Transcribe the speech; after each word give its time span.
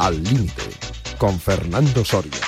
Al 0.00 0.24
límite, 0.24 0.62
con 1.18 1.38
Fernando 1.38 2.02
Soria. 2.06 2.40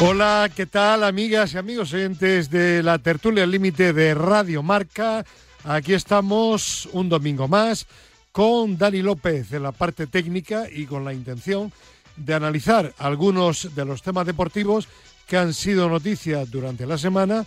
Hola, 0.00 0.50
¿qué 0.52 0.66
tal 0.66 1.04
amigas 1.04 1.54
y 1.54 1.58
amigos 1.58 1.92
oyentes 1.92 2.50
de 2.50 2.82
la 2.82 2.98
tertulia 2.98 3.44
al 3.44 3.52
límite 3.52 3.92
de 3.92 4.12
Radio 4.12 4.64
Marca? 4.64 5.24
Aquí 5.62 5.94
estamos 5.94 6.88
un 6.92 7.08
domingo 7.08 7.46
más 7.46 7.86
con 8.32 8.76
Dani 8.76 9.00
López 9.00 9.52
en 9.52 9.62
la 9.62 9.70
parte 9.70 10.08
técnica 10.08 10.66
y 10.68 10.86
con 10.86 11.04
la 11.04 11.12
intención 11.12 11.72
de 12.16 12.34
analizar 12.34 12.92
algunos 12.98 13.76
de 13.76 13.84
los 13.84 14.02
temas 14.02 14.26
deportivos 14.26 14.88
que 15.28 15.36
han 15.36 15.54
sido 15.54 15.88
noticias 15.88 16.50
durante 16.50 16.84
la 16.84 16.98
semana 16.98 17.46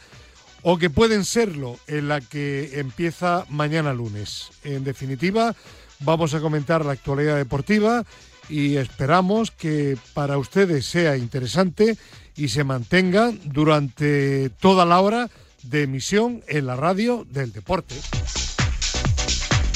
o 0.61 0.77
que 0.77 0.89
pueden 0.89 1.25
serlo 1.25 1.77
en 1.87 2.07
la 2.07 2.21
que 2.21 2.79
empieza 2.79 3.45
mañana 3.49 3.93
lunes. 3.93 4.51
En 4.63 4.85
definitiva, 4.85 5.53
vamos 5.99 6.33
a 6.33 6.39
comentar 6.39 6.85
la 6.85 6.93
actualidad 6.93 7.35
deportiva 7.35 8.05
y 8.49 8.77
esperamos 8.77 9.51
que 9.51 9.97
para 10.13 10.37
ustedes 10.37 10.85
sea 10.85 11.15
interesante 11.15 11.97
y 12.35 12.49
se 12.49 12.63
mantenga 12.63 13.31
durante 13.45 14.49
toda 14.49 14.85
la 14.85 14.99
hora 15.01 15.29
de 15.63 15.83
emisión 15.83 16.41
en 16.47 16.65
la 16.65 16.75
radio 16.75 17.25
del 17.29 17.51
deporte. 17.51 17.95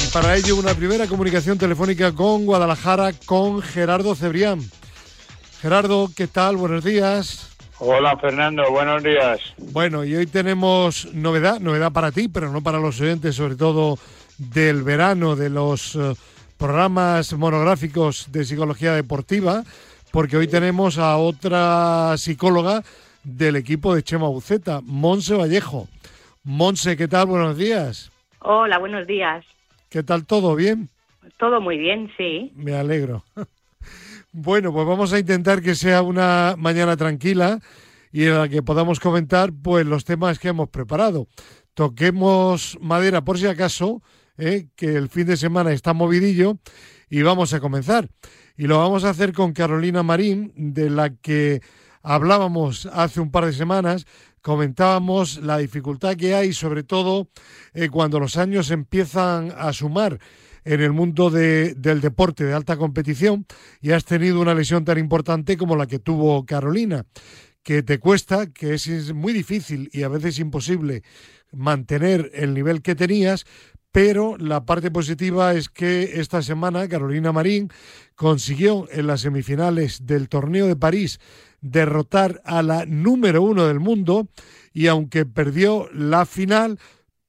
Y 0.04 0.12
para 0.12 0.36
ello 0.36 0.55
una 0.55 0.73
primera 0.73 1.08
comunicación 1.08 1.58
telefónica 1.58 2.13
con 2.13 2.46
Guadalajara 2.46 3.12
con 3.26 3.62
Gerardo 3.62 4.16
Cebrián. 4.16 4.59
Gerardo, 5.62 6.10
¿qué 6.16 6.27
tal? 6.27 6.58
Buenos 6.58 6.84
días. 6.84 7.49
Hola 7.80 8.18
Fernando, 8.18 8.70
buenos 8.71 9.04
días. 9.04 9.40
Bueno, 9.58 10.05
y 10.05 10.16
hoy 10.16 10.26
tenemos 10.26 11.13
novedad, 11.13 11.60
novedad 11.60 11.91
para 11.91 12.12
ti, 12.12 12.29
pero 12.29 12.49
no 12.51 12.62
para 12.62 12.79
los 12.79 13.01
oyentes, 13.01 13.35
sobre 13.35 13.55
todo 13.55 13.98
del 14.38 14.84
verano, 14.84 15.35
de 15.35 15.49
los 15.49 15.96
eh, 15.96 16.13
programas 16.64 17.34
monográficos 17.34 18.32
de 18.32 18.46
psicología 18.46 18.94
deportiva, 18.94 19.66
porque 20.14 20.38
hoy 20.38 20.48
tenemos 20.48 20.98
a 20.98 21.18
otra 21.18 22.16
psicóloga 22.16 22.84
del 23.22 23.58
equipo 23.58 23.94
de 23.94 24.02
Chema 24.02 24.30
Buceta, 24.30 24.80
Monse 24.82 25.36
Vallejo. 25.36 25.90
Monse, 26.46 26.96
¿qué 26.96 27.10
tal? 27.10 27.26
Buenos 27.26 27.58
días. 27.58 28.14
Hola, 28.40 28.80
buenos 28.80 29.06
días. 29.08 29.44
¿Qué 29.90 30.04
tal 30.04 30.26
todo? 30.26 30.56
¿Bien? 30.56 30.88
Todo 31.38 31.60
muy 31.60 31.78
bien, 31.78 32.10
sí. 32.16 32.54
Me 32.56 32.74
alegro. 32.74 33.26
Bueno, 34.36 34.74
pues 34.74 34.88
vamos 34.88 35.14
a 35.14 35.20
intentar 35.20 35.62
que 35.62 35.76
sea 35.76 36.02
una 36.02 36.56
mañana 36.58 36.98
tranquila 36.98 37.60
y 38.12 38.24
en 38.24 38.40
la 38.40 38.50
que 38.50 38.64
podamos 38.64 39.00
comentar 39.00 39.52
pues 39.52 39.86
los 39.86 40.06
temas 40.06 40.40
que 40.40 40.48
hemos 40.48 40.70
preparado. 40.70 41.28
Toquemos 41.76 42.80
madera 42.82 43.22
por 43.22 43.38
si 43.38 43.46
acaso, 43.46 44.02
¿eh? 44.37 44.67
que 44.76 44.95
el 44.95 45.09
fin 45.09 45.27
de 45.27 45.37
semana 45.37 45.71
está 45.71 45.93
movidillo 45.93 46.57
y 47.09 47.21
vamos 47.21 47.53
a 47.53 47.59
comenzar. 47.59 48.09
Y 48.55 48.67
lo 48.67 48.77
vamos 48.77 49.03
a 49.03 49.09
hacer 49.09 49.34
con 49.34 49.53
Carolina 49.53 50.03
Marín, 50.03 50.53
de 50.55 50.89
la 50.89 51.15
que 51.15 51.62
hablábamos 52.01 52.85
hace 52.87 53.20
un 53.20 53.31
par 53.31 53.45
de 53.45 53.54
semanas, 53.54 54.05
comentábamos 54.41 55.37
la 55.37 55.57
dificultad 55.57 56.15
que 56.15 56.35
hay, 56.35 56.54
sobre 56.54 56.84
todo 56.84 57.29
eh, 57.73 57.89
cuando 57.89 58.20
los 58.20 58.37
años 58.37 58.71
empiezan 58.71 59.54
a 59.57 59.71
sumar 59.73 60.20
en 60.65 60.81
el 60.81 60.91
mundo 60.91 61.29
del 61.29 62.01
deporte 62.01 62.45
de 62.45 62.54
alta 62.54 62.77
competición 62.77 63.45
y 63.81 63.91
has 63.91 64.06
tenido 64.06 64.39
una 64.39 64.53
lesión 64.53 64.85
tan 64.85 64.97
importante 64.97 65.57
como 65.57 65.75
la 65.75 65.88
que 65.88 66.00
tuvo 66.00 66.45
Carolina, 66.45 67.06
que 67.63 67.84
te 67.84 68.00
cuesta, 68.00 68.47
que 68.47 68.73
es 68.75 69.13
muy 69.13 69.34
difícil 69.34 69.89
y 69.91 70.03
a 70.03 70.09
veces 70.09 70.39
imposible 70.39 71.03
mantener 71.51 72.31
el 72.34 72.53
nivel 72.53 72.81
que 72.81 72.95
tenías, 72.95 73.45
pero 73.94 74.38
la 74.40 74.66
parte 74.66 74.90
positiva 74.90 75.53
es 75.53 75.69
que 75.69 76.19
esta 76.19 76.41
semana 76.41 76.90
Carolina 76.90 77.31
Marín 77.31 77.69
consiguió 78.16 78.88
en 78.91 79.06
las 79.06 79.22
semifinales 79.22 80.07
del 80.07 80.29
torneo 80.29 80.66
de 80.66 80.75
París 80.75 81.19
derrotar 81.62 82.41
a 82.44 82.63
la 82.63 82.88
número 82.88 83.44
uno 83.44 83.67
del 83.67 83.79
mundo 83.79 84.28
y 84.73 84.88
aunque 84.88 85.28
perdió 85.28 85.90
la 85.94 86.25
final, 86.25 86.79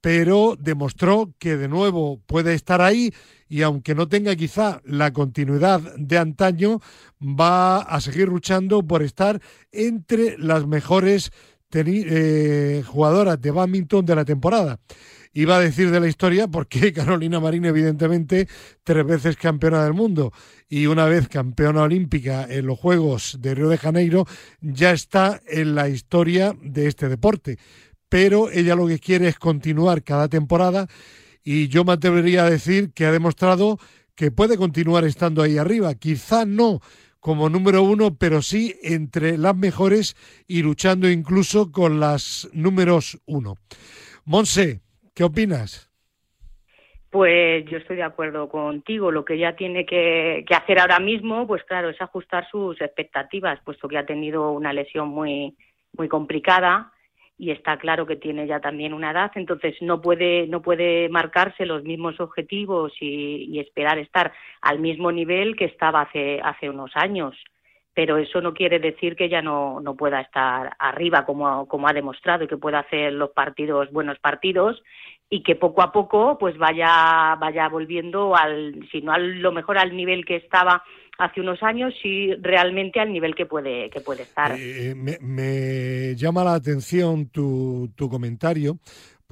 pero 0.00 0.56
demostró 0.58 1.34
que 1.38 1.58
de 1.58 1.68
nuevo 1.68 2.22
puede 2.24 2.54
estar 2.54 2.80
ahí 2.80 3.12
y 3.46 3.60
aunque 3.60 3.94
no 3.94 4.08
tenga 4.08 4.34
quizá 4.34 4.80
la 4.86 5.12
continuidad 5.12 5.82
de 5.98 6.16
antaño, 6.16 6.80
va 7.20 7.82
a 7.82 8.00
seguir 8.00 8.28
luchando 8.28 8.82
por 8.82 9.02
estar 9.02 9.38
entre 9.70 10.38
las 10.38 10.66
mejores 10.66 11.30
eh, 11.74 12.82
jugadoras 12.86 13.38
de 13.38 13.50
badminton 13.50 14.06
de 14.06 14.16
la 14.16 14.24
temporada. 14.24 14.78
Iba 15.36 15.56
a 15.56 15.60
decir 15.60 15.90
de 15.90 15.98
la 15.98 16.06
historia 16.06 16.46
porque 16.46 16.92
Carolina 16.94 17.40
Marín, 17.40 17.64
evidentemente, 17.64 18.48
tres 18.84 19.04
veces 19.04 19.36
campeona 19.36 19.82
del 19.84 19.92
mundo. 19.92 20.32
Y 20.68 20.86
una 20.86 21.06
vez 21.06 21.28
campeona 21.28 21.82
olímpica 21.82 22.46
en 22.48 22.66
los 22.66 22.78
Juegos 22.78 23.38
de 23.40 23.54
Río 23.54 23.68
de 23.68 23.78
Janeiro, 23.78 24.26
ya 24.60 24.92
está 24.92 25.40
en 25.48 25.74
la 25.74 25.88
historia 25.88 26.56
de 26.62 26.86
este 26.86 27.08
deporte. 27.08 27.58
Pero 28.08 28.48
ella 28.50 28.76
lo 28.76 28.86
que 28.86 29.00
quiere 29.00 29.26
es 29.26 29.38
continuar 29.38 30.04
cada 30.04 30.28
temporada 30.28 30.86
y 31.42 31.66
yo 31.66 31.84
me 31.84 31.92
atrevería 31.92 32.44
a 32.44 32.50
decir 32.50 32.92
que 32.92 33.04
ha 33.04 33.12
demostrado 33.12 33.78
que 34.14 34.30
puede 34.30 34.56
continuar 34.56 35.04
estando 35.04 35.42
ahí 35.42 35.58
arriba, 35.58 35.94
quizá 35.94 36.44
no 36.44 36.80
como 37.18 37.48
número 37.48 37.82
uno, 37.82 38.16
pero 38.16 38.42
sí 38.42 38.76
entre 38.82 39.38
las 39.38 39.56
mejores 39.56 40.14
y 40.46 40.62
luchando 40.62 41.10
incluso 41.10 41.72
con 41.72 41.98
las 41.98 42.48
números 42.52 43.18
uno. 43.24 43.56
Monse, 44.26 44.83
¿qué 45.14 45.24
opinas? 45.24 45.90
Pues 47.10 47.64
yo 47.66 47.78
estoy 47.78 47.96
de 47.96 48.02
acuerdo 48.02 48.48
contigo. 48.48 49.10
Lo 49.12 49.24
que 49.24 49.34
ella 49.34 49.54
tiene 49.54 49.86
que, 49.86 50.44
que, 50.46 50.54
hacer 50.54 50.80
ahora 50.80 50.98
mismo, 50.98 51.46
pues 51.46 51.62
claro, 51.64 51.88
es 51.90 52.00
ajustar 52.02 52.48
sus 52.50 52.80
expectativas, 52.80 53.60
puesto 53.64 53.88
que 53.88 53.98
ha 53.98 54.06
tenido 54.06 54.50
una 54.50 54.72
lesión 54.72 55.08
muy, 55.08 55.56
muy 55.96 56.08
complicada 56.08 56.92
y 57.36 57.50
está 57.50 57.76
claro 57.78 58.06
que 58.06 58.16
tiene 58.16 58.46
ya 58.46 58.60
también 58.60 58.94
una 58.94 59.10
edad, 59.10 59.32
entonces 59.34 59.74
no 59.80 60.00
puede, 60.00 60.46
no 60.46 60.62
puede 60.62 61.08
marcarse 61.08 61.66
los 61.66 61.82
mismos 61.82 62.20
objetivos 62.20 62.92
y, 63.00 63.58
esperar 63.58 63.98
estar 63.98 64.32
al 64.60 64.78
mismo 64.78 65.10
nivel 65.10 65.56
que 65.56 65.64
estaba 65.64 66.02
hace, 66.02 66.40
hace 66.42 66.70
unos 66.70 66.92
años. 66.94 67.34
Pero 67.94 68.18
eso 68.18 68.40
no 68.40 68.52
quiere 68.52 68.80
decir 68.80 69.14
que 69.14 69.28
ya 69.28 69.40
no, 69.40 69.80
no 69.80 69.94
pueda 69.94 70.20
estar 70.20 70.74
arriba 70.78 71.24
como, 71.24 71.66
como 71.68 71.86
ha 71.88 71.92
demostrado 71.92 72.44
y 72.44 72.48
que 72.48 72.56
pueda 72.56 72.80
hacer 72.80 73.12
los 73.12 73.30
partidos, 73.30 73.92
buenos 73.92 74.18
partidos 74.18 74.82
y 75.30 75.42
que 75.42 75.56
poco 75.56 75.82
a 75.82 75.92
poco 75.92 76.36
pues 76.38 76.58
vaya, 76.58 77.36
vaya 77.40 77.68
volviendo 77.68 78.36
al, 78.36 78.86
si 78.90 79.00
no 79.00 79.12
a 79.12 79.18
lo 79.18 79.52
mejor 79.52 79.78
al 79.78 79.96
nivel 79.96 80.24
que 80.24 80.36
estaba 80.36 80.82
hace 81.18 81.40
unos 81.40 81.62
años 81.62 81.94
y 82.02 82.34
realmente 82.34 83.00
al 83.00 83.12
nivel 83.12 83.34
que 83.34 83.46
puede, 83.46 83.88
que 83.90 84.00
puede 84.00 84.22
estar. 84.22 84.52
Eh, 84.58 84.94
me, 84.94 86.14
llama 86.16 86.44
la 86.44 86.54
atención 86.54 87.28
tu, 87.28 87.90
tu 87.94 88.08
comentario 88.08 88.78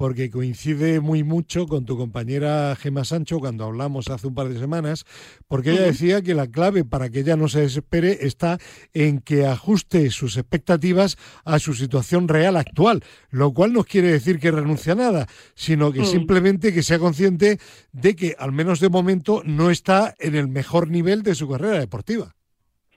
porque 0.03 0.29
coincide 0.29 0.99
muy 0.99 1.23
mucho 1.23 1.65
con 1.65 1.85
tu 1.85 1.97
compañera 1.97 2.75
Gema 2.75 3.05
Sancho 3.05 3.39
cuando 3.39 3.63
hablamos 3.63 4.09
hace 4.09 4.27
un 4.27 4.35
par 4.35 4.49
de 4.49 4.59
semanas, 4.59 5.05
porque 5.47 5.71
ella 5.71 5.83
decía 5.83 6.21
que 6.21 6.33
la 6.33 6.47
clave 6.47 6.83
para 6.83 7.09
que 7.09 7.19
ella 7.19 7.37
no 7.37 7.47
se 7.47 7.61
desespere 7.61 8.17
está 8.19 8.57
en 8.93 9.21
que 9.21 9.45
ajuste 9.45 10.09
sus 10.09 10.35
expectativas 10.35 11.15
a 11.45 11.57
su 11.57 11.73
situación 11.73 12.27
real 12.27 12.57
actual, 12.57 12.99
lo 13.29 13.53
cual 13.53 13.71
no 13.71 13.85
quiere 13.85 14.09
decir 14.09 14.41
que 14.41 14.51
renuncie 14.51 14.91
a 14.91 14.95
nada, 14.95 15.25
sino 15.55 15.93
que 15.93 16.03
simplemente 16.03 16.73
que 16.73 16.83
sea 16.83 16.99
consciente 16.99 17.59
de 17.93 18.17
que, 18.17 18.35
al 18.37 18.51
menos 18.51 18.81
de 18.81 18.89
momento, 18.89 19.41
no 19.45 19.69
está 19.69 20.15
en 20.19 20.35
el 20.35 20.49
mejor 20.49 20.89
nivel 20.89 21.23
de 21.23 21.33
su 21.33 21.49
carrera 21.49 21.79
deportiva. 21.79 22.33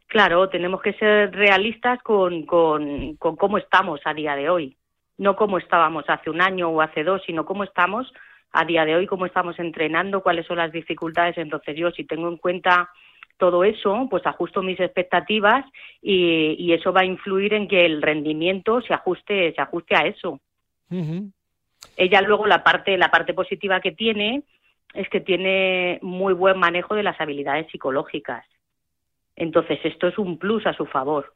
Claro, 0.08 0.48
tenemos 0.48 0.82
que 0.82 0.92
ser 0.94 1.30
realistas 1.30 2.02
con, 2.02 2.46
con, 2.46 3.14
con 3.14 3.36
cómo 3.36 3.58
estamos 3.58 4.00
a 4.04 4.12
día 4.12 4.34
de 4.34 4.50
hoy 4.50 4.76
no 5.18 5.36
como 5.36 5.58
estábamos 5.58 6.04
hace 6.08 6.30
un 6.30 6.40
año 6.40 6.68
o 6.68 6.80
hace 6.80 7.04
dos, 7.04 7.22
sino 7.26 7.44
cómo 7.44 7.64
estamos 7.64 8.12
a 8.52 8.64
día 8.64 8.84
de 8.84 8.96
hoy, 8.96 9.06
cómo 9.06 9.26
estamos 9.26 9.58
entrenando, 9.58 10.22
cuáles 10.22 10.46
son 10.46 10.58
las 10.58 10.72
dificultades. 10.72 11.36
Entonces 11.38 11.76
yo, 11.76 11.90
si 11.90 12.04
tengo 12.04 12.28
en 12.28 12.36
cuenta 12.36 12.90
todo 13.38 13.64
eso, 13.64 14.06
pues 14.10 14.26
ajusto 14.26 14.62
mis 14.62 14.80
expectativas 14.80 15.64
y, 16.00 16.72
eso 16.72 16.92
va 16.92 17.02
a 17.02 17.06
influir 17.06 17.54
en 17.54 17.68
que 17.68 17.84
el 17.84 18.00
rendimiento 18.02 18.80
se 18.80 18.94
ajuste, 18.94 19.52
se 19.54 19.60
ajuste 19.60 19.94
a 19.94 20.06
eso. 20.06 20.40
Ella 21.96 22.20
luego 22.22 22.46
la 22.46 22.62
parte, 22.62 22.96
la 22.96 23.10
parte 23.10 23.34
positiva 23.34 23.80
que 23.80 23.92
tiene 23.92 24.42
es 24.94 25.08
que 25.08 25.20
tiene 25.20 25.98
muy 26.02 26.32
buen 26.32 26.58
manejo 26.58 26.94
de 26.94 27.02
las 27.02 27.20
habilidades 27.20 27.70
psicológicas. 27.70 28.46
Entonces 29.34 29.78
esto 29.84 30.08
es 30.08 30.16
un 30.16 30.38
plus 30.38 30.66
a 30.66 30.72
su 30.72 30.86
favor 30.86 31.34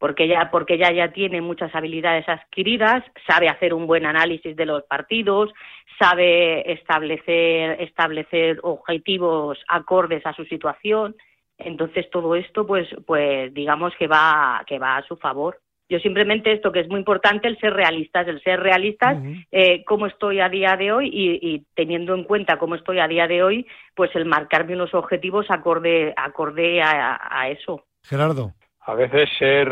porque 0.00 0.24
ella, 0.24 0.50
porque 0.50 0.74
ella 0.74 0.90
ya 0.90 1.12
tiene 1.12 1.42
muchas 1.42 1.72
habilidades 1.74 2.26
adquiridas, 2.26 3.04
sabe 3.28 3.48
hacer 3.50 3.74
un 3.74 3.86
buen 3.86 4.06
análisis 4.06 4.56
de 4.56 4.64
los 4.64 4.82
partidos, 4.84 5.52
sabe 5.98 6.72
establecer, 6.72 7.80
establecer 7.82 8.58
objetivos 8.62 9.58
acordes 9.68 10.24
a 10.24 10.32
su 10.32 10.46
situación. 10.46 11.14
Entonces 11.58 12.08
todo 12.10 12.34
esto, 12.34 12.66
pues, 12.66 12.88
pues 13.06 13.52
digamos 13.52 13.92
que 13.98 14.06
va, 14.06 14.64
que 14.66 14.78
va 14.78 14.96
a 14.96 15.06
su 15.06 15.16
favor. 15.18 15.60
Yo 15.90 15.98
simplemente 15.98 16.52
esto 16.52 16.72
que 16.72 16.80
es 16.80 16.88
muy 16.88 17.00
importante, 17.00 17.48
el 17.48 17.58
ser 17.58 17.74
realistas, 17.74 18.26
el 18.26 18.40
ser 18.42 18.60
realistas, 18.60 19.18
eh, 19.50 19.84
cómo 19.84 20.06
estoy 20.06 20.40
a 20.40 20.48
día 20.48 20.76
de 20.76 20.92
hoy 20.92 21.10
y, 21.12 21.66
teniendo 21.74 22.14
en 22.14 22.24
cuenta 22.24 22.58
cómo 22.58 22.76
estoy 22.76 23.00
a 23.00 23.08
día 23.08 23.26
de 23.26 23.42
hoy, 23.42 23.66
pues 23.94 24.14
el 24.14 24.24
marcarme 24.24 24.74
unos 24.74 24.94
objetivos 24.94 25.50
acorde, 25.50 26.14
acorde 26.16 26.80
a, 26.80 27.50
eso. 27.50 27.84
Gerardo. 28.04 28.54
A 28.90 28.94
veces 28.94 29.28
ser 29.38 29.68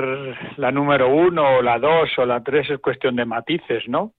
la 0.59 0.71
número 0.71 1.09
uno 1.09 1.57
o 1.57 1.63
la 1.63 1.81
dos 1.81 2.09
o 2.19 2.25
la 2.25 2.41
tres 2.41 2.71
es 2.71 2.79
cuestión 2.79 3.17
de 3.17 3.25
matices, 3.25 3.83
¿no? 3.89 4.13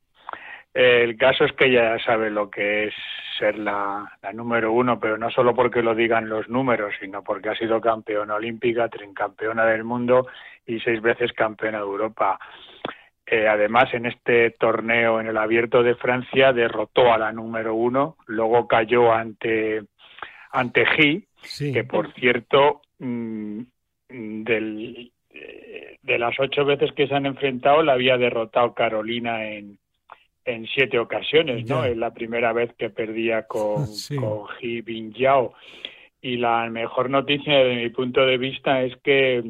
El 0.74 1.16
caso 1.16 1.46
es 1.46 1.54
que 1.54 1.68
ella 1.68 1.98
sabe 2.04 2.30
lo 2.30 2.50
que 2.50 2.88
es 2.88 2.94
ser 3.38 3.58
la, 3.58 4.12
número 4.34 4.74
uno, 4.74 5.00
pero 5.00 5.18
no 5.18 5.32
solo 5.32 5.56
porque 5.56 5.82
lo 5.82 5.96
digan 5.96 6.28
los 6.28 6.50
números, 6.50 6.94
sino 7.00 7.24
porque 7.24 7.48
ha 7.48 7.56
sido 7.56 7.80
campeona 7.80 8.36
olímpica, 8.36 8.90
tricampeona 8.90 9.66
del 9.68 9.86
mundo 9.86 10.28
y 10.68 10.82
seis 10.82 11.02
veces 11.02 11.32
campeona 11.32 11.78
de 11.78 11.86
Europa. 11.86 12.38
Eh, 13.26 13.48
además, 13.48 13.94
en 13.94 14.06
este 14.06 14.52
torneo, 14.52 15.22
en 15.22 15.28
el 15.28 15.38
Abierto 15.38 15.82
de 15.82 15.96
Francia, 15.96 16.52
derrotó 16.52 17.14
a 17.14 17.18
la 17.18 17.32
número 17.32 17.74
uno, 17.74 18.18
luego 18.28 18.68
cayó 18.68 19.14
ante 19.14 19.82
ante 20.52 20.86
G, 20.86 21.26
que 21.72 21.86
por 21.86 22.12
cierto, 22.16 22.82
mm, 22.98 23.62
del, 24.10 25.12
de 26.02 26.20
las 26.20 26.40
ocho 26.40 26.66
veces 26.66 26.92
que 26.94 27.08
se 27.08 27.16
han 27.16 27.26
enfrentado, 27.26 27.84
la 27.84 27.94
había 27.94 28.18
derrotado 28.18 28.74
Carolina 28.74 29.48
en, 29.48 29.78
en 30.46 30.66
siete 30.68 30.98
ocasiones, 31.00 31.68
¿no? 31.68 31.84
Es 31.86 31.96
la 31.96 32.12
primera 32.12 32.54
vez 32.54 32.74
que 32.78 32.90
perdía 32.90 33.44
con, 33.44 33.86
con 34.20 34.48
Ji 34.60 34.84
Yao. 35.14 35.54
Y 36.22 36.38
la 36.38 36.70
mejor 36.70 37.10
noticia 37.10 37.58
desde 37.60 37.82
mi 37.82 37.90
punto 37.90 38.26
de 38.26 38.38
vista 38.38 38.82
es 38.82 38.96
que, 39.04 39.44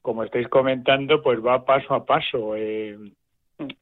como 0.00 0.24
estáis 0.24 0.48
comentando, 0.48 1.22
pues 1.22 1.38
va 1.44 1.64
paso 1.64 1.94
a 1.94 2.04
paso. 2.04 2.56
Eh, 2.56 2.98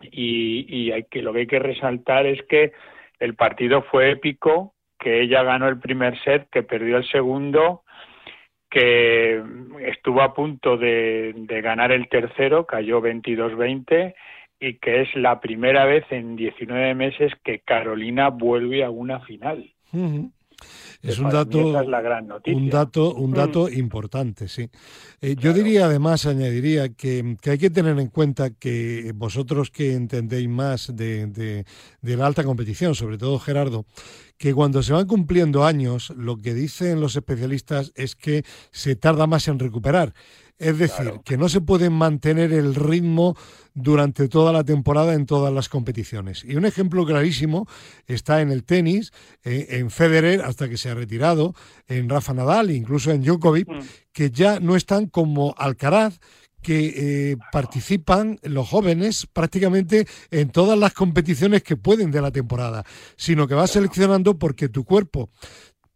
y, 0.02 0.66
y 0.68 0.92
hay 0.92 1.04
que, 1.04 1.22
lo 1.22 1.32
que 1.32 1.40
hay 1.40 1.46
que 1.46 1.58
resaltar 1.58 2.26
es 2.26 2.42
que 2.42 2.72
el 3.20 3.34
partido 3.34 3.82
fue 3.82 4.10
épico, 4.10 4.74
que 4.98 5.22
ella 5.22 5.42
ganó 5.42 5.68
el 5.68 5.78
primer 5.78 6.20
set, 6.22 6.48
que 6.50 6.62
perdió 6.62 6.98
el 6.98 7.08
segundo, 7.08 7.84
que 8.70 9.42
estuvo 9.80 10.22
a 10.22 10.32
punto 10.32 10.76
de, 10.76 11.34
ganar 11.62 11.92
el 11.92 12.08
tercero, 12.08 12.66
cayó 12.66 13.00
22-20 13.02 14.14
y 14.60 14.74
que 14.74 15.02
es 15.02 15.14
la 15.16 15.40
primera 15.40 15.84
vez 15.84 16.04
en 16.10 16.36
19 16.36 16.94
meses 16.94 17.32
que 17.42 17.60
Carolina 17.60 18.28
vuelve 18.28 18.84
a 18.84 18.90
una 18.90 19.20
final. 19.20 19.72
Es 21.02 21.18
un 21.18 21.30
dato, 21.30 21.58
un 21.58 22.68
dato, 22.68 23.14
un 23.14 23.30
mm. 23.30 23.34
dato 23.34 23.68
importante, 23.70 24.48
sí. 24.48 24.68
Eh, 25.20 25.34
yo 25.38 25.52
diría 25.52 25.86
además, 25.86 26.26
añadiría 26.26 26.90
que, 26.90 27.36
hay 27.46 27.58
que 27.58 27.70
tener 27.70 27.98
en 27.98 28.08
cuenta 28.08 28.50
que 28.50 29.12
vosotros 29.14 29.70
que 29.70 29.94
entendéis 29.94 30.48
más 30.48 30.94
de, 30.94 31.26
de, 31.26 32.16
la 32.16 32.26
alta 32.26 32.44
competición, 32.44 32.94
sobre 32.94 33.16
todo 33.16 33.38
Gerardo, 33.38 33.86
que 34.36 34.54
cuando 34.54 34.82
se 34.82 34.92
van 34.92 35.06
cumpliendo 35.06 35.64
años, 35.64 36.10
lo 36.16 36.36
que 36.36 36.54
dicen 36.54 37.00
los 37.00 37.16
especialistas 37.16 37.92
es 37.94 38.14
que 38.14 38.44
se 38.70 38.96
tarda 38.96 39.26
más 39.26 39.48
en 39.48 39.58
recuperar. 39.58 40.14
Es 40.60 40.76
decir, 40.76 41.14
que 41.24 41.38
no 41.38 41.48
se 41.48 41.62
puede 41.62 41.88
mantener 41.88 42.52
el 42.52 42.74
ritmo 42.74 43.34
durante 43.72 44.28
toda 44.28 44.52
la 44.52 44.62
temporada 44.62 45.14
en 45.14 45.24
todas 45.24 45.54
las 45.54 45.70
competiciones. 45.70 46.44
Y 46.44 46.56
un 46.56 46.66
ejemplo 46.66 47.06
clarísimo 47.06 47.66
está 48.06 48.42
en 48.42 48.50
el 48.52 48.64
tenis, 48.64 49.10
eh, 49.42 49.68
en 49.70 49.90
Federer, 49.90 50.42
hasta 50.42 50.68
que 50.68 50.76
se 50.76 50.90
ha 50.90 50.94
retirado, 50.94 51.54
en 51.88 52.10
Rafa 52.10 52.34
Nadal, 52.34 52.70
incluso 52.70 53.10
en 53.10 53.22
Djokovic, 53.22 53.68
mm. 53.68 53.80
que 54.12 54.30
ya 54.30 54.60
no 54.60 54.76
están 54.76 55.06
como 55.06 55.54
Alcaraz, 55.56 56.20
que 56.60 57.30
eh, 57.32 57.36
participan 57.52 58.38
los 58.42 58.68
jóvenes 58.68 59.26
prácticamente 59.32 60.06
en 60.30 60.50
todas 60.50 60.78
las 60.78 60.92
competiciones 60.92 61.62
que 61.62 61.76
pueden 61.76 62.10
de 62.10 62.20
la 62.20 62.30
temporada, 62.30 62.84
sino 63.16 63.48
que 63.48 63.54
vas 63.54 63.70
seleccionando 63.70 64.38
porque 64.38 64.68
tu 64.68 64.84
cuerpo 64.84 65.30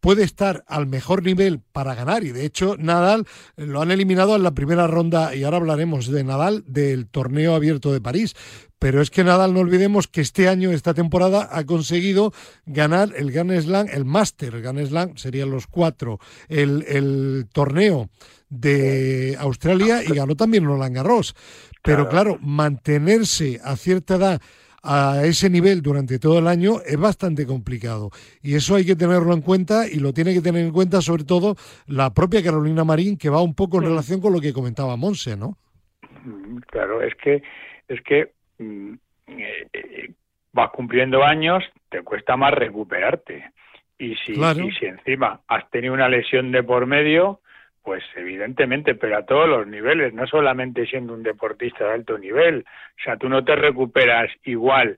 puede 0.05 0.23
estar 0.23 0.63
al 0.67 0.85
mejor 0.85 1.23
nivel 1.23 1.61
para 1.71 1.95
ganar 1.95 2.23
y 2.23 2.31
de 2.31 2.45
hecho 2.45 2.75
Nadal 2.77 3.25
lo 3.55 3.81
han 3.81 3.89
eliminado 3.89 4.35
en 4.35 4.43
la 4.43 4.53
primera 4.53 4.85
ronda 4.85 5.33
y 5.33 5.43
ahora 5.43 5.57
hablaremos 5.57 6.11
de 6.11 6.23
Nadal 6.23 6.63
del 6.67 7.07
torneo 7.07 7.55
abierto 7.55 7.91
de 7.91 8.01
París. 8.01 8.35
Pero 8.77 9.01
es 9.01 9.09
que 9.09 9.23
Nadal 9.23 9.55
no 9.55 9.61
olvidemos 9.61 10.07
que 10.07 10.21
este 10.21 10.47
año, 10.47 10.69
esta 10.69 10.93
temporada, 10.93 11.49
ha 11.51 11.63
conseguido 11.63 12.33
ganar 12.67 13.13
el 13.15 13.31
Grand 13.31 13.59
Slam, 13.59 13.87
el 13.91 14.05
Master, 14.05 14.53
el 14.53 14.61
Grand 14.61 14.85
Slam 14.85 15.17
serían 15.17 15.49
los 15.49 15.65
cuatro, 15.65 16.19
el, 16.49 16.85
el 16.87 17.47
torneo 17.51 18.11
de 18.47 19.35
Australia 19.39 20.03
y 20.03 20.13
ganó 20.13 20.35
también 20.35 20.65
Roland 20.65 20.97
Garros. 20.97 21.33
Pero 21.81 22.09
claro, 22.09 22.37
mantenerse 22.41 23.59
a 23.63 23.75
cierta 23.75 24.17
edad 24.17 24.41
a 24.85 25.23
ese 25.25 25.49
nivel 25.49 25.81
durante 25.81 26.19
todo 26.19 26.39
el 26.39 26.47
año 26.47 26.75
es 26.85 26.97
bastante 26.97 27.45
complicado. 27.45 28.11
Y 28.41 28.55
eso 28.55 28.75
hay 28.75 28.85
que 28.85 28.95
tenerlo 28.95 29.33
en 29.33 29.41
cuenta 29.41 29.87
y 29.87 29.99
lo 29.99 30.13
tiene 30.13 30.33
que 30.33 30.41
tener 30.41 30.65
en 30.65 30.71
cuenta 30.71 31.01
sobre 31.01 31.23
todo 31.23 31.55
la 31.87 32.13
propia 32.13 32.43
Carolina 32.43 32.83
Marín, 32.83 33.17
que 33.17 33.29
va 33.29 33.41
un 33.41 33.55
poco 33.55 33.79
en 33.79 33.85
relación 33.85 34.21
con 34.21 34.31
lo 34.31 34.39
que 34.39 34.53
comentaba 34.53 34.95
Monse, 34.95 35.35
¿no? 35.35 35.57
Mm, 36.23 36.57
claro, 36.67 37.01
es 37.01 37.15
que, 37.15 37.41
es 37.87 38.01
que 38.01 38.31
mm, 38.59 38.93
eh, 39.27 39.67
eh, 39.73 40.13
vas 40.53 40.69
cumpliendo 40.71 41.23
años, 41.23 41.63
te 41.89 42.01
cuesta 42.03 42.37
más 42.37 42.53
recuperarte. 42.53 43.51
Y 43.97 44.15
si, 44.17 44.33
y 44.33 44.71
si 44.79 44.85
encima 44.85 45.41
has 45.47 45.69
tenido 45.71 45.93
una 45.93 46.09
lesión 46.09 46.51
de 46.51 46.61
por 46.63 46.85
medio, 46.85 47.39
pues 47.85 48.03
evidentemente, 48.15 48.95
pero 48.95 49.17
a 49.17 49.25
todos 49.25 49.47
los 49.47 49.67
niveles, 49.67 50.11
no 50.13 50.25
solamente 50.25 50.87
siendo 50.87 51.13
un 51.13 51.21
deportista 51.21 51.85
de 51.85 51.93
alto 51.93 52.17
nivel. 52.17 52.65
O 52.67 53.03
sea, 53.03 53.15
tú 53.15 53.29
no 53.29 53.45
te 53.45 53.55
recuperas 53.55 54.31
igual, 54.43 54.97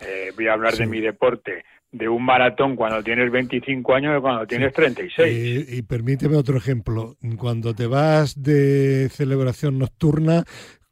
eh, 0.00 0.32
voy 0.34 0.48
a 0.48 0.54
hablar 0.54 0.74
de 0.74 0.86
mi 0.86 1.00
deporte, 1.00 1.64
de 1.92 2.08
un 2.08 2.24
maratón 2.24 2.74
cuando 2.74 3.00
tienes 3.02 3.30
25 3.30 3.94
años 3.94 4.16
que 4.16 4.20
cuando 4.20 4.44
tienes 4.44 4.72
36. 4.72 5.68
Y, 5.70 5.78
y 5.78 5.82
permíteme 5.82 6.36
otro 6.36 6.58
ejemplo. 6.58 7.14
Cuando 7.38 7.74
te 7.74 7.86
vas 7.86 8.42
de 8.42 9.08
celebración 9.08 9.78
nocturna, 9.78 10.42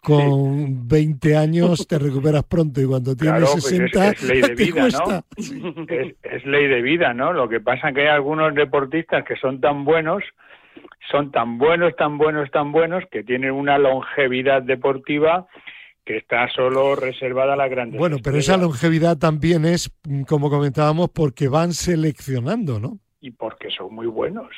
con 0.05 0.87
20 0.87 1.37
años 1.37 1.89
te 1.89 1.99
recuperas 1.99 2.45
pronto 2.45 2.81
y 2.81 2.87
cuando 2.87 3.17
tienes 3.17 3.51
60 3.51 3.99
pues 3.99 4.23
es, 4.23 4.29
ley 4.29 4.41
de 4.43 4.55
vida, 4.55 4.89
¿no? 4.89 5.25
es, 6.23 6.45
ley 6.45 6.69
de 6.69 6.83
vida, 6.83 7.15
¿no? 7.15 7.33
Lo 7.33 7.49
que 7.49 7.61
pasa 7.61 7.89
es 7.89 7.95
que 7.95 8.03
hay 8.03 8.09
algunos 8.09 8.55
deportistas 8.55 9.25
que 9.25 9.35
son 9.37 9.61
tan 9.61 9.85
buenos 9.85 10.23
son 11.11 11.31
tan 11.31 11.59
buenos, 11.59 11.95
tan 11.97 12.19
buenos, 12.19 12.51
tan 12.51 12.73
buenos 12.73 13.05
que 13.11 13.23
tienen 13.23 13.53
una 13.53 13.79
longevidad 13.79 14.63
deportiva 14.63 15.47
que 16.05 16.19
está 16.19 16.49
solo 16.49 16.97
reservada 16.97 17.55
a 17.55 17.57
la 17.57 17.69
grandes. 17.69 17.99
Bueno, 17.99 18.19
pero 18.23 18.37
esa 18.37 18.57
longevidad 18.57 19.17
también 19.17 19.65
es, 19.65 19.91
como 20.29 20.51
comentábamos, 20.51 21.11
porque 21.11 21.49
van 21.49 21.73
seleccionando, 21.73 22.79
¿no? 22.79 22.99
Y 23.21 23.31
porque 23.31 23.71
son 23.71 23.95
muy 23.95 24.07
buenos. 24.07 24.49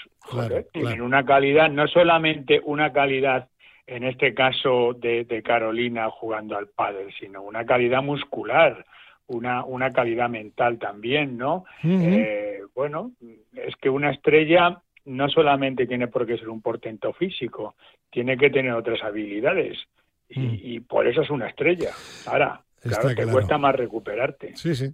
Tienen 0.73 1.01
una 1.01 1.25
calidad, 1.25 1.71
no 1.71 1.87
solamente 1.87 2.61
una 2.65 2.93
calidad, 2.93 3.49
en 3.87 4.03
este 4.03 4.35
caso 4.35 4.93
de, 4.95 5.43
Carolina 5.45 6.11
jugando 6.11 6.57
al 6.59 6.67
pádel, 6.69 7.15
sino 7.19 7.43
una 7.43 7.65
calidad 7.65 8.03
muscular, 8.03 8.85
una, 9.29 9.65
una 9.65 9.93
calidad 9.93 10.29
mental 10.29 10.79
también, 10.81 11.39
¿no? 11.39 11.65
Eh, 11.85 12.61
bueno, 12.75 13.13
es 13.55 13.77
que 13.77 13.89
una 13.89 14.11
estrella 14.11 14.83
no 15.07 15.29
solamente 15.29 15.87
tiene 15.87 16.09
por 16.09 16.27
qué 16.27 16.37
ser 16.37 16.49
un 16.49 16.61
portento 16.61 17.13
físico, 17.13 17.77
tiene 18.11 18.37
que 18.37 18.51
tener 18.51 18.73
otras 18.73 19.03
habilidades. 19.03 19.79
Y, 20.29 20.81
mm. 20.81 20.85
por 20.85 21.07
eso 21.07 21.23
es 21.23 21.31
una 21.31 21.49
estrella. 21.49 21.91
Ahora, 22.27 22.61
claro, 22.81 23.15
te 23.15 23.27
cuesta 23.27 23.59
más 23.59 23.75
recuperarte. 23.75 24.57
Sí, 24.57 24.75
sí. 24.75 24.93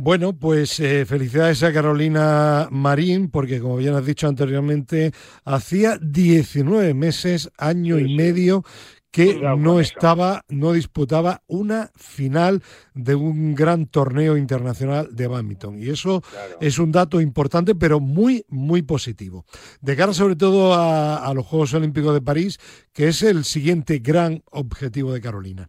Bueno, 0.00 0.32
pues 0.32 0.78
eh, 0.78 1.04
felicidades 1.06 1.64
a 1.64 1.72
Carolina 1.72 2.68
Marín, 2.70 3.30
porque 3.30 3.58
como 3.58 3.78
bien 3.78 3.94
has 3.94 4.06
dicho 4.06 4.28
anteriormente, 4.28 5.10
hacía 5.44 5.98
19 6.00 6.94
meses, 6.94 7.50
año 7.58 7.98
y 7.98 8.14
medio, 8.14 8.62
que 9.10 9.40
no 9.56 9.80
estaba, 9.80 10.42
no 10.48 10.72
disputaba 10.72 11.40
una 11.46 11.90
final 11.96 12.60
de 12.94 13.14
un 13.14 13.54
gran 13.54 13.86
torneo 13.86 14.36
internacional 14.36 15.08
de 15.14 15.26
badminton. 15.26 15.78
Y 15.78 15.88
eso 15.88 16.22
es 16.60 16.78
un 16.78 16.92
dato 16.92 17.20
importante, 17.20 17.74
pero 17.74 18.00
muy, 18.00 18.44
muy 18.48 18.82
positivo. 18.82 19.44
De 19.80 19.96
cara 19.96 20.12
sobre 20.12 20.36
todo 20.36 20.74
a, 20.74 21.32
los 21.34 21.46
Juegos 21.46 21.74
Olímpicos 21.74 22.12
de 22.14 22.20
París, 22.20 22.58
que 22.92 23.08
es 23.08 23.22
el 23.22 23.44
siguiente 23.44 23.98
gran 23.98 24.42
objetivo 24.50 25.12
de 25.12 25.20
Carolina. 25.20 25.68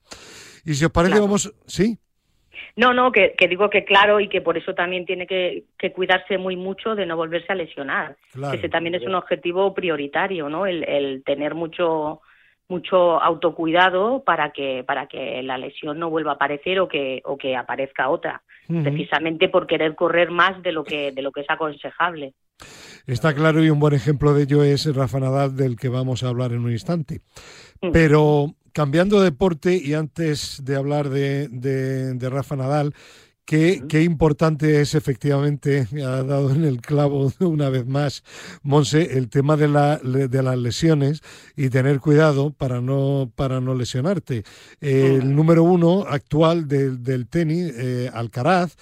Y 0.66 0.74
si 0.74 0.86
os 0.86 0.92
parece, 0.92 1.20
vamos, 1.20 1.54
¿sí? 1.66 1.98
No, 2.76 2.94
no, 2.94 3.12
que, 3.12 3.36
digo 3.50 3.70
que 3.70 3.86
claro 3.86 4.20
y 4.20 4.28
que 4.28 4.42
por 4.42 4.58
eso 4.58 4.74
también 4.74 5.06
tiene 5.06 5.28
que, 5.28 5.66
cuidarse 5.94 6.38
muy 6.38 6.56
mucho 6.56 6.96
de 6.96 7.06
no 7.06 7.16
volverse 7.16 7.52
a 7.52 7.56
lesionar. 7.56 8.18
Ese 8.54 8.70
también 8.70 8.96
es 8.96 9.04
un 9.04 9.16
objetivo 9.16 9.74
prioritario, 9.74 10.50
¿no? 10.50 10.66
El, 10.66 10.84
el 10.84 11.24
tener 11.24 11.56
mucho 11.56 12.22
mucho 12.70 13.22
autocuidado 13.22 14.24
para 14.24 14.52
que 14.52 14.84
para 14.86 15.08
que 15.08 15.42
la 15.44 15.58
lesión 15.58 16.00
no 16.00 16.10
vuelva 16.10 16.32
a 16.32 16.36
aparecer 16.36 16.80
o 16.80 16.88
que 16.88 17.22
o 17.26 17.38
que 17.38 17.58
aparezca 17.58 18.10
otra. 18.10 18.42
Precisamente 18.68 19.50
por 19.50 19.66
querer 19.66 19.96
correr 19.96 20.30
más 20.30 20.62
de 20.62 20.72
lo 20.72 20.84
que 20.84 21.12
de 21.12 21.24
lo 21.24 21.32
que 21.32 21.42
es 21.42 21.50
aconsejable. 21.50 22.34
Está 23.08 23.34
claro 23.34 23.64
y 23.64 23.72
un 23.72 23.80
buen 23.80 23.96
ejemplo 23.96 24.34
de 24.36 24.44
ello 24.44 24.64
es 24.64 24.96
Rafa 24.96 25.20
Nadal 25.20 25.56
del 25.56 25.76
que 25.76 25.90
vamos 25.90 26.22
a 26.24 26.28
hablar 26.28 26.52
en 26.52 26.60
un 26.60 26.72
instante. 26.72 27.22
Pero 27.92 28.54
cambiando 28.72 29.20
de 29.20 29.32
deporte 29.32 29.76
y 29.84 29.96
antes 29.96 30.64
de 30.64 30.76
hablar 30.76 31.10
de, 31.10 31.48
de 31.50 32.30
Rafa 32.30 32.56
Nadal, 32.56 32.94
Qué, 33.50 33.82
qué, 33.90 34.04
importante 34.04 34.80
es 34.80 34.94
efectivamente, 34.94 35.88
ha 36.06 36.22
dado 36.22 36.52
en 36.52 36.66
el 36.66 36.82
clavo 36.82 37.34
una 37.40 37.72
vez 37.72 37.88
más, 37.88 38.24
Monse, 38.62 39.18
el 39.18 39.28
tema 39.28 39.58
de, 39.58 39.68
la, 39.68 39.98
de 39.98 40.44
las 40.44 40.56
lesiones 40.56 41.24
y 41.56 41.70
tener 41.70 42.00
cuidado 42.00 42.52
para 42.52 42.80
no, 42.80 43.32
para 43.36 43.60
no 43.60 43.74
lesionarte. 43.74 44.44
El 44.82 45.36
número 45.36 45.64
uno 45.64 46.06
actual 46.08 46.68
del, 46.68 47.02
del 47.02 47.28
tenis, 47.28 47.74
eh, 47.76 48.12
Alcaraz, 48.14 48.76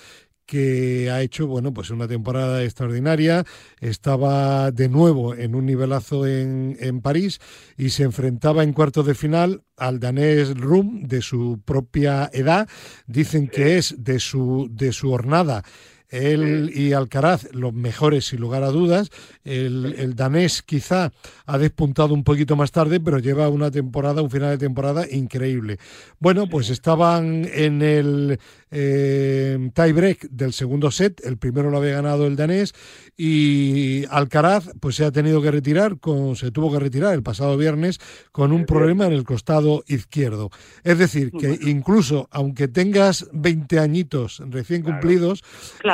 que 0.47 1.11
ha 1.11 1.21
hecho 1.21 1.45
bueno 1.45 1.73
pues 1.73 1.91
una 1.91 2.07
temporada 2.07 2.63
extraordinaria. 2.63 3.45
Estaba 3.79 4.71
de 4.71 4.89
nuevo 4.89 5.35
en 5.35 5.53
un 5.53 5.67
nivelazo 5.67 6.25
en, 6.25 6.75
en 6.79 7.01
París 7.01 7.39
y 7.77 7.89
se 7.89 8.03
enfrentaba 8.03 8.63
en 8.63 8.73
cuartos 8.73 9.05
de 9.05 9.13
final 9.13 9.61
al 9.75 9.99
danés 9.99 10.57
Rum 10.57 11.03
de 11.03 11.21
su 11.21 11.61
propia 11.63 12.31
edad. 12.33 12.67
Dicen 13.05 13.47
que 13.47 13.77
es 13.77 14.03
de 14.03 14.19
su 14.19 14.67
de 14.71 14.91
su 14.93 15.11
hornada. 15.11 15.63
Él 16.09 16.71
y 16.73 16.93
Alcaraz, 16.93 17.49
los 17.53 17.73
mejores 17.73 18.27
sin 18.27 18.39
lugar 18.39 18.63
a 18.63 18.71
dudas. 18.71 19.09
El, 19.43 20.15
danés 20.15 20.61
quizá 20.61 21.11
ha 21.45 21.57
despuntado 21.57 22.13
un 22.13 22.23
poquito 22.23 22.55
más 22.55 22.71
tarde, 22.71 22.99
pero 22.99 23.19
lleva 23.19 23.49
una 23.49 23.71
temporada, 23.71 24.21
un 24.21 24.31
final 24.31 24.51
de 24.51 24.57
temporada 24.57 25.05
increíble. 25.09 25.77
Bueno, 26.19 26.47
pues 26.47 26.69
estaban 26.69 27.47
en 27.53 27.81
el 27.81 28.39
eh, 28.71 29.57
tiebreak 29.73 30.29
del 30.29 30.53
segundo 30.53 30.91
set, 30.91 31.25
el 31.25 31.37
primero 31.37 31.69
lo 31.69 31.77
había 31.77 31.95
ganado 31.95 32.27
el 32.27 32.35
danés 32.35 32.73
y 33.15 34.03
Alcaraz 34.09 34.71
pues 34.79 34.95
se 34.95 35.05
ha 35.05 35.11
tenido 35.11 35.41
que 35.41 35.51
retirar, 35.51 35.99
con, 35.99 36.35
se 36.35 36.51
tuvo 36.51 36.71
que 36.71 36.79
retirar 36.79 37.13
el 37.13 37.23
pasado 37.23 37.57
viernes 37.57 37.99
con 38.31 38.51
un 38.51 38.65
problema 38.65 39.05
en 39.05 39.13
el 39.13 39.23
costado 39.23 39.83
izquierdo. 39.87 40.49
Es 40.83 40.97
decir, 40.97 41.31
que 41.31 41.57
incluso 41.69 42.27
aunque 42.31 42.67
tengas 42.67 43.29
20 43.33 43.79
añitos 43.79 44.41
recién 44.49 44.83
cumplidos, 44.83 45.43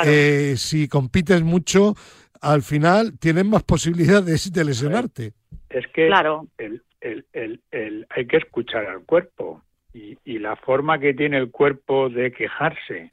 eh, 0.04 0.54
si 0.56 0.88
compites 0.88 1.42
mucho, 1.42 1.94
al 2.40 2.62
final 2.62 3.18
tienes 3.18 3.44
más 3.44 3.62
posibilidades 3.62 4.52
de 4.52 4.64
lesionarte. 4.64 5.32
Es 5.70 5.86
que 5.94 6.06
claro. 6.08 6.48
el, 6.58 6.82
el, 7.00 7.24
el, 7.70 8.06
hay 8.10 8.26
que 8.26 8.36
escuchar 8.36 8.86
al 8.86 9.04
cuerpo 9.04 9.62
y, 9.94 10.18
y 10.24 10.38
la 10.38 10.56
forma 10.56 10.98
que 10.98 11.14
tiene 11.14 11.38
el 11.38 11.50
cuerpo 11.50 12.10
de 12.10 12.32
quejarse 12.32 13.12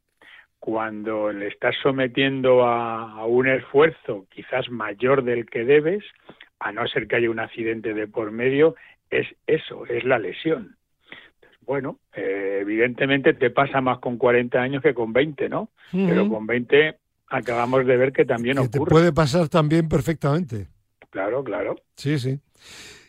cuando 0.59 1.31
le 1.31 1.47
estás 1.47 1.75
sometiendo 1.81 2.65
a, 2.65 3.13
a, 3.13 3.25
un 3.25 3.47
esfuerzo 3.47 4.25
quizás 4.29 4.69
mayor 4.69 5.23
del 5.23 5.45
que 5.45 5.63
debes, 5.63 6.03
a 6.59 6.71
no 6.71 6.88
ser 6.88 7.07
que 7.07 7.15
haya 7.15 7.29
un 7.29 7.39
accidente 7.39 7.93
de 7.93 8.07
por 8.07 8.31
medio, 8.31 8.75
es 9.09 9.27
eso, 9.47 9.85
es 9.85 10.03
la 10.03 10.19
lesión. 10.19 10.75
Bueno, 11.65 12.00
eh, 12.13 12.59
evidentemente 12.61 13.33
te 13.33 13.50
pasa 13.50 13.81
más 13.81 14.00
con 14.00 14.17
40 14.17 14.59
años 14.59 14.83
que 14.83 14.93
con 14.93 15.13
20, 15.13 15.50
¿no? 15.50 15.69
Pero 15.91 16.27
con 16.27 16.45
20 16.45 16.97
acabamos 17.27 17.85
de 17.85 17.97
ver 17.97 18.11
que 18.11 18.25
también 18.25 18.55
que 18.55 18.61
ocurre. 18.61 18.85
Te 18.85 18.91
puede 18.91 19.13
pasar 19.13 19.47
también 19.47 19.88
perfectamente. 19.88 20.67
Claro, 21.09 21.43
claro. 21.43 21.75
Sí, 21.95 22.17
sí. 22.19 22.39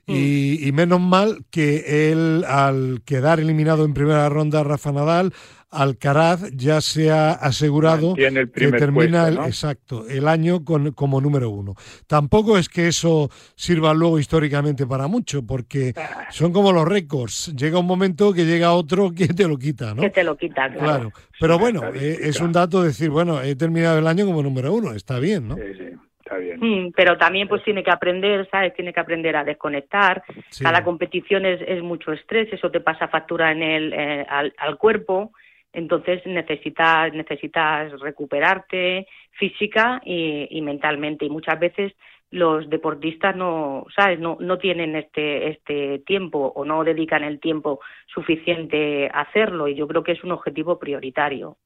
Y, 0.07 0.67
y, 0.67 0.73
menos 0.73 1.01
mal 1.01 1.45
que 1.51 2.11
él, 2.11 2.45
al 2.49 3.03
quedar 3.05 3.39
eliminado 3.39 3.85
en 3.85 3.95
primera 3.95 4.29
ronda, 4.29 4.65
Rafa 4.65 4.91
Nadal, 4.91 5.33
Alcaraz 5.73 6.51
ya 6.55 6.83
se 6.83 7.11
ha 7.11 7.33
asegurado 7.33 8.15
que 8.15 8.31
termina 8.73 9.27
el, 9.27 9.39
exacto 9.39 10.07
el 10.07 10.29
año 10.29 10.65
con, 10.65 10.93
como 10.93 11.19
número 11.21 11.49
uno. 11.49 11.75
Tampoco 12.07 12.59
es 12.59 12.69
que 12.69 12.89
eso 12.89 13.31
sirva 13.55 13.95
luego 13.95 14.19
históricamente 14.19 14.87
para 14.87 15.07
mucho, 15.07 15.47
porque 15.47 15.95
ah. 15.97 16.27
son 16.31 16.53
como 16.53 16.73
los 16.73 16.87
récords. 16.87 17.55
Llega 17.57 17.79
un 17.79 17.87
momento 17.87 18.35
que 18.35 18.45
llega 18.45 18.75
otro 18.75 19.13
que 19.13 19.29
te 19.29 19.49
lo 19.49 19.57
quita, 19.57 19.95
¿no? 19.95 20.03
Que 20.03 20.11
te 20.11 20.23
lo 20.23 20.37
quita, 20.37 20.71
claro. 20.71 21.11
Pero 21.41 21.59
bueno, 21.59 21.83
eh, 21.95 22.19
es 22.21 22.39
un 22.41 22.53
dato 22.53 22.83
decir, 22.83 23.09
bueno, 23.09 23.41
he 23.41 23.57
terminado 23.57 23.99
el 23.99 24.07
año 24.07 24.27
como 24.27 24.43
número 24.43 24.75
uno, 24.75 24.93
está 24.93 25.19
bien, 25.21 25.49
¿no? 25.49 25.57
Sí, 25.57 25.63
sí. 25.79 25.85
Está 26.33 26.39
bien. 26.39 26.59
Mm, 26.61 26.93
pero 26.97 27.17
también 27.19 27.49
pues 27.49 27.63
tiene 27.63 27.83
que 27.83 27.91
aprender, 27.91 28.49
¿sabes? 28.51 28.75
Tiene 28.75 28.93
que 28.93 29.01
aprender 29.01 29.37
a 29.37 29.45
desconectar. 29.45 30.23
Cada 30.61 30.83
competición 30.85 31.47
es, 31.47 31.61
es, 31.67 31.83
mucho 31.83 32.13
estrés, 32.13 32.53
eso 32.53 32.71
te 32.71 32.81
pasa 32.81 33.09
factura 33.09 33.53
en 33.53 33.63
el, 33.63 33.93
eh, 33.93 34.27
al, 34.29 34.55
al 34.59 34.79
cuerpo 34.79 35.33
entonces 35.73 36.25
necesitas, 36.27 37.13
necesitas 37.15 37.99
recuperarte 38.01 39.07
física 39.33 40.01
y, 40.05 40.61
mentalmente. 40.61 41.25
Y 41.25 41.31
muchas 41.31 41.59
veces 41.59 41.93
los 42.31 42.69
deportistas 42.69 43.37
no, 43.37 43.87
¿sabes? 43.95 44.19
No, 44.19 44.37
no 44.41 44.59
tienen 44.59 44.97
este, 44.97 45.51
este 45.51 45.99
tiempo 46.01 46.53
o 46.55 46.65
no 46.65 46.85
dedican 46.85 47.25
el 47.25 47.41
tiempo 47.41 47.81
suficiente 48.07 49.09
a 49.13 49.23
hacerlo. 49.23 49.69
Y 49.69 49.75
yo 49.75 49.89
creo 49.89 50.03
que 50.03 50.13
es 50.13 50.23
un 50.25 50.33
objetivo 50.33 50.79
prioritario. 50.79 51.57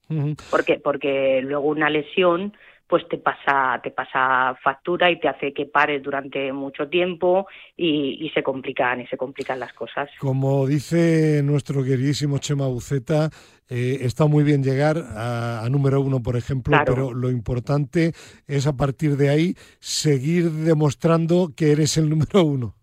porque, 0.51 0.79
porque 0.79 1.41
luego 1.43 1.67
una 1.67 1.91
lesión 1.91 2.53
pues 2.89 3.07
te 3.09 3.19
pasa, 3.19 3.81
te 3.83 3.91
pasa 3.91 4.57
factura 4.63 5.11
y 5.11 5.19
te 5.19 5.29
hace 5.29 5.53
que 5.53 5.67
pares 5.67 6.03
durante 6.03 6.53
mucho 6.53 6.89
tiempo 6.89 7.47
y, 7.77 8.31
se 8.33 8.43
complican 8.43 9.01
y 9.01 9.07
se 9.07 9.17
complican 9.17 9.59
las 9.59 9.73
cosas. 9.73 10.09
Como 10.19 10.67
dice 10.67 11.41
nuestro 11.43 11.83
queridísimo 11.83 12.39
Chema 12.39 12.67
Buceta, 12.67 13.31
eh, 13.69 13.99
está 14.03 14.27
muy 14.27 14.45
bien 14.45 14.63
llegar 14.63 14.97
a, 14.99 15.67
número 15.71 16.01
uno, 16.01 16.23
por 16.23 16.37
ejemplo, 16.37 16.77
pero 16.85 17.13
lo 17.13 17.31
importante 17.31 18.13
es 18.47 18.67
a 18.67 18.77
partir 18.77 19.17
de 19.17 19.31
ahí 19.31 19.55
seguir 19.81 20.51
demostrando 20.51 21.49
que 21.57 21.73
eres 21.73 21.97
el 21.97 22.09
número 22.09 22.45
uno. 22.45 22.75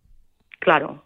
Claro, 0.59 1.05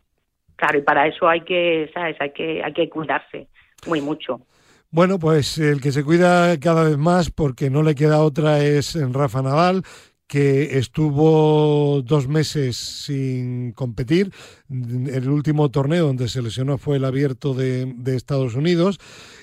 claro, 0.56 0.80
y 0.80 0.82
para 0.82 1.08
eso 1.08 1.28
hay 1.28 1.42
que, 1.42 1.90
sabes, 1.94 2.16
hay 2.20 2.32
que, 2.32 2.64
hay 2.64 2.74
que 2.74 2.90
cuidarse 2.90 3.48
muy 3.86 4.02
mucho. 4.02 4.42
Bueno, 4.90 5.20
pues 5.20 5.58
el 5.58 5.82
que 5.82 5.92
se 5.92 6.04
cuida 6.04 6.58
cada 6.62 6.84
vez 6.84 6.98
más 6.98 7.30
porque 7.30 7.70
no 7.70 7.84
le 7.84 7.94
queda 7.94 8.22
otra 8.22 8.64
es 8.64 8.96
en 8.96 9.14
Rafa 9.14 9.42
Nadal, 9.42 9.84
que 10.28 10.78
estuvo 10.78 12.02
dos 12.04 12.30
meses 12.30 12.78
sin 12.78 13.74
competir. 13.74 14.32
El 14.70 15.30
último 15.30 15.70
torneo 15.72 16.08
donde 16.08 16.30
se 16.30 16.42
lesionó 16.42 16.78
fue 16.78 16.98
el 16.98 17.06
abierto 17.06 17.54
de, 17.54 17.96
Estados 18.06 18.56
Unidos 18.56 18.98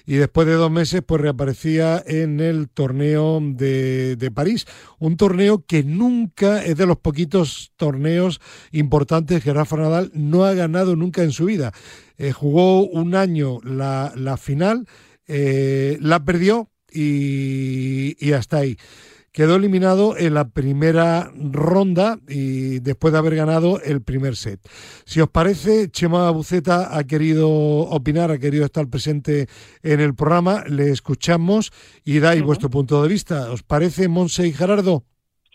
y 0.06 0.14
después 0.14 0.46
de 0.46 0.54
dos 0.54 0.70
meses 0.70 1.02
pues 1.06 1.20
reaparecía 1.20 2.02
en 2.06 2.40
el 2.40 2.70
torneo 2.70 3.38
de, 3.42 4.32
París. 4.34 4.66
Un 4.98 5.18
torneo 5.18 5.62
que 5.66 5.84
nunca 5.84 6.64
es 6.64 6.78
de 6.78 6.86
los 6.86 6.96
poquitos 6.96 7.70
torneos 7.76 8.40
importantes 8.72 9.44
que 9.44 9.52
Rafa 9.52 9.76
Nadal 9.76 10.10
no 10.14 10.44
ha 10.44 10.54
ganado 10.54 10.96
nunca 10.96 11.22
en 11.22 11.32
su 11.32 11.44
vida. 11.44 11.72
Eh, 12.16 12.32
jugó 12.32 12.82
un 12.86 13.14
año 13.14 13.60
la 13.62 14.38
final 14.38 14.86
eh, 15.26 15.98
la 16.00 16.24
perdió 16.24 16.70
y, 16.92 18.32
hasta 18.32 18.58
ahí. 18.58 18.76
Quedó 19.32 19.56
eliminado 19.56 20.16
en 20.16 20.34
la 20.34 20.48
primera 20.48 21.32
ronda 21.34 22.20
y 22.28 22.78
después 22.78 23.12
de 23.12 23.18
haber 23.18 23.34
ganado 23.34 23.80
el 23.80 24.00
primer 24.00 24.36
set. 24.36 24.60
Si 25.04 25.20
os 25.20 25.28
parece, 25.28 25.90
Chema 25.90 26.30
Buceta 26.30 26.96
ha 26.96 27.02
querido 27.02 27.50
opinar, 27.50 28.30
ha 28.30 28.38
querido 28.38 28.64
estar 28.64 28.86
presente 28.86 29.48
en 29.82 29.98
el 29.98 30.14
programa, 30.14 30.62
le 30.68 30.90
escuchamos 30.90 31.72
y 32.04 32.20
dais 32.20 32.44
vuestro 32.44 32.70
punto 32.70 33.02
de 33.02 33.08
vista. 33.08 33.50
¿Os 33.50 33.64
parece, 33.64 34.06
Monse 34.06 34.46
y 34.46 34.52
Gerardo? 34.52 35.04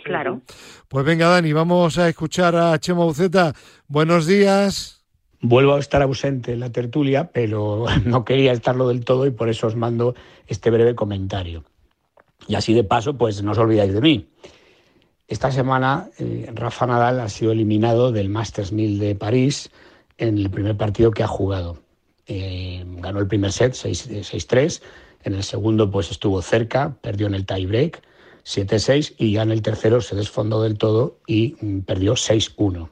Claro. 0.04 0.42
Pues 0.90 1.06
venga, 1.06 1.30
Dani, 1.30 1.54
vamos 1.54 1.98
a 1.98 2.10
escuchar 2.10 2.58
a 2.58 2.78
Chema 2.80 3.06
Buceta. 3.06 3.54
Buenos 3.88 4.28
días. 4.28 4.99
Vuelvo 5.42 5.76
a 5.76 5.80
estar 5.80 6.02
ausente 6.02 6.54
en 6.54 6.60
la 6.60 6.72
tertulia, 6.72 7.32
pero 7.32 7.86
no 8.06 8.26
quería 8.26 8.52
estarlo 8.52 8.88
del 8.88 9.06
todo 9.06 9.26
y 9.26 9.32
por 9.32 9.50
eso 9.50 9.68
os 9.68 9.76
mando 9.76 10.16
este 10.48 10.70
breve 10.70 10.96
comentario. 10.96 11.64
Y 12.48 12.56
así 12.56 12.74
de 12.74 12.84
paso, 12.84 13.18
pues 13.18 13.42
no 13.44 13.52
os 13.52 13.58
olvidáis 13.58 13.94
de 13.94 14.02
mí. 14.02 14.28
Esta 15.28 15.52
semana 15.52 16.10
eh, 16.18 16.50
Rafa 16.54 16.88
Nadal 16.88 17.20
ha 17.20 17.30
sido 17.30 17.52
eliminado 17.52 18.12
del 18.12 18.30
Masters 18.30 18.72
1000 18.72 18.98
de 19.00 19.16
París 19.16 19.70
en 20.18 20.38
el 20.38 20.50
primer 20.50 20.76
partido 20.76 21.12
que 21.12 21.24
ha 21.24 21.28
jugado. 21.28 21.78
Eh, 22.26 22.84
ganó 22.98 23.20
el 23.20 23.28
primer 23.28 23.52
set 23.52 23.74
6-3, 23.74 24.82
en 25.24 25.34
el 25.34 25.44
segundo 25.44 25.90
pues 25.92 26.12
estuvo 26.12 26.42
cerca, 26.42 26.96
perdió 27.02 27.28
en 27.28 27.36
el 27.36 27.46
tiebreak 27.46 28.02
7-6 28.46 29.16
y 29.18 29.34
ya 29.34 29.44
en 29.44 29.52
el 29.52 29.62
tercero 29.62 30.02
se 30.02 30.16
desfondó 30.16 30.62
del 30.64 30.78
todo 30.78 31.18
y 31.28 31.56
mm, 31.62 31.80
perdió 31.82 32.14
6-1. 32.14 32.90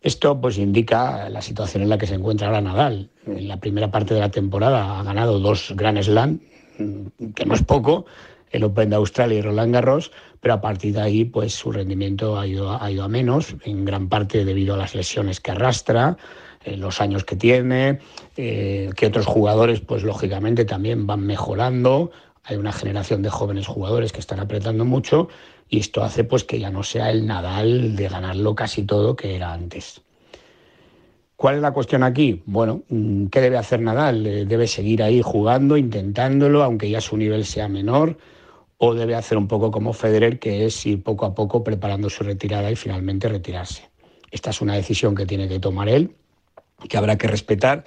Esto 0.00 0.40
pues 0.40 0.56
indica 0.56 1.28
la 1.28 1.42
situación 1.42 1.82
en 1.82 1.90
la 1.90 1.98
que 1.98 2.06
se 2.06 2.14
encuentra 2.14 2.46
ahora 2.46 2.62
Nadal. 2.62 3.10
En 3.26 3.48
la 3.48 3.58
primera 3.58 3.90
parte 3.90 4.14
de 4.14 4.20
la 4.20 4.30
temporada 4.30 4.98
ha 4.98 5.02
ganado 5.02 5.40
dos 5.40 5.74
Grand 5.76 6.00
Slam, 6.02 6.40
mm, 6.78 7.32
que 7.34 7.44
no 7.44 7.54
es 7.54 7.62
poco, 7.62 8.06
el 8.50 8.64
Open 8.64 8.90
de 8.90 8.96
Australia 8.96 9.38
y 9.38 9.42
Roland 9.42 9.74
Garros, 9.74 10.10
pero 10.40 10.54
a 10.54 10.60
partir 10.62 10.94
de 10.94 11.02
ahí 11.02 11.24
pues 11.26 11.52
su 11.52 11.70
rendimiento 11.70 12.38
ha 12.38 12.46
ido, 12.46 12.82
ha 12.82 12.90
ido 12.90 13.04
a 13.04 13.08
menos, 13.08 13.54
en 13.64 13.84
gran 13.84 14.08
parte 14.08 14.44
debido 14.46 14.74
a 14.74 14.78
las 14.78 14.94
lesiones 14.94 15.38
que 15.38 15.50
arrastra, 15.50 16.16
eh, 16.64 16.78
los 16.78 17.02
años 17.02 17.24
que 17.24 17.36
tiene, 17.36 18.00
eh, 18.38 18.90
que 18.96 19.06
otros 19.06 19.26
jugadores 19.26 19.80
pues 19.80 20.02
lógicamente 20.02 20.64
también 20.64 21.06
van 21.06 21.26
mejorando, 21.26 22.10
hay 22.44 22.56
una 22.56 22.72
generación 22.72 23.20
de 23.22 23.28
jóvenes 23.28 23.66
jugadores 23.66 24.12
que 24.12 24.20
están 24.20 24.40
apretando 24.40 24.86
mucho 24.86 25.28
y 25.70 25.78
esto 25.78 26.02
hace 26.02 26.24
pues 26.24 26.42
que 26.44 26.58
ya 26.58 26.70
no 26.70 26.82
sea 26.82 27.10
el 27.10 27.26
Nadal 27.26 27.94
de 27.94 28.08
ganarlo 28.08 28.54
casi 28.56 28.82
todo 28.82 29.14
que 29.14 29.36
era 29.36 29.52
antes. 29.52 30.02
¿Cuál 31.36 31.54
es 31.54 31.62
la 31.62 31.70
cuestión 31.70 32.02
aquí? 32.02 32.42
Bueno, 32.44 32.82
mm, 32.88 33.26
¿qué 33.26 33.40
debe 33.40 33.56
hacer 33.56 33.80
Nadal? 33.80 34.26
Eh, 34.26 34.44
¿Debe 34.44 34.66
seguir 34.66 35.02
ahí 35.02 35.22
jugando, 35.22 35.76
intentándolo, 35.76 36.64
aunque 36.64 36.90
ya 36.90 37.00
su 37.00 37.16
nivel 37.16 37.46
sea 37.46 37.68
menor? 37.68 38.18
¿O 38.76 38.94
debe 38.94 39.14
hacer 39.14 39.38
un 39.38 39.46
poco 39.46 39.70
como 39.70 39.92
Federer, 39.92 40.38
que 40.38 40.66
es 40.66 40.84
ir 40.84 41.02
poco 41.02 41.24
a 41.24 41.34
poco 41.34 41.62
preparando 41.62 42.10
su 42.10 42.24
retirada 42.24 42.70
y 42.70 42.76
finalmente 42.76 43.28
retirarse? 43.28 43.88
Esta 44.30 44.50
es 44.50 44.60
una 44.60 44.74
decisión 44.74 45.14
que 45.14 45.24
tiene 45.24 45.48
que 45.48 45.60
tomar 45.60 45.88
él, 45.88 46.14
que 46.88 46.98
habrá 46.98 47.16
que 47.16 47.28
respetar. 47.28 47.84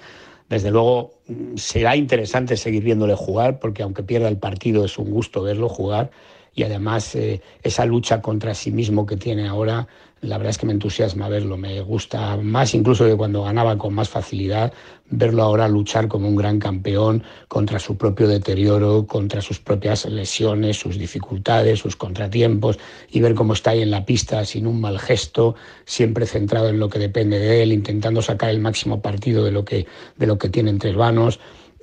Desde 0.48 0.70
luego, 0.70 1.20
mm, 1.28 1.56
será 1.56 1.96
interesante 1.96 2.56
seguir 2.56 2.82
viéndole 2.82 3.14
jugar, 3.14 3.60
porque 3.60 3.82
aunque 3.82 4.02
pierda 4.02 4.28
el 4.28 4.38
partido, 4.38 4.84
es 4.84 4.98
un 4.98 5.10
gusto 5.10 5.42
verlo 5.42 5.68
jugar 5.68 6.10
y 6.54 6.62
además 6.62 7.14
eh, 7.14 7.40
esa 7.62 7.84
lucha 7.84 8.20
contra 8.20 8.54
sí 8.54 8.70
mismo 8.70 9.06
que 9.06 9.16
tiene 9.16 9.48
ahora, 9.48 9.88
la 10.20 10.38
verdad 10.38 10.50
es 10.50 10.58
que 10.58 10.66
me 10.66 10.72
entusiasma 10.72 11.28
verlo, 11.28 11.56
me 11.56 11.80
gusta 11.82 12.36
más 12.38 12.74
incluso 12.74 13.04
que 13.04 13.16
cuando 13.16 13.42
ganaba 13.42 13.76
con 13.76 13.94
más 13.94 14.08
facilidad, 14.08 14.72
verlo 15.10 15.42
ahora 15.42 15.68
luchar 15.68 16.08
como 16.08 16.28
un 16.28 16.36
gran 16.36 16.58
campeón 16.58 17.22
contra 17.48 17.78
su 17.78 17.96
propio 17.96 18.26
deterioro, 18.26 19.06
contra 19.06 19.42
sus 19.42 19.60
propias 19.60 20.06
lesiones, 20.06 20.78
sus 20.78 20.98
dificultades, 20.98 21.80
sus 21.80 21.96
contratiempos 21.96 22.78
y 23.10 23.20
ver 23.20 23.34
cómo 23.34 23.52
está 23.52 23.70
ahí 23.70 23.82
en 23.82 23.90
la 23.90 24.06
pista 24.06 24.44
sin 24.44 24.66
un 24.66 24.80
mal 24.80 24.98
gesto, 24.98 25.56
siempre 25.84 26.26
centrado 26.26 26.68
en 26.68 26.78
lo 26.78 26.88
que 26.88 26.98
depende 26.98 27.38
de 27.38 27.62
él, 27.62 27.72
intentando 27.72 28.22
sacar 28.22 28.50
el 28.50 28.60
máximo 28.60 29.02
partido 29.02 29.44
de 29.44 29.50
lo 29.50 29.64
que, 29.64 29.86
de 30.16 30.26
lo 30.26 30.38
que 30.38 30.48
tiene 30.48 30.70
entre 30.70 30.94
manos 30.94 31.38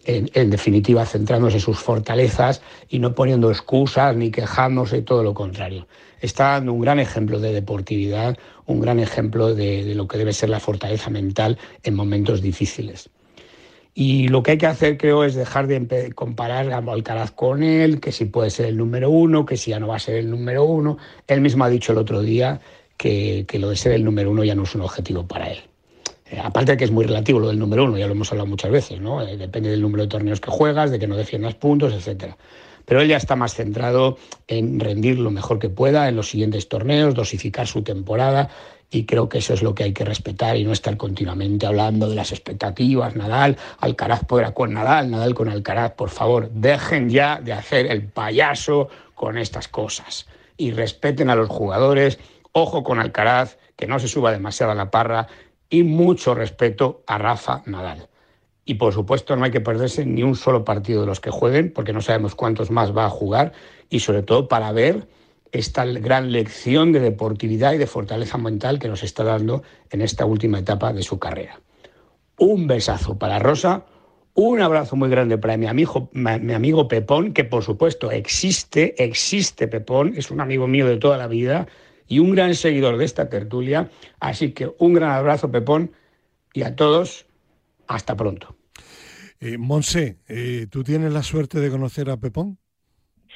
en, 0.05 0.49
definitiva 0.49 1.05
centrándose 1.05 1.57
en 1.57 1.61
sus 1.61 1.79
fortalezas 1.79 2.61
y 2.89 2.99
no 2.99 3.13
poniendo 3.13 3.49
excusas 3.49 4.15
ni 4.15 4.31
quejándose, 4.31 5.01
todo 5.01 5.23
lo 5.23 5.33
contrario. 5.33 5.87
Está 6.19 6.51
dando 6.51 6.73
un 6.73 6.81
gran 6.81 6.99
ejemplo 6.99 7.39
de 7.39 7.53
deportividad, 7.53 8.37
un 8.65 8.79
gran 8.79 8.99
ejemplo 8.99 9.53
de, 9.53 9.93
lo 9.95 10.07
que 10.07 10.17
debe 10.17 10.33
ser 10.33 10.49
la 10.49 10.59
fortaleza 10.59 11.09
mental 11.09 11.57
en 11.83 11.95
momentos 11.95 12.41
difíciles. 12.41 13.09
Y 13.93 14.29
lo 14.29 14.41
que 14.41 14.51
hay 14.51 14.57
que 14.57 14.67
hacer, 14.67 14.97
creo, 14.97 15.25
es 15.25 15.35
dejar 15.35 15.67
de 15.67 16.13
comparar 16.13 16.71
a 16.71 16.77
Alcaraz 16.77 17.31
con 17.31 17.61
él, 17.61 17.99
que 17.99 18.11
si 18.11 18.25
puede 18.25 18.49
ser 18.49 18.67
el 18.67 18.77
número 18.77 19.09
uno, 19.09 19.45
que 19.45 19.57
si 19.57 19.71
ya 19.71 19.79
no 19.79 19.87
va 19.87 19.97
a 19.97 19.99
ser 19.99 20.15
el 20.15 20.29
número 20.29 20.63
uno. 20.63 20.97
Él 21.27 21.41
mismo 21.41 21.65
ha 21.65 21.69
dicho 21.69 21.91
el 21.91 21.97
otro 21.97 22.21
día 22.21 22.61
que 22.97 23.45
lo 23.59 23.69
de 23.69 23.75
ser 23.75 23.93
el 23.93 24.05
número 24.05 24.31
uno 24.31 24.43
ya 24.43 24.55
no 24.55 24.63
es 24.63 24.75
un 24.75 24.81
objetivo 24.81 25.27
para 25.27 25.49
él. 25.51 25.70
Eh, 26.31 26.39
aparte 26.41 26.71
de 26.71 26.77
que 26.77 26.85
es 26.85 26.91
muy 26.91 27.05
relativo 27.05 27.39
lo 27.39 27.49
del 27.49 27.59
número 27.59 27.83
uno, 27.83 27.97
ya 27.97 28.07
lo 28.07 28.13
hemos 28.13 28.31
hablado 28.31 28.47
muchas 28.47 28.71
veces, 28.71 29.01
¿no? 29.01 29.21
Eh, 29.21 29.35
depende 29.35 29.69
del 29.69 29.81
número 29.81 30.03
de 30.03 30.09
torneos 30.09 30.39
que 30.39 30.49
juegas, 30.49 30.89
de 30.89 30.97
que 30.97 31.07
no 31.07 31.17
defiendas 31.17 31.55
puntos, 31.55 31.93
etcétera. 31.93 32.37
Pero 32.85 33.01
él 33.01 33.09
ya 33.09 33.17
está 33.17 33.35
más 33.35 33.53
centrado 33.53 34.17
en 34.47 34.79
rendir 34.79 35.19
lo 35.19 35.29
mejor 35.29 35.59
que 35.59 35.69
pueda 35.69 36.07
en 36.07 36.15
los 36.15 36.29
siguientes 36.29 36.69
torneos, 36.69 37.13
dosificar 37.13 37.67
su 37.67 37.83
temporada 37.83 38.49
y 38.89 39.05
creo 39.05 39.29
que 39.29 39.37
eso 39.37 39.53
es 39.53 39.61
lo 39.61 39.75
que 39.75 39.83
hay 39.83 39.93
que 39.93 40.05
respetar 40.05 40.57
y 40.57 40.63
no 40.63 40.71
estar 40.71 40.97
continuamente 40.97 41.65
hablando 41.65 42.09
de 42.09 42.15
las 42.15 42.31
expectativas, 42.31 43.15
Nadal, 43.15 43.57
Alcaraz 43.79 44.25
podrá 44.25 44.53
con 44.53 44.73
Nadal, 44.73 45.11
Nadal 45.11 45.33
con 45.33 45.47
Alcaraz, 45.47 45.93
por 45.93 46.09
favor, 46.09 46.49
dejen 46.51 47.09
ya 47.09 47.39
de 47.41 47.53
hacer 47.53 47.87
el 47.87 48.03
payaso 48.03 48.89
con 49.15 49.37
estas 49.37 49.67
cosas 49.67 50.27
y 50.57 50.71
respeten 50.71 51.29
a 51.29 51.35
los 51.35 51.49
jugadores, 51.49 52.19
ojo 52.51 52.83
con 52.83 52.99
Alcaraz, 52.99 53.57
que 53.77 53.87
no 53.87 53.99
se 53.99 54.07
suba 54.07 54.31
demasiado 54.31 54.73
a 54.73 54.75
la 54.75 54.91
parra 54.91 55.27
y 55.71 55.81
mucho 55.81 56.35
respeto 56.35 57.01
a 57.07 57.17
Rafa 57.17 57.63
Nadal. 57.65 58.09
Y 58.65 58.75
por 58.75 58.93
supuesto 58.93 59.35
no 59.35 59.45
hay 59.45 59.51
que 59.51 59.61
perderse 59.61 60.05
ni 60.05 60.21
un 60.21 60.35
solo 60.35 60.63
partido 60.63 61.01
de 61.01 61.07
los 61.07 61.19
que 61.19 61.31
jueguen, 61.31 61.73
porque 61.73 61.93
no 61.93 62.01
sabemos 62.01 62.35
cuántos 62.35 62.69
más 62.69 62.95
va 62.95 63.05
a 63.05 63.09
jugar, 63.09 63.53
y 63.89 64.01
sobre 64.01 64.21
todo 64.21 64.47
para 64.47 64.71
ver 64.71 65.07
esta 65.51 65.83
gran 65.85 66.31
lección 66.31 66.91
de 66.91 66.99
deportividad 66.99 67.73
y 67.73 67.77
de 67.77 67.87
fortaleza 67.87 68.37
mental 68.37 68.79
que 68.79 68.87
nos 68.87 69.01
está 69.01 69.23
dando 69.23 69.63
en 69.89 70.01
esta 70.01 70.25
última 70.25 70.59
etapa 70.59 70.93
de 70.93 71.01
su 71.01 71.17
carrera. 71.17 71.59
Un 72.37 72.67
besazo 72.67 73.17
para 73.17 73.39
Rosa, 73.39 73.85
un 74.33 74.61
abrazo 74.61 74.95
muy 74.95 75.09
grande 75.09 75.37
para 75.37 75.57
mi 75.57 75.67
amigo, 75.67 76.09
mi 76.13 76.53
amigo 76.53 76.87
Pepón, 76.87 77.33
que 77.33 77.43
por 77.43 77.63
supuesto 77.63 78.11
existe, 78.11 79.03
existe 79.03 79.67
Pepón, 79.67 80.13
es 80.15 80.31
un 80.31 80.39
amigo 80.41 80.67
mío 80.67 80.87
de 80.87 80.97
toda 80.97 81.17
la 81.17 81.27
vida, 81.27 81.67
y 82.11 82.19
un 82.19 82.31
gran 82.31 82.55
seguidor 82.55 82.97
de 82.97 83.05
esta 83.05 83.29
tertulia. 83.29 83.89
Así 84.19 84.51
que 84.51 84.69
un 84.79 84.93
gran 84.93 85.11
abrazo, 85.11 85.49
Pepón, 85.49 85.93
y 86.53 86.63
a 86.63 86.75
todos, 86.75 87.25
hasta 87.87 88.17
pronto. 88.17 88.57
Eh, 89.39 89.57
Monse, 89.57 90.17
eh, 90.27 90.67
¿tú 90.69 90.83
tienes 90.83 91.13
la 91.13 91.23
suerte 91.23 91.61
de 91.61 91.69
conocer 91.69 92.09
a 92.09 92.17
Pepón? 92.17 92.57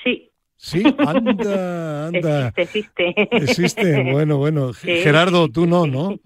Sí. 0.03 0.29
Sí, 0.57 0.83
anda, 0.97 2.07
anda. 2.07 2.53
Existe, 2.57 3.07
existe. 3.07 3.37
Existe, 3.37 4.11
bueno, 4.11 4.37
bueno. 4.37 4.73
Gerardo, 4.73 5.47
tú 5.47 5.65
no, 5.65 5.87
¿no? 5.87 6.19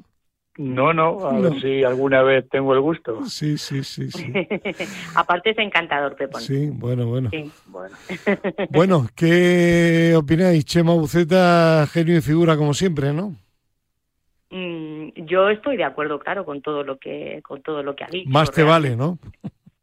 No, 0.58 0.94
no, 0.94 1.26
a 1.26 1.40
ver 1.40 1.62
si 1.62 1.84
alguna 1.84 2.22
vez 2.22 2.48
tengo 2.50 2.74
el 2.74 2.82
gusto. 2.82 3.26
Sí, 3.26 3.58
sí, 3.58 3.84
sí. 3.84 4.12
sí. 4.12 4.34
Aparte 5.16 5.52
es 5.52 5.58
encantador, 5.58 6.16
Pepón. 6.16 6.42
Sí, 6.42 6.70
bueno, 6.74 7.08
bueno. 7.08 7.30
Sí. 7.30 7.50
Bueno. 7.68 7.96
bueno, 8.70 9.08
¿qué 9.16 10.14
opináis? 10.18 10.66
Chema 10.66 10.94
Buceta, 10.94 11.88
genio 11.92 12.18
y 12.18 12.22
figura 12.22 12.58
como 12.58 12.74
siempre, 12.74 13.14
¿no? 13.14 13.36
Mm, 14.52 15.26
yo 15.28 15.50
estoy 15.50 15.78
de 15.78 15.84
acuerdo, 15.84 16.20
claro, 16.20 16.44
con 16.44 16.62
todo 16.62 16.84
lo 16.84 16.98
que 16.98 17.40
con 17.44 17.62
todo 17.62 17.84
lo 17.84 17.96
que 17.96 18.04
ha 18.04 18.08
dicho. 18.08 18.30
Más 18.30 18.52
te 18.52 18.64
vale, 18.64 18.96
¿no? 18.96 19.20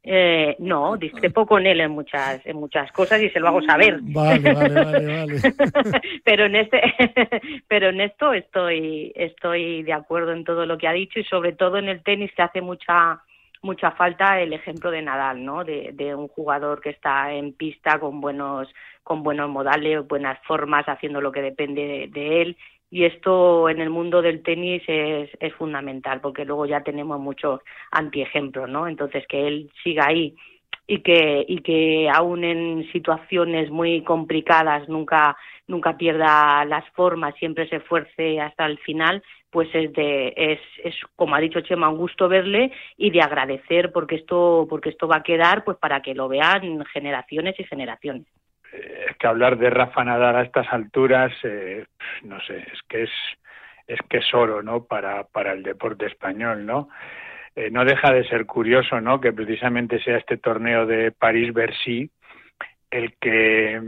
Eh, 0.09 0.55
no, 0.61 0.97
discrepo 0.97 1.45
con 1.47 1.67
él 1.67 1.81
en 1.81 1.91
muchas, 1.91 2.41
en 2.47 2.59
muchas 2.59 2.93
cosas 2.93 3.21
y 3.21 3.29
se 3.31 3.41
lo 3.41 3.49
hago 3.49 3.61
saber. 3.63 3.99
Vale, 4.03 4.55
vale, 4.55 4.85
vale, 4.85 5.07
vale. 5.07 5.41
pero 6.25 6.47
en 6.47 6.55
este, 6.55 6.81
pero 7.69 7.89
en 7.89 8.01
esto 8.01 8.33
estoy, 8.33 9.13
estoy 9.17 9.83
de 9.83 9.93
acuerdo 9.93 10.33
en 10.33 10.45
todo 10.45 10.65
lo 10.65 10.79
que 10.79 10.87
ha 10.87 10.93
dicho 10.93 11.19
y 11.19 11.25
sobre 11.25 11.55
todo 11.55 11.79
en 11.79 11.89
el 11.89 12.05
tenis 12.05 12.31
que 12.37 12.43
hace 12.43 12.61
mucha, 12.61 13.21
mucha 13.63 13.91
falta 13.91 14.41
el 14.41 14.53
ejemplo 14.53 14.93
de 14.93 15.03
Nadal, 15.03 15.45
¿no? 15.45 15.65
De, 15.65 15.91
de 15.93 16.15
un 16.15 16.29
jugador 16.29 16.81
que 16.81 16.91
está 16.91 17.33
en 17.33 17.53
pista 17.53 17.99
con 17.99 18.21
buenos, 18.21 18.73
con 19.03 19.25
buenos 19.25 19.51
modales, 19.51 20.07
buenas 20.07 20.39
formas, 20.47 20.89
haciendo 20.89 21.21
lo 21.21 21.33
que 21.33 21.43
depende 21.43 22.09
de 22.13 22.43
él 22.43 22.57
y 22.91 23.05
esto 23.05 23.69
en 23.69 23.81
el 23.81 23.91
mundo 23.91 24.23
del 24.23 24.43
tenis 24.43 24.83
es, 24.87 25.31
fundamental 25.55 26.21
porque 26.21 26.45
luego 26.45 26.67
ya 26.67 26.83
tenemos 26.83 27.19
muchos 27.19 27.61
antiejemplos, 27.91 28.69
¿no? 28.69 28.87
Entonces 28.89 29.27
que 29.29 29.47
él 29.47 29.71
siga 29.83 30.07
ahí 30.07 30.35
y 30.87 31.01
que 31.03 31.45
y 31.49 31.59
que 31.63 32.09
aún 32.13 32.45
en 32.45 32.91
situaciones 32.93 33.71
muy 33.71 34.03
complicadas 34.03 34.89
nunca 34.89 35.37
nunca 35.67 35.97
pierda 35.97 36.65
las 36.65 36.89
formas, 36.91 37.35
siempre 37.37 37.69
se 37.69 37.77
esfuerce 37.77 38.41
hasta 38.41 38.67
el 38.67 38.79
final, 38.79 39.23
pues 39.51 39.69
es 39.75 39.93
de 39.95 40.33
es, 40.37 40.61
es 40.85 40.95
como 41.17 41.35
ha 41.35 41.41
dicho 41.41 41.61
Chema 41.63 41.89
un 41.89 41.99
gusto 41.99 42.29
verle 42.29 42.71
y 42.97 43.11
de 43.11 43.21
agradecer 43.23 43.93
porque 43.93 44.17
esto 44.17 44.67
porque 44.69 44.91
esto 44.91 45.09
va 45.09 45.17
a 45.17 45.23
quedar 45.23 45.65
pues 45.65 45.79
para 45.79 46.03
que 46.03 46.15
lo 46.15 46.29
vean 46.29 46.85
generaciones 46.93 47.59
y 47.59 47.65
generaciones 47.65 48.27
es 48.73 49.17
que 49.17 49.27
hablar 49.27 49.59
de 49.59 49.71
Rafa 49.71 50.05
Nadal 50.05 50.37
a 50.37 50.43
estas 50.43 50.67
alturas, 50.73 51.33
eh, 51.43 51.85
no 52.23 52.41
sé, 52.41 52.59
es 52.59 52.83
que 52.89 53.05
es 53.05 53.11
es 53.87 54.01
que 54.09 54.19
es 54.19 54.35
oro, 54.35 54.63
¿no? 54.63 54.85
Para 54.85 55.25
para 55.25 55.53
el 55.53 55.63
deporte 55.63 56.07
español, 56.07 56.67
¿no? 56.67 56.89
Eh, 57.55 57.71
no 57.71 57.85
deja 57.85 58.13
de 58.13 58.29
ser 58.29 58.47
curioso, 58.47 59.01
¿no? 59.01 59.21
Que 59.21 59.33
precisamente 59.33 60.01
sea 60.03 60.19
este 60.19 60.37
torneo 60.37 60.87
de 60.87 61.13
París-Bercy 61.13 62.11
el 62.91 63.15
que 63.19 63.81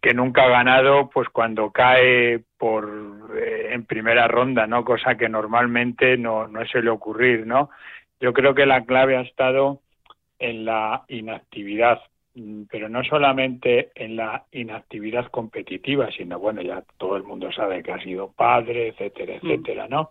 que 0.00 0.14
nunca 0.14 0.44
ha 0.44 0.48
ganado, 0.48 1.08
pues 1.08 1.28
cuando 1.28 1.70
cae 1.70 2.40
por 2.58 3.30
eh, 3.36 3.68
en 3.72 3.84
primera 3.86 4.28
ronda, 4.28 4.66
¿no? 4.66 4.84
Cosa 4.84 5.16
que 5.16 5.28
normalmente 5.28 6.16
no 6.18 6.48
no 6.48 6.64
suele 6.66 6.90
ocurrir, 6.90 7.46
¿no? 7.46 7.70
Yo 8.20 8.32
creo 8.32 8.54
que 8.54 8.66
la 8.66 8.84
clave 8.84 9.16
ha 9.16 9.22
estado 9.22 9.80
en 10.38 10.64
la 10.64 11.04
inactividad 11.08 12.00
pero 12.70 12.88
no 12.88 13.04
solamente 13.04 13.90
en 13.94 14.16
la 14.16 14.44
inactividad 14.52 15.26
competitiva, 15.26 16.10
sino 16.10 16.38
bueno, 16.38 16.62
ya 16.62 16.82
todo 16.96 17.16
el 17.16 17.24
mundo 17.24 17.52
sabe 17.52 17.82
que 17.82 17.92
ha 17.92 18.02
sido 18.02 18.32
padre, 18.32 18.88
etcétera, 18.88 19.34
mm. 19.34 19.46
etcétera, 19.46 19.88
¿no? 19.88 20.10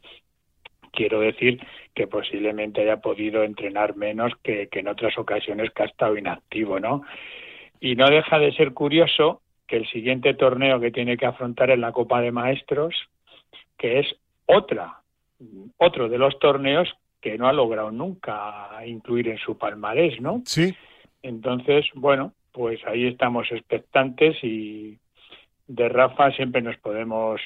Quiero 0.92 1.22
decir 1.22 1.60
que 1.96 2.08
posiblemente 2.08 2.82
haya 2.82 2.98
podido 2.98 3.44
entrenar 3.44 3.96
menos 3.96 4.34
que, 4.44 4.68
que 4.68 4.80
en 4.80 4.90
otras 4.90 5.18
ocasiones 5.18 5.72
que 5.72 5.84
ha 5.84 5.86
estado 5.86 6.18
inactivo, 6.18 6.80
¿no? 6.80 7.04
Y 7.80 7.96
no 7.96 8.08
deja 8.10 8.38
de 8.38 8.52
ser 8.54 8.74
curioso 8.74 9.42
que 9.68 9.78
el 9.78 9.88
siguiente 9.88 10.34
torneo 10.34 10.80
que 10.80 10.92
tiene 10.92 11.18
que 11.18 11.26
afrontar 11.26 11.72
es 11.72 11.80
la 11.80 11.94
Copa 11.94 12.22
de 12.22 12.32
Maestros, 12.32 12.94
que 13.78 14.00
es 14.00 14.16
otra, 14.46 15.02
otro 15.78 16.10
de 16.10 16.18
los 16.18 16.38
torneos 16.40 16.94
que 17.22 17.38
no 17.38 17.48
ha 17.48 17.54
logrado 17.54 17.92
nunca 17.92 18.70
incluir 18.86 19.30
en 19.30 19.38
su 19.38 19.58
palmarés, 19.58 20.20
¿no? 20.20 20.42
Sí. 20.46 20.76
Entonces, 21.24 21.86
bueno, 21.94 22.34
pues 22.52 22.80
ahí 22.86 23.08
estamos 23.08 23.52
expectantes 23.52 24.38
y 24.44 24.98
de 25.68 25.90
Rafa 25.90 26.32
siempre 26.32 26.62
nos 26.62 26.78
podemos 26.78 27.42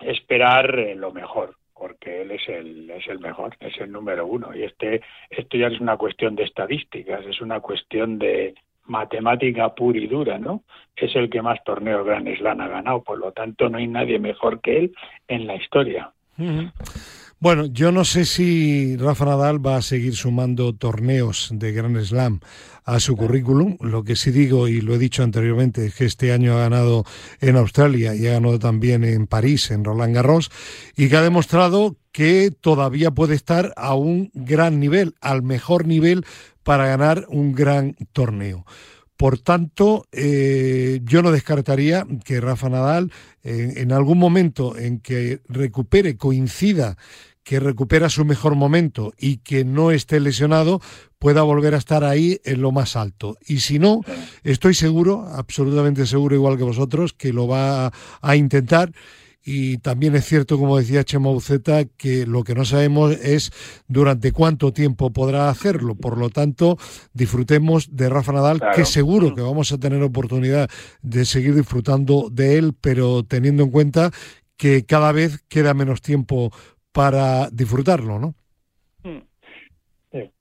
esperar 0.00 0.78
eh, 0.78 0.94
lo 0.94 1.12
mejor 1.12 1.56
porque 1.74 2.22
él 2.22 2.30
es 2.30 2.48
el 2.48 2.90
es 2.90 3.06
el 3.06 3.18
mejor 3.18 3.56
es 3.60 3.78
el 3.78 3.92
número 3.92 4.26
uno. 4.26 4.54
Y 4.54 4.62
este 4.62 5.02
esto 5.30 5.56
ya 5.56 5.68
es 5.68 5.80
una 5.80 5.96
cuestión 5.96 6.34
de 6.34 6.44
estadísticas 6.44 7.24
es 7.26 7.40
una 7.40 7.60
cuestión 7.60 8.18
de 8.18 8.54
matemática 8.84 9.74
pura 9.74 9.98
y 9.98 10.06
dura 10.06 10.38
no 10.38 10.62
es 10.94 11.14
el 11.16 11.28
que 11.28 11.42
más 11.42 11.62
torneos 11.64 12.06
Grand 12.06 12.28
Slam 12.36 12.60
ha 12.60 12.68
ganado 12.68 13.02
por 13.02 13.18
lo 13.18 13.32
tanto 13.32 13.68
no 13.68 13.78
hay 13.78 13.88
nadie 13.88 14.18
mejor 14.18 14.60
que 14.60 14.78
él 14.78 14.94
en 15.28 15.46
la 15.46 15.56
historia 15.56 16.12
Bueno, 17.38 17.66
yo 17.66 17.92
no 17.92 18.06
sé 18.06 18.24
si 18.24 18.96
Rafa 18.96 19.26
Nadal 19.26 19.64
va 19.64 19.76
a 19.76 19.82
seguir 19.82 20.16
sumando 20.16 20.74
torneos 20.74 21.50
de 21.52 21.70
Grand 21.70 22.02
Slam 22.02 22.40
a 22.86 22.98
su 22.98 23.14
currículum. 23.14 23.76
Lo 23.82 24.04
que 24.04 24.16
sí 24.16 24.30
digo, 24.30 24.68
y 24.68 24.80
lo 24.80 24.94
he 24.94 24.98
dicho 24.98 25.22
anteriormente, 25.22 25.84
es 25.84 25.94
que 25.94 26.06
este 26.06 26.32
año 26.32 26.54
ha 26.56 26.60
ganado 26.60 27.04
en 27.42 27.56
Australia 27.56 28.14
y 28.14 28.26
ha 28.26 28.32
ganado 28.32 28.58
también 28.58 29.04
en 29.04 29.26
París, 29.26 29.70
en 29.70 29.84
Roland 29.84 30.14
Garros, 30.14 30.50
y 30.96 31.10
que 31.10 31.16
ha 31.18 31.22
demostrado 31.22 31.98
que 32.10 32.50
todavía 32.58 33.10
puede 33.10 33.34
estar 33.34 33.74
a 33.76 33.94
un 33.94 34.30
gran 34.32 34.80
nivel, 34.80 35.14
al 35.20 35.42
mejor 35.42 35.86
nivel 35.86 36.24
para 36.62 36.86
ganar 36.86 37.26
un 37.28 37.52
gran 37.52 37.96
torneo. 38.14 38.64
Por 39.16 39.38
tanto, 39.38 40.06
eh, 40.12 41.00
yo 41.04 41.22
no 41.22 41.32
descartaría 41.32 42.06
que 42.24 42.40
Rafa 42.40 42.68
Nadal, 42.68 43.12
en 43.42 43.92
algún 43.92 44.18
momento 44.18 44.76
en 44.76 44.98
que 44.98 45.40
recupere, 45.48 46.16
coincida 46.16 46.96
que 47.46 47.60
recupera 47.60 48.10
su 48.10 48.24
mejor 48.24 48.56
momento 48.56 49.14
y 49.16 49.36
que 49.36 49.64
no 49.64 49.92
esté 49.92 50.18
lesionado, 50.18 50.80
pueda 51.20 51.42
volver 51.42 51.74
a 51.74 51.78
estar 51.78 52.02
ahí 52.02 52.40
en 52.44 52.60
lo 52.60 52.72
más 52.72 52.96
alto. 52.96 53.38
Y 53.46 53.60
si 53.60 53.78
no, 53.78 54.00
estoy 54.42 54.74
seguro, 54.74 55.28
absolutamente 55.32 56.06
seguro, 56.06 56.34
igual 56.34 56.56
que 56.56 56.64
vosotros, 56.64 57.12
que 57.12 57.32
lo 57.32 57.46
va 57.46 57.92
a 58.20 58.36
intentar 58.36 58.90
y 59.48 59.78
también 59.78 60.16
es 60.16 60.24
cierto, 60.24 60.58
como 60.58 60.76
decía 60.76 61.04
Chema 61.04 61.30
que 61.96 62.26
lo 62.26 62.42
que 62.42 62.56
no 62.56 62.64
sabemos 62.64 63.12
es 63.12 63.52
durante 63.86 64.32
cuánto 64.32 64.72
tiempo 64.72 65.12
podrá 65.12 65.48
hacerlo. 65.48 65.94
Por 65.94 66.18
lo 66.18 66.30
tanto, 66.30 66.76
disfrutemos 67.14 67.94
de 67.94 68.08
Rafa 68.08 68.32
Nadal, 68.32 68.60
que 68.74 68.84
seguro 68.84 69.36
que 69.36 69.42
vamos 69.42 69.70
a 69.70 69.78
tener 69.78 70.02
oportunidad 70.02 70.68
de 71.00 71.24
seguir 71.24 71.54
disfrutando 71.54 72.28
de 72.28 72.58
él, 72.58 72.72
pero 72.80 73.22
teniendo 73.22 73.62
en 73.62 73.70
cuenta 73.70 74.10
que 74.56 74.84
cada 74.84 75.12
vez 75.12 75.44
queda 75.48 75.74
menos 75.74 76.02
tiempo 76.02 76.50
para 76.90 77.48
disfrutarlo, 77.50 78.18
¿no? 78.18 78.34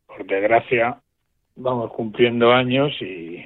por 0.08 0.26
desgracia, 0.26 0.98
vamos 1.56 1.92
cumpliendo 1.92 2.54
años 2.54 2.94
y, 3.02 3.44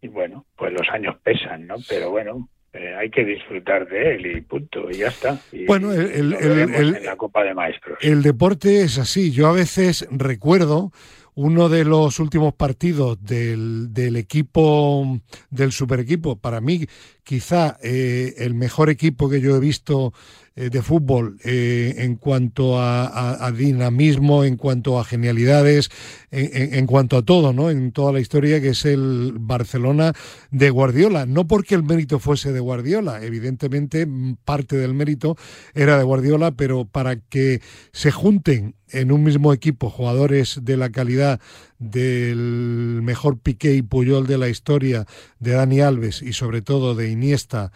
y 0.00 0.08
bueno, 0.08 0.46
pues 0.56 0.72
los 0.72 0.88
años 0.90 1.16
pesan, 1.24 1.66
¿no? 1.66 1.74
Pero 1.88 2.10
bueno, 2.10 2.48
eh, 2.72 2.94
hay 2.94 3.10
que 3.10 3.24
disfrutar 3.24 3.88
de 3.88 4.14
él 4.14 4.26
y 4.26 4.40
punto, 4.42 4.90
y 4.90 4.98
ya 4.98 5.08
está. 5.08 5.38
bueno, 5.66 5.92
el, 5.92 6.34
el, 6.34 7.04
la 7.04 7.16
Copa 7.16 7.42
de 7.42 7.54
Maestros. 7.54 7.98
El 8.02 8.22
deporte 8.22 8.82
es 8.82 8.98
así. 8.98 9.30
Yo 9.30 9.46
a 9.48 9.52
veces 9.52 10.06
recuerdo 10.10 10.92
uno 11.36 11.68
de 11.68 11.84
los 11.84 12.18
últimos 12.18 12.54
partidos 12.54 13.22
del, 13.22 13.92
del 13.92 14.16
equipo, 14.16 15.20
del 15.50 15.70
super 15.70 16.00
equipo, 16.00 16.36
para 16.36 16.62
mí 16.62 16.86
quizá 17.22 17.76
eh, 17.82 18.34
el 18.38 18.54
mejor 18.54 18.88
equipo 18.88 19.28
que 19.28 19.40
yo 19.42 19.54
he 19.54 19.60
visto 19.60 20.14
de 20.56 20.80
fútbol 20.80 21.38
eh, 21.44 21.96
en 21.98 22.16
cuanto 22.16 22.80
a, 22.80 23.52
dinamismo, 23.54 24.42
en 24.42 24.56
cuanto 24.56 24.98
a 24.98 25.04
genialidades, 25.04 25.90
en, 26.30 26.86
cuanto 26.86 27.18
a 27.18 27.22
todo, 27.22 27.52
¿no? 27.52 27.70
En 27.70 27.92
toda 27.92 28.12
la 28.12 28.20
historia 28.20 28.60
que 28.60 28.70
es 28.70 28.86
el 28.86 29.34
Barcelona 29.38 30.14
de 30.50 30.70
Guardiola. 30.70 31.26
No 31.26 31.46
porque 31.46 31.74
el 31.74 31.82
mérito 31.82 32.18
fuese 32.18 32.52
de 32.52 32.60
Guardiola, 32.60 33.22
evidentemente 33.22 34.08
parte 34.46 34.76
del 34.76 34.94
mérito 34.94 35.36
era 35.74 35.98
de 35.98 36.04
Guardiola, 36.04 36.52
pero 36.52 36.86
para 36.86 37.16
que 37.16 37.60
se 37.92 38.10
junten 38.10 38.74
en 38.88 39.12
un 39.12 39.24
mismo 39.24 39.52
equipo 39.52 39.90
jugadores 39.90 40.60
de 40.62 40.76
la 40.78 40.90
calidad 40.90 41.38
del 41.78 43.00
mejor 43.02 43.38
Piqué 43.38 43.74
y 43.74 43.82
Puyol 43.82 44.26
de 44.26 44.38
la 44.38 44.48
historia, 44.48 45.06
de 45.38 45.52
Dani 45.52 45.80
Alves 45.80 46.22
y 46.22 46.32
sobre 46.32 46.62
todo 46.62 46.94
de 46.94 47.10
Iniesta, 47.10 47.72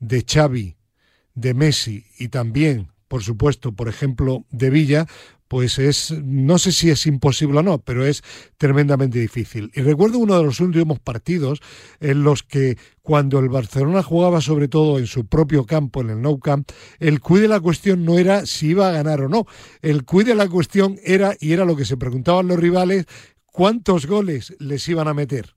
de 0.00 0.24
Xavi, 0.28 0.76
de 1.34 1.54
Messi 1.54 2.04
y 2.18 2.28
también, 2.28 2.88
por 3.08 3.22
supuesto, 3.22 3.72
por 3.72 3.88
ejemplo, 3.88 4.44
de 4.50 4.70
Villa, 4.70 5.06
pues 5.48 5.78
es, 5.78 6.10
no 6.24 6.58
sé 6.58 6.72
si 6.72 6.90
es 6.90 7.06
imposible 7.06 7.58
o 7.58 7.62
no, 7.62 7.78
pero 7.78 8.04
es 8.04 8.22
tremendamente 8.56 9.18
difícil. 9.18 9.70
Y 9.74 9.82
recuerdo 9.82 10.18
uno 10.18 10.36
de 10.36 10.42
los 10.42 10.58
últimos 10.60 10.98
partidos 10.98 11.60
en 12.00 12.24
los 12.24 12.42
que 12.42 12.76
cuando 13.02 13.38
el 13.38 13.50
Barcelona 13.50 14.02
jugaba 14.02 14.40
sobre 14.40 14.68
todo 14.68 14.98
en 14.98 15.06
su 15.06 15.26
propio 15.26 15.64
campo, 15.64 16.00
en 16.00 16.10
el 16.10 16.22
Nou 16.22 16.40
Camp, 16.40 16.70
el 16.98 17.20
cuide 17.20 17.42
de 17.42 17.48
la 17.48 17.60
cuestión 17.60 18.04
no 18.04 18.18
era 18.18 18.46
si 18.46 18.70
iba 18.70 18.88
a 18.88 18.92
ganar 18.92 19.20
o 19.20 19.28
no, 19.28 19.46
el 19.82 20.04
cuide 20.04 20.30
de 20.30 20.36
la 20.36 20.48
cuestión 20.48 20.98
era, 21.04 21.36
y 21.38 21.52
era 21.52 21.64
lo 21.64 21.76
que 21.76 21.84
se 21.84 21.96
preguntaban 21.96 22.48
los 22.48 22.58
rivales, 22.58 23.06
cuántos 23.44 24.06
goles 24.06 24.56
les 24.58 24.88
iban 24.88 25.06
a 25.06 25.14
meter. 25.14 25.54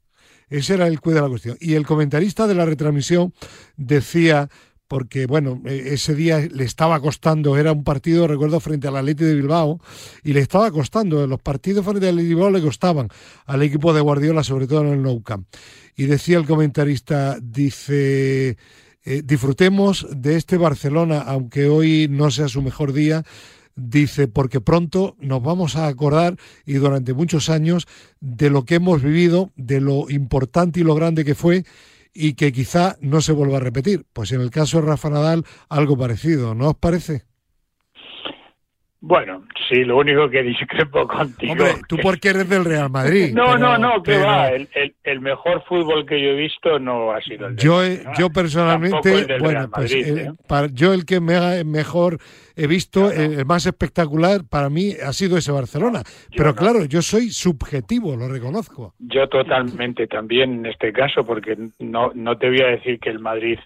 Ese 0.49 0.75
era 0.75 0.87
el 0.87 1.01
cuide 1.01 1.15
de 1.15 1.21
la 1.23 1.29
cuestión. 1.29 1.57
Y 1.59 1.73
el 1.73 1.85
comentarista 1.85 2.45
de 2.47 2.53
la 2.53 2.65
retransmisión 2.65 3.33
decía 3.75 4.49
porque 4.87 5.25
bueno, 5.25 5.61
e, 5.65 5.93
ese 5.93 6.15
día 6.15 6.39
le 6.39 6.63
estaba 6.63 6.99
costando, 6.99 7.57
era 7.57 7.71
un 7.71 7.83
partido, 7.83 8.27
recuerdo, 8.27 8.59
frente 8.59 8.87
al 8.87 8.95
Atleti 8.95 9.23
de 9.23 9.35
Bilbao, 9.35 9.79
y 10.23 10.33
le 10.33 10.39
estaba 10.39 10.71
costando, 10.71 11.25
los 11.27 11.41
partidos 11.41 11.85
frente 11.85 12.07
al 12.07 12.15
Atleti 12.15 12.29
de 12.29 12.35
Bilbao 12.35 12.51
le 12.51 12.61
costaban 12.61 13.09
al 13.45 13.61
equipo 13.63 13.93
de 13.93 14.01
Guardiola, 14.01 14.43
sobre 14.43 14.67
todo 14.67 14.81
en 14.81 14.93
el 14.93 15.01
Nou 15.01 15.21
Camp. 15.21 15.47
Y 15.95 16.05
decía 16.05 16.37
el 16.37 16.45
comentarista, 16.45 17.39
dice, 17.41 18.57
eh, 19.03 19.21
disfrutemos 19.23 20.07
de 20.15 20.35
este 20.35 20.57
Barcelona, 20.57 21.21
aunque 21.21 21.67
hoy 21.67 22.07
no 22.09 22.29
sea 22.31 22.47
su 22.47 22.61
mejor 22.61 22.93
día, 22.93 23.23
dice, 23.77 24.27
porque 24.27 24.59
pronto 24.59 25.15
nos 25.19 25.41
vamos 25.41 25.75
a 25.75 25.87
acordar 25.87 26.35
y 26.65 26.73
durante 26.73 27.13
muchos 27.13 27.49
años 27.49 27.87
de 28.19 28.49
lo 28.49 28.65
que 28.65 28.75
hemos 28.75 29.01
vivido, 29.01 29.51
de 29.55 29.79
lo 29.79 30.09
importante 30.09 30.79
y 30.79 30.83
lo 30.83 30.95
grande 30.95 31.23
que 31.23 31.35
fue 31.35 31.63
y 32.13 32.33
que 32.33 32.51
quizá 32.51 32.97
no 33.01 33.21
se 33.21 33.31
vuelva 33.31 33.57
a 33.57 33.61
repetir. 33.61 34.05
Pues 34.13 34.31
en 34.31 34.41
el 34.41 34.51
caso 34.51 34.79
de 34.81 34.87
Rafa 34.87 35.09
Nadal, 35.09 35.45
algo 35.69 35.97
parecido, 35.97 36.55
¿no 36.55 36.69
os 36.69 36.75
parece? 36.77 37.25
Bueno, 38.99 39.43
sí, 39.69 39.83
lo 39.83 39.97
único 39.97 40.27
que 40.29 40.41
discrepo 40.41 41.07
contigo. 41.07 41.53
Hombre, 41.53 41.75
tú 41.87 41.97
porque 42.01 42.29
eres 42.29 42.49
del 42.49 42.65
Real 42.65 42.89
Madrid. 42.89 43.31
no, 43.33 43.55
no, 43.55 43.77
no, 43.77 44.01
que 44.01 44.17
va. 44.17 44.49
El, 44.49 44.67
el, 45.03 45.19
mejor 45.21 45.63
fútbol 45.67 46.05
que 46.05 46.19
yo 46.19 46.29
he 46.29 46.35
visto 46.35 46.79
no 46.79 47.11
ha 47.11 47.21
sido 47.21 47.47
el 47.47 47.55
de 47.55 47.63
Yo, 47.63 47.81
yo 48.17 48.29
personalmente, 48.29 49.37
bueno, 49.39 49.69
pues 49.71 49.93
¿eh? 49.93 50.31
para, 50.47 50.67
yo 50.67 50.93
el 50.93 51.05
que 51.05 51.19
me 51.19 51.63
mejor 51.63 52.17
he 52.55 52.65
visto, 52.65 53.11
el, 53.11 53.45
más 53.45 53.67
espectacular 53.67 54.41
para 54.49 54.69
mí 54.69 54.93
ha 55.05 55.13
sido 55.13 55.37
ese 55.37 55.51
Barcelona. 55.51 56.01
Pero 56.35 56.55
claro, 56.55 56.85
yo 56.85 57.01
soy 57.03 57.29
subjetivo, 57.29 58.15
lo 58.15 58.27
reconozco. 58.27 58.95
Yo 58.97 59.27
totalmente 59.29 60.07
también 60.07 60.53
en 60.53 60.65
este 60.65 60.91
caso, 60.91 61.23
porque 61.23 61.55
no, 61.77 62.11
no 62.15 62.37
te 62.37 62.49
voy 62.49 62.61
a 62.61 62.67
decir 62.67 62.99
que 62.99 63.09
el 63.09 63.19
Madrid 63.19 63.59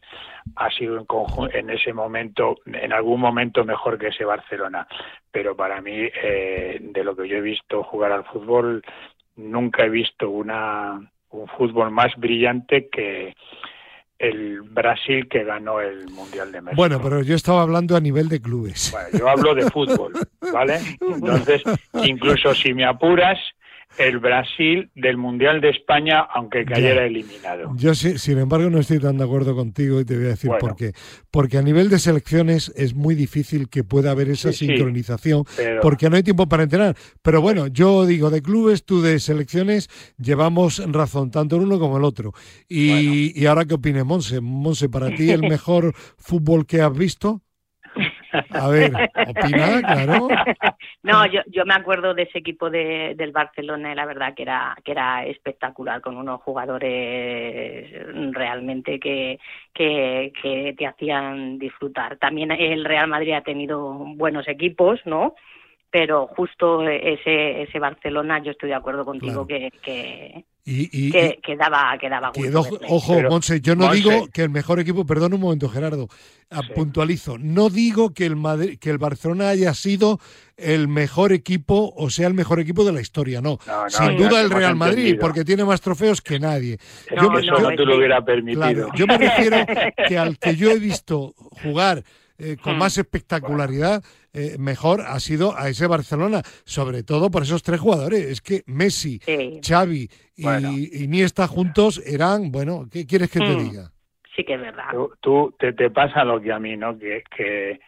ha 0.56 0.70
sido 0.72 0.98
en, 0.98 1.06
en 1.54 1.70
ese 1.70 1.94
momento, 1.94 2.56
en 2.66 2.94
algún 2.94 3.20
momento 3.20 3.64
mejor 3.64 3.98
que 3.98 4.08
ese 4.08 4.26
Barcelona. 4.26 4.88
Pero 5.32 5.56
para 5.56 5.82
mí, 5.82 5.94
eh, 6.24 6.80
de 6.82 7.04
lo 7.04 7.16
que 7.16 7.28
yo 7.28 7.38
he 7.38 7.42
visto 7.42 7.84
jugar 7.84 8.12
al 8.12 8.26
fútbol, 8.26 8.84
nunca 9.36 9.86
he 9.86 9.90
visto 9.90 10.30
una, 10.30 11.00
un 11.30 11.48
fútbol 11.48 11.92
más 11.92 12.16
brillante 12.18 12.90
que 12.92 13.34
el 14.22 14.62
Brasil 14.62 15.28
que 15.28 15.44
ganó 15.44 15.82
el 15.82 16.08
Mundial 16.10 16.52
de 16.52 16.62
México. 16.62 16.80
Bueno, 16.80 17.00
pero 17.02 17.24
yo 17.24 17.36
estaba 17.36 17.64
hablando 17.64 17.96
a 17.96 18.00
nivel 18.00 18.30
de 18.30 18.40
clubes. 18.40 18.92
Bueno, 18.92 19.08
yo 19.18 19.28
hablo 19.28 19.56
de 19.56 19.70
fútbol, 19.72 20.14
¿vale? 20.54 20.80
Entonces, 21.02 21.64
incluso 22.04 22.54
si 22.54 22.74
me 22.74 22.86
apuras, 22.86 23.40
el 23.98 24.20
Brasil 24.20 24.90
del 24.96 25.18
Mundial 25.18 25.62
de 25.62 25.70
España, 25.70 26.22
aunque 26.34 26.66
cayera 26.66 27.06
eliminado. 27.06 27.72
Yo, 27.76 27.94
sí, 27.94 28.18
sin 28.18 28.38
embargo, 28.38 28.70
no 28.70 28.80
estoy 28.80 29.00
tan 29.00 29.18
de 29.18 29.24
acuerdo 29.24 29.56
contigo 29.56 30.00
y 30.00 30.06
te 30.06 30.16
voy 30.16 30.26
a 30.26 30.30
decir 30.30 30.52
por 30.60 30.76
qué. 30.76 30.94
Porque 31.30 31.58
a 31.58 31.62
nivel 31.62 31.90
de 31.90 32.00
selecciones 32.00 32.72
es 32.76 32.96
muy 32.96 33.16
difícil 33.16 33.70
que 33.70 33.84
pueda 33.84 34.12
haber 34.12 34.30
esa 34.30 34.52
sincronización, 34.52 35.46
porque 35.82 36.10
no 36.10 36.16
hay 36.16 36.24
tiempo 36.24 36.48
para 36.48 36.64
entrenar. 36.64 36.96
Pero 37.22 37.42
bueno, 37.42 37.68
yo 37.68 38.06
digo, 38.06 38.30
de 38.30 38.42
clubes, 38.42 38.86
tú 38.86 39.02
de 39.02 39.20
selecciones, 39.20 39.90
llevamos 40.18 40.82
razón, 40.92 41.32
tanto 41.32 41.58
el 41.58 41.64
uno 41.64 41.80
como 41.80 41.98
el 41.98 42.04
otro. 42.04 42.34
Y, 42.68 43.40
y 43.40 43.46
ahora, 43.46 43.66
¿qué 43.66 43.76
opine 43.76 44.04
Monse? 44.04 44.42
Monse, 44.42 44.90
¿para 44.90 45.14
ti 45.14 45.30
el 45.32 45.42
mejor 45.50 45.94
fútbol 46.18 46.66
que 46.66 46.82
has 46.82 46.96
visto? 46.98 47.42
A 48.52 48.68
ver, 48.70 48.92
claro. 49.34 50.28
No, 51.04 51.26
yo, 51.26 51.42
yo 51.48 51.66
me 51.66 51.74
acuerdo 51.74 52.14
de 52.14 52.24
ese 52.24 52.40
equipo 52.40 52.70
de, 52.70 53.16
del 53.16 53.32
Barcelona 53.32 53.96
la 53.96 54.06
verdad 54.06 54.34
que 54.36 54.44
era, 54.44 54.76
que 54.84 54.92
era 54.92 55.26
espectacular, 55.26 56.02
con 56.02 56.16
unos 56.16 56.42
jugadores 56.42 57.92
realmente 58.32 59.00
que, 59.00 59.40
que, 59.74 60.32
que 60.42 60.76
te 60.78 60.86
hacían 60.86 61.58
disfrutar. 61.58 62.18
También 62.18 62.52
el 62.52 62.86
Real 62.86 63.08
Madrid 63.08 63.34
ha 63.34 63.42
tenido 63.42 63.94
buenos 64.16 64.48
equipos, 64.48 65.00
¿no? 65.06 65.36
Pero 65.92 66.28
justo 66.28 66.88
ese 66.88 67.64
ese 67.64 67.80
Barcelona 67.80 68.42
yo 68.42 68.52
estoy 68.52 68.70
de 68.70 68.76
acuerdo 68.76 69.04
contigo 69.04 69.46
que, 69.46 69.72
que, 69.84 70.46
que, 70.64 71.56
daba, 71.58 71.98
que 72.00 72.10
daba 72.10 72.32
Ojo, 72.88 73.22
Monse, 73.24 73.60
yo 73.60 73.76
no 73.76 73.92
digo 73.92 74.28
que 74.34 74.44
el 74.44 74.50
mejor 74.50 74.80
equipo, 74.80 75.06
perdón 75.06 75.34
un 75.34 75.42
momento 75.42 75.68
Gerardo, 75.68 76.08
ah, 76.50 76.62
puntualizo, 76.74 77.38
no 77.38 77.70
digo 77.70 78.14
que 78.14 78.26
el 78.26 78.38
Madrid, 78.38 78.80
que 78.80 78.90
el 78.90 78.98
Barcelona 78.98 79.50
haya 79.50 79.74
sido 79.74 80.20
el 80.56 80.88
mejor 80.88 81.34
equipo 81.34 81.94
o 81.96 82.10
sea 82.10 82.28
el 82.28 82.36
mejor 82.36 82.62
equipo 82.62 82.86
de 82.86 82.94
la 82.94 83.02
historia, 83.02 83.42
no. 83.42 83.60
Sin 83.88 84.16
duda 84.18 84.40
el 84.40 84.50
Real 84.50 84.78
Madrid, 84.78 85.18
porque 85.20 85.44
tiene 85.44 85.66
más 85.66 85.82
trofeos 85.82 86.22
que 86.22 86.40
nadie. 86.40 86.78
yo, 87.10 87.38
eso 87.38 87.60
no 87.60 87.70
te 87.70 87.86
lo 87.86 87.98
hubiera 87.98 88.24
permitido. 88.24 88.88
yo 88.96 89.08
me 89.08 89.18
refiero 89.18 89.58
que 90.08 90.18
al 90.18 90.40
que 90.40 90.56
yo 90.56 90.72
he 90.72 90.80
visto 90.80 91.34
jugar 91.64 92.04
eh, 92.42 92.58
con 92.62 92.78
más 92.78 92.98
espectacularidad, 92.98 94.04
eh, 94.34 94.56
mejor 94.58 95.02
ha 95.02 95.20
sido 95.20 95.56
a 95.56 95.70
ese 95.70 95.86
Barcelona, 95.86 96.42
sobre 96.66 97.04
todo 97.04 97.30
por 97.30 97.44
esos 97.44 97.62
tres 97.62 97.80
jugadores. 97.80 98.26
Es 98.26 98.42
que 98.42 98.64
Messi, 98.66 99.20
Xavi 99.62 100.10
y 100.36 101.04
Iniesta 101.04 101.48
juntos 101.48 102.02
eran, 102.06 102.52
bueno, 102.52 102.88
¿qué 102.92 103.06
quieres 103.06 103.30
que 103.30 103.40
te 103.40 103.56
mm. 103.56 103.60
diga? 103.60 103.92
Sí 104.36 104.44
que 104.44 104.56
es 104.56 104.62
verdad. 104.62 104.86
Tú, 105.20 105.54
te, 105.60 105.74
te, 105.74 105.90
pasa 105.90 106.24
lo 106.24 106.42
que 106.42 106.52
a 106.52 106.60
mí, 106.60 106.78
¿no? 106.78 106.98
Que, 106.98 107.24
que, 107.36 107.80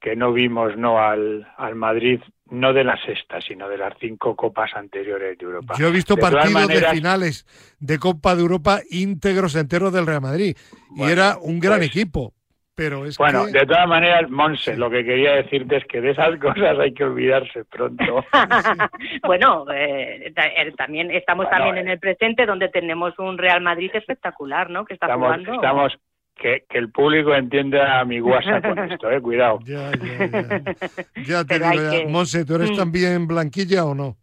que 0.00 0.16
no 0.16 0.32
vimos 0.32 0.76
no 0.76 0.98
al, 0.98 1.46
al 1.56 1.74
Madrid 1.74 2.20
no 2.52 2.74
de 2.74 2.84
la 2.84 3.02
sexta, 3.04 3.40
sino 3.40 3.66
de 3.66 3.78
las 3.78 3.94
cinco 3.98 4.36
copas 4.36 4.70
anteriores 4.74 5.38
de 5.38 5.44
Europa. 5.44 5.74
Yo 5.78 5.88
he 5.88 5.90
visto 5.90 6.18
partidos 6.18 6.68
de 6.68 6.80
finales 6.90 7.46
de 7.80 7.98
Copa 7.98 8.34
de 8.34 8.42
Europa 8.42 8.80
íntegros 8.90 9.54
enteros 9.56 9.92
del 9.92 10.06
Real 10.06 10.20
Madrid 10.20 10.54
y 10.94 11.02
era 11.02 11.38
un 11.40 11.58
gran 11.58 11.78
pues 11.78 11.88
equipo. 11.88 12.34
Pero 12.74 13.04
es 13.04 13.18
bueno, 13.18 13.46
de 13.46 13.66
todas 13.66 13.86
maneras, 13.86 14.30
Monse, 14.30 14.76
lo 14.76 14.88
que 14.88 15.04
quería 15.04 15.32
decirte 15.34 15.76
es 15.76 15.84
que 15.84 16.00
de 16.00 16.10
esas 16.10 16.36
cosas 16.40 16.78
hay 16.78 16.94
que 16.94 17.04
olvidarse 17.04 17.64
pronto. 17.66 18.24
bueno, 19.22 19.66
eh, 19.72 20.32
también 20.76 21.10
estamos 21.10 21.50
también 21.50 21.78
en 21.78 21.88
eh. 21.88 21.92
el 21.92 21.98
presente 21.98 22.46
donde 22.46 22.68
tenemos 22.70 23.18
un 23.18 23.36
Real 23.36 23.60
Madrid 23.60 23.90
espectacular, 23.92 24.70
¿no? 24.70 24.84
Que 24.86 24.94
está 24.94 25.06
estamos, 25.06 25.26
jugando. 25.26 25.54
Estamos 25.54 25.92
que, 26.34 26.64
que, 26.66 26.78
el 26.78 26.90
público 26.90 27.34
entienda 27.34 28.00
a 28.00 28.04
mi 28.06 28.20
WhatsApp 28.20 28.66
con 28.66 28.78
esto, 28.90 29.10
eh, 29.10 29.20
cuidado. 29.20 29.58
Ya, 29.64 29.92
ya, 29.92 30.26
ya. 30.26 31.22
ya 31.22 31.44
te 31.44 31.58
digo, 31.58 31.92
ya. 31.92 32.08
Monse, 32.08 32.46
¿tú 32.46 32.54
eres 32.54 32.70
mm. 32.70 32.76
también 32.76 33.26
blanquilla 33.26 33.84
o 33.84 33.94
no? 33.94 34.16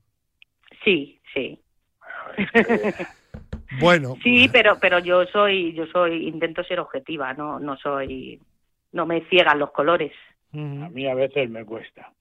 Sí, 0.83 1.21
sí. 1.33 1.59
Bueno. 2.35 3.09
Sí, 4.23 4.49
pero 4.51 4.77
pero 4.79 4.99
yo 4.99 5.25
soy 5.25 5.73
yo 5.73 5.85
soy 5.87 6.27
intento 6.27 6.63
ser 6.63 6.79
objetiva, 6.79 7.33
no 7.33 7.59
no 7.59 7.77
soy 7.77 8.39
no 8.91 9.05
me 9.05 9.21
ciegan 9.29 9.59
los 9.59 9.71
colores. 9.71 10.11
A 10.51 10.57
mí 10.57 11.07
a 11.07 11.13
veces 11.13 11.47
me 11.49 11.63
cuesta. 11.63 12.11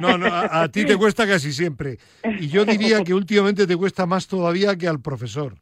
No, 0.00 0.16
no, 0.16 0.26
a, 0.30 0.68
ti 0.68 0.84
te 0.84 0.96
cuesta 0.96 1.26
casi 1.26 1.52
siempre. 1.52 1.98
Y 2.38 2.48
yo 2.48 2.64
diría 2.64 3.02
que 3.02 3.14
últimamente 3.14 3.66
te 3.66 3.76
cuesta 3.76 4.06
más 4.06 4.28
todavía 4.28 4.76
que 4.76 4.86
al 4.86 5.00
profesor. 5.00 5.54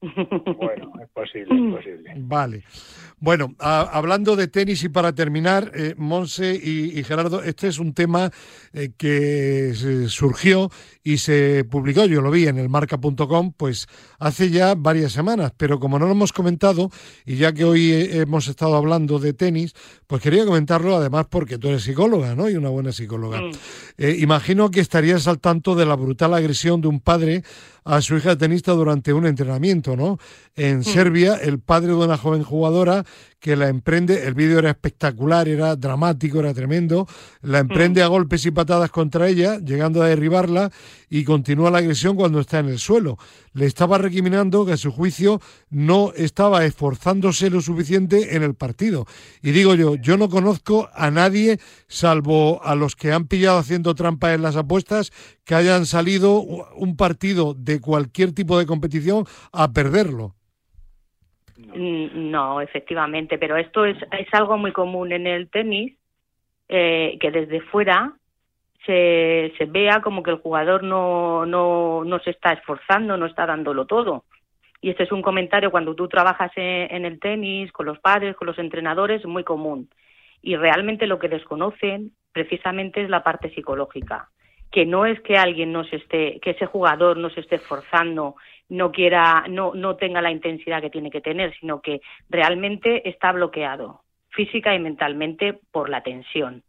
Bueno, 0.00 0.92
es 1.02 1.08
posible, 1.10 1.54
es 1.54 1.74
posible. 1.74 2.12
Vale. 2.16 2.64
Bueno, 3.22 3.54
hablando 3.58 4.34
de 4.34 4.48
tenis 4.48 4.82
y 4.82 4.88
para 4.88 5.14
terminar, 5.14 5.72
eh, 5.74 5.94
Monse 5.98 6.54
y, 6.54 7.04
Gerardo, 7.04 7.42
este 7.42 7.68
es 7.68 7.78
un 7.78 7.92
tema 7.92 8.30
eh, 8.72 8.92
que 8.96 9.74
surgió 10.08 10.70
y 11.04 11.18
se 11.18 11.64
publicó, 11.64 12.06
yo 12.06 12.22
lo 12.22 12.30
vi 12.30 12.46
en 12.46 12.56
el 12.56 12.70
marca.com, 12.70 13.52
pues 13.54 13.88
hace 14.18 14.48
ya 14.48 14.74
varias 14.74 15.12
semanas, 15.12 15.52
pero 15.54 15.78
como 15.78 15.98
no 15.98 16.06
lo 16.06 16.12
hemos 16.12 16.32
comentado, 16.32 16.90
y 17.26 17.36
ya 17.36 17.52
que 17.52 17.64
hoy 17.64 17.92
hemos 17.92 18.48
estado 18.48 18.74
hablando 18.74 19.18
de 19.18 19.34
tenis, 19.34 19.74
pues 20.06 20.22
quería 20.22 20.46
comentarlo 20.46 20.96
además 20.96 21.26
porque 21.28 21.58
tú 21.58 21.68
eres 21.68 21.82
psicóloga, 21.82 22.34
¿no? 22.34 22.48
Y 22.48 22.56
una 22.56 22.70
buena 22.70 22.90
psicóloga. 22.90 23.40
Mm. 23.40 23.50
Eh, 23.98 24.16
imagino 24.20 24.70
que 24.70 24.80
estarías 24.80 25.28
al 25.28 25.40
tanto 25.40 25.74
de 25.74 25.84
la 25.84 25.94
brutal 25.94 26.32
agresión 26.34 26.80
de 26.80 26.88
un 26.88 27.00
padre 27.00 27.42
a 27.84 28.02
su 28.02 28.16
hija 28.16 28.36
tenista 28.36 28.72
durante 28.72 29.12
un 29.12 29.26
entrenamiento, 29.26 29.96
¿no? 29.96 30.18
En 30.54 30.80
mm. 30.80 30.84
Serbia, 30.84 31.36
el 31.36 31.60
padre 31.60 31.88
de 31.88 31.94
una 31.94 32.16
joven 32.16 32.42
jugadora 32.42 33.04
que 33.40 33.56
la 33.56 33.68
emprende, 33.68 34.26
el 34.26 34.34
vídeo 34.34 34.58
era 34.58 34.70
espectacular, 34.70 35.48
era 35.48 35.74
dramático, 35.74 36.40
era 36.40 36.52
tremendo, 36.52 37.08
la 37.40 37.58
emprende 37.58 38.02
mm. 38.02 38.04
a 38.04 38.08
golpes 38.08 38.44
y 38.44 38.50
patadas 38.50 38.90
contra 38.90 39.28
ella, 39.28 39.58
llegando 39.58 40.02
a 40.02 40.08
derribarla 40.08 40.70
y 41.08 41.24
continúa 41.24 41.70
la 41.70 41.78
agresión 41.78 42.16
cuando 42.16 42.40
está 42.40 42.58
en 42.58 42.68
el 42.68 42.78
suelo. 42.78 43.16
Le 43.54 43.64
estaba 43.64 43.96
recriminando 43.96 44.66
que 44.66 44.72
a 44.72 44.76
su 44.76 44.92
juicio 44.92 45.40
no 45.70 46.12
estaba 46.14 46.64
esforzándose 46.66 47.48
lo 47.48 47.62
suficiente 47.62 48.36
en 48.36 48.42
el 48.42 48.54
partido. 48.54 49.06
Y 49.42 49.52
digo 49.52 49.74
yo, 49.74 49.94
yo 49.96 50.18
no 50.18 50.28
conozco 50.28 50.90
a 50.92 51.10
nadie, 51.10 51.58
salvo 51.88 52.62
a 52.62 52.74
los 52.74 52.94
que 52.94 53.10
han 53.10 53.26
pillado 53.26 53.58
haciendo 53.58 53.94
trampa 53.94 54.34
en 54.34 54.42
las 54.42 54.56
apuestas, 54.56 55.12
que 55.44 55.54
hayan 55.54 55.86
salido 55.86 56.40
un 56.40 56.96
partido 56.96 57.54
de 57.54 57.80
cualquier 57.80 58.32
tipo 58.32 58.58
de 58.58 58.66
competición 58.66 59.26
a 59.50 59.72
perderlo. 59.72 60.36
Mm, 61.74 62.30
no, 62.30 62.60
efectivamente, 62.60 63.38
pero 63.38 63.56
esto 63.56 63.84
es, 63.84 63.96
es 64.18 64.28
algo 64.32 64.58
muy 64.58 64.72
común 64.72 65.12
en 65.12 65.26
el 65.26 65.48
tenis, 65.50 65.96
eh, 66.68 67.16
que 67.20 67.30
desde 67.30 67.60
fuera 67.60 68.12
se, 68.86 69.52
se 69.58 69.66
vea 69.66 70.00
como 70.00 70.22
que 70.22 70.30
el 70.30 70.38
jugador 70.38 70.82
no, 70.82 71.46
no, 71.46 72.04
no 72.04 72.18
se 72.20 72.30
está 72.30 72.52
esforzando, 72.52 73.16
no 73.16 73.26
está 73.26 73.46
dándolo 73.46 73.86
todo. 73.86 74.24
Y 74.80 74.90
este 74.90 75.02
es 75.04 75.12
un 75.12 75.22
comentario 75.22 75.70
cuando 75.70 75.94
tú 75.94 76.08
trabajas 76.08 76.50
en, 76.56 76.94
en, 76.94 77.04
el 77.04 77.20
tenis, 77.20 77.70
con 77.72 77.86
los 77.86 77.98
padres, 77.98 78.34
con 78.36 78.46
los 78.46 78.58
entrenadores, 78.58 79.24
muy 79.26 79.44
común. 79.44 79.90
Y 80.42 80.56
realmente 80.56 81.06
lo 81.06 81.18
que 81.18 81.28
desconocen 81.28 82.12
precisamente 82.32 83.02
es 83.02 83.10
la 83.10 83.22
parte 83.22 83.50
psicológica, 83.54 84.30
que 84.72 84.86
no 84.86 85.04
es 85.04 85.20
que 85.20 85.36
alguien 85.36 85.72
no 85.72 85.84
se 85.84 85.96
esté, 85.96 86.40
que 86.40 86.50
ese 86.50 86.66
jugador 86.66 87.18
no 87.18 87.28
se 87.30 87.40
esté 87.40 87.56
esforzando 87.56 88.36
no 88.70 88.90
quiera, 88.92 89.44
no, 89.48 89.72
no 89.74 89.96
tenga 89.96 90.22
la 90.22 90.30
intensidad 90.30 90.80
que 90.80 90.90
tiene 90.90 91.10
que 91.10 91.20
tener, 91.20 91.54
sino 91.58 91.82
que 91.82 92.00
realmente 92.28 93.08
está 93.08 93.32
bloqueado 93.32 94.02
física 94.30 94.74
y 94.74 94.78
mentalmente 94.78 95.58
por 95.70 95.90
la 95.90 96.02
tensión. 96.02 96.62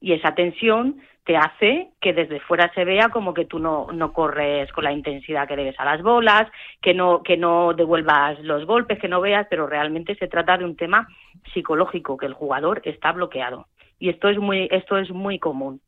Y 0.00 0.12
esa 0.12 0.34
tensión 0.34 1.00
te 1.24 1.36
hace 1.36 1.88
que 2.00 2.12
desde 2.12 2.40
fuera 2.40 2.70
se 2.74 2.84
vea 2.84 3.08
como 3.08 3.32
que 3.32 3.46
tú 3.46 3.58
no, 3.58 3.86
no 3.92 4.12
corres 4.12 4.70
con 4.72 4.84
la 4.84 4.92
intensidad 4.92 5.48
que 5.48 5.56
debes 5.56 5.78
a 5.80 5.84
las 5.84 6.02
bolas, 6.02 6.50
que 6.82 6.92
no, 6.92 7.22
que 7.22 7.38
no 7.38 7.72
devuelvas 7.72 8.38
los 8.40 8.66
golpes, 8.66 8.98
que 8.98 9.08
no 9.08 9.22
veas, 9.22 9.46
pero 9.48 9.66
realmente 9.66 10.14
se 10.16 10.28
trata 10.28 10.58
de 10.58 10.64
un 10.66 10.76
tema 10.76 11.08
psicológico, 11.54 12.18
que 12.18 12.26
el 12.26 12.34
jugador 12.34 12.82
está 12.84 13.12
bloqueado. 13.12 13.68
Y 13.98 14.10
esto 14.10 14.28
es 14.28 14.38
muy, 14.38 14.68
esto 14.70 14.98
es 14.98 15.10
muy 15.10 15.38
común. 15.38 15.80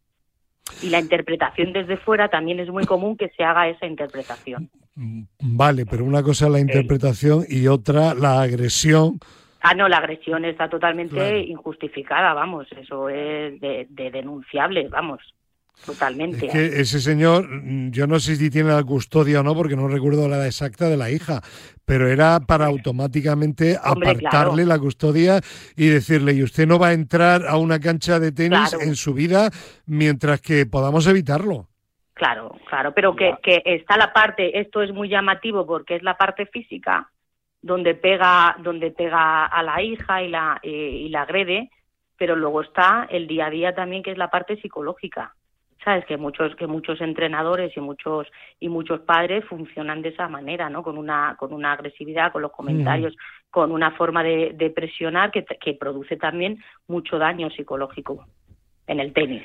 Y 0.82 0.88
la 0.88 1.00
interpretación 1.00 1.72
desde 1.72 1.98
fuera 1.98 2.28
también 2.28 2.58
es 2.60 2.70
muy 2.70 2.86
común 2.86 3.16
que 3.16 3.28
se 3.30 3.44
haga 3.44 3.68
esa 3.68 3.86
interpretación. 3.86 4.70
Vale, 4.96 5.84
pero 5.84 6.04
una 6.04 6.22
cosa 6.22 6.46
es 6.46 6.52
la 6.52 6.60
interpretación 6.60 7.44
y 7.48 7.66
otra 7.66 8.14
la 8.14 8.40
agresión. 8.40 9.18
Ah, 9.60 9.74
no, 9.74 9.88
la 9.88 9.98
agresión 9.98 10.44
está 10.44 10.70
totalmente 10.70 11.40
injustificada, 11.40 12.32
vamos, 12.32 12.66
eso 12.80 13.08
es 13.10 13.60
de, 13.60 13.86
denunciable, 13.90 14.88
vamos. 14.88 15.20
Totalmente. 15.84 16.46
Es 16.46 16.52
que 16.52 16.80
ese 16.80 17.00
señor, 17.00 17.46
yo 17.90 18.06
no 18.06 18.18
sé 18.18 18.36
si 18.36 18.48
tiene 18.48 18.70
la 18.70 18.82
custodia 18.82 19.40
o 19.40 19.42
no, 19.42 19.54
porque 19.54 19.76
no 19.76 19.88
recuerdo 19.88 20.26
la 20.26 20.36
edad 20.36 20.46
exacta 20.46 20.88
de 20.88 20.96
la 20.96 21.10
hija, 21.10 21.42
pero 21.84 22.08
era 22.08 22.40
para 22.40 22.64
automáticamente 22.64 23.76
apartarle 23.82 24.64
la 24.64 24.78
custodia 24.78 25.42
y 25.76 25.88
decirle, 25.88 26.32
y 26.32 26.42
usted 26.42 26.66
no 26.66 26.78
va 26.78 26.88
a 26.88 26.92
entrar 26.94 27.46
a 27.46 27.58
una 27.58 27.78
cancha 27.78 28.18
de 28.18 28.32
tenis 28.32 28.72
en 28.80 28.96
su 28.96 29.12
vida 29.12 29.50
mientras 29.84 30.40
que 30.40 30.64
podamos 30.64 31.06
evitarlo. 31.06 31.68
Claro, 32.16 32.56
claro, 32.64 32.94
pero 32.94 33.14
que, 33.14 33.34
que 33.42 33.60
está 33.62 33.98
la 33.98 34.10
parte, 34.10 34.58
esto 34.58 34.80
es 34.80 34.90
muy 34.90 35.06
llamativo 35.06 35.66
porque 35.66 35.96
es 35.96 36.02
la 36.02 36.16
parte 36.16 36.46
física 36.46 37.10
donde 37.60 37.94
pega, 37.94 38.56
donde 38.60 38.90
pega 38.90 39.44
a 39.44 39.62
la 39.62 39.82
hija 39.82 40.22
y 40.22 40.28
la, 40.28 40.58
eh, 40.62 40.70
y 40.70 41.10
la 41.10 41.22
agrede, 41.22 41.68
pero 42.16 42.34
luego 42.34 42.62
está 42.62 43.06
el 43.10 43.26
día 43.26 43.46
a 43.46 43.50
día 43.50 43.74
también 43.74 44.02
que 44.02 44.12
es 44.12 44.16
la 44.16 44.30
parte 44.30 44.56
psicológica. 44.62 45.34
Sabes 45.84 46.06
que 46.06 46.16
muchos 46.16 46.56
que 46.56 46.66
muchos 46.66 47.02
entrenadores 47.02 47.76
y 47.76 47.80
muchos 47.80 48.26
y 48.58 48.70
muchos 48.70 49.00
padres 49.00 49.44
funcionan 49.44 50.00
de 50.00 50.08
esa 50.08 50.26
manera, 50.26 50.70
¿no? 50.70 50.82
Con 50.82 50.96
una 50.96 51.36
con 51.38 51.52
una 51.52 51.72
agresividad, 51.72 52.32
con 52.32 52.40
los 52.40 52.50
comentarios, 52.50 53.14
con 53.50 53.72
una 53.72 53.90
forma 53.90 54.22
de, 54.22 54.52
de 54.54 54.70
presionar 54.70 55.30
que, 55.30 55.44
que 55.44 55.74
produce 55.74 56.16
también 56.16 56.64
mucho 56.88 57.18
daño 57.18 57.50
psicológico 57.50 58.24
en 58.86 59.00
el 59.00 59.12
tenis 59.12 59.44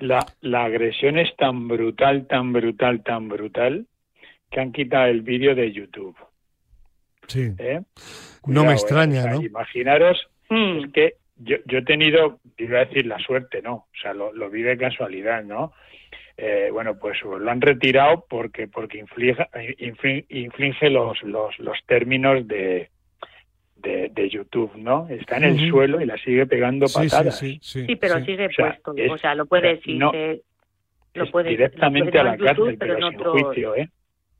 la, 0.00 0.26
la 0.40 0.64
agresión 0.64 1.18
es 1.18 1.34
tan 1.36 1.68
brutal, 1.68 2.26
tan 2.26 2.52
brutal, 2.52 3.02
tan 3.02 3.28
brutal, 3.28 3.86
que 4.50 4.60
han 4.60 4.72
quitado 4.72 5.06
el 5.06 5.22
vídeo 5.22 5.54
de 5.54 5.72
YouTube. 5.72 6.16
Sí. 7.28 7.52
¿Eh? 7.58 7.80
no 8.46 8.64
me 8.64 8.70
¿eh? 8.70 8.74
extraña, 8.74 9.26
¿no? 9.26 9.42
Imaginaros, 9.42 10.28
mm. 10.48 10.84
es 10.84 10.92
que 10.92 11.14
yo, 11.36 11.56
yo 11.66 11.78
he 11.78 11.84
tenido, 11.84 12.40
iba 12.58 12.80
a 12.80 12.84
decir 12.84 13.06
la 13.06 13.18
suerte, 13.18 13.62
¿no? 13.62 13.74
O 13.74 14.00
sea, 14.00 14.12
lo, 14.12 14.32
lo 14.32 14.50
vi 14.50 14.62
de 14.62 14.76
casualidad, 14.76 15.44
¿no? 15.44 15.72
Eh, 16.36 16.70
bueno, 16.72 16.98
pues 16.98 17.22
lo 17.22 17.50
han 17.50 17.60
retirado 17.60 18.24
porque 18.28 18.66
porque 18.66 18.98
inflige, 18.98 19.46
inflige 20.30 20.88
los, 20.88 21.22
los, 21.22 21.58
los 21.58 21.78
términos 21.86 22.48
de, 22.48 22.88
de, 23.80 24.28
YouTube, 24.30 24.72
¿no? 24.76 25.08
Está 25.08 25.38
en 25.38 25.44
el 25.44 25.70
suelo 25.70 26.00
y 26.00 26.06
la 26.06 26.16
sigue 26.18 26.46
pegando 26.46 26.86
patadas. 26.86 27.38
Sí, 27.38 27.60
pero 28.00 28.24
sigue 28.24 28.48
puesto. 28.56 28.94
o 29.10 29.18
sea, 29.18 29.34
lo 29.34 29.46
puede 29.46 29.76
decir. 29.76 29.98
No, 29.98 30.12
lo 31.14 31.30
puede, 31.30 31.50
directamente 31.50 32.18
a 32.18 32.24
la 32.24 32.36
cárcel, 32.36 32.76
pero, 32.78 32.96
sin 32.96 33.18
juicio, 33.18 33.74
¿eh? 33.74 33.88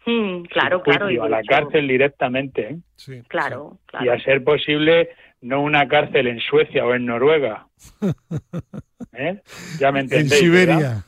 Mm, 0.07 0.43
claro, 0.45 0.83
claro. 0.83 1.25
a 1.25 1.29
la 1.29 1.43
cárcel 1.43 1.89
directamente, 1.89 2.71
¿eh? 2.71 2.79
Sí, 2.97 3.23
claro, 3.29 3.79
claro. 3.87 4.07
Y 4.07 4.09
a 4.09 4.19
ser 4.21 4.43
posible, 4.45 5.11
no 5.41 5.63
una 5.63 5.89
cárcel 5.89 6.29
en 6.29 6.41
Suecia 6.41 6.87
o 6.87 6.95
en 6.95 7.07
Noruega. 7.07 7.67
¿eh? 9.13 9.41
Ya 9.79 9.93
me 9.93 10.01
En 10.01 10.05
entendéis. 10.07 10.41
Siberia. 10.41 10.77
¿verdad? 10.77 11.03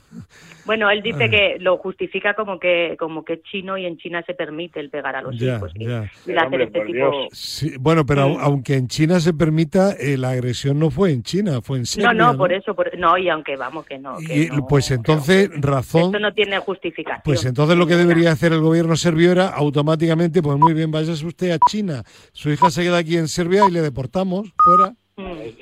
Bueno, 0.65 0.89
él 0.89 1.01
dice 1.03 1.25
Ah. 1.25 1.29
que 1.29 1.57
lo 1.59 1.75
justifica 1.77 2.35
como 2.35 2.57
que 2.57 2.95
como 2.97 3.25
que 3.25 3.33
es 3.33 3.43
chino 3.43 3.77
y 3.77 3.85
en 3.85 3.97
China 3.97 4.23
se 4.25 4.33
permite 4.33 4.79
el 4.79 4.89
pegar 4.89 5.13
a 5.17 5.21
los 5.21 5.37
Ya, 5.37 5.57
hijos. 5.57 5.73
y- 5.75 5.85
ya. 5.85 6.05
y 6.05 6.09
Pero, 6.27 6.39
hacer 6.39 6.45
hombre, 6.45 6.63
este 6.63 6.81
tipo. 6.85 7.27
Sí, 7.33 7.73
bueno, 7.81 8.05
pero 8.05 8.29
Mm. 8.29 8.37
aunque 8.39 8.75
en 8.75 8.87
China 8.87 9.19
se 9.19 9.33
permita, 9.33 9.91
eh, 9.99 10.15
la 10.17 10.29
agresión 10.29 10.79
no 10.79 10.89
fue 10.89 11.11
en 11.11 11.21
China, 11.23 11.59
fue 11.61 11.79
en 11.79 11.85
Serbia. 11.85 12.13
No, 12.13 12.31
no, 12.31 12.37
por 12.37 12.53
eso, 12.53 12.73
por- 12.73 12.97
no, 12.97 13.17
y 13.17 13.27
aunque 13.27 13.57
vamos 13.57 13.85
que 13.85 13.99
no. 13.99 14.15
que 14.25 14.43
Y, 14.43 14.47
no, 14.47 14.65
pues 14.65 14.89
entonces, 14.91 15.49
razón. 15.59 16.03
Esto 16.05 16.19
no 16.19 16.33
tiene 16.33 16.57
justificación. 16.59 17.23
Pues 17.25 17.43
entonces 17.43 17.75
lo 17.75 17.85
que 17.85 17.97
debería 17.97 18.31
hacer 18.31 18.53
el 18.53 18.61
gobierno 18.61 18.95
serbio 18.95 19.33
era 19.33 19.49
automáticamente, 19.49 20.41
pues 20.41 20.57
muy 20.57 20.73
bien, 20.73 20.91
váyase 20.91 21.25
usted 21.25 21.51
a 21.51 21.57
China. 21.69 22.03
Su 22.31 22.49
hija 22.49 22.69
se 22.71 22.83
queda 22.83 22.99
aquí 22.99 23.17
en 23.17 23.27
Serbia 23.27 23.63
y 23.67 23.71
le 23.73 23.81
deportamos 23.81 24.53
fuera. 24.63 24.93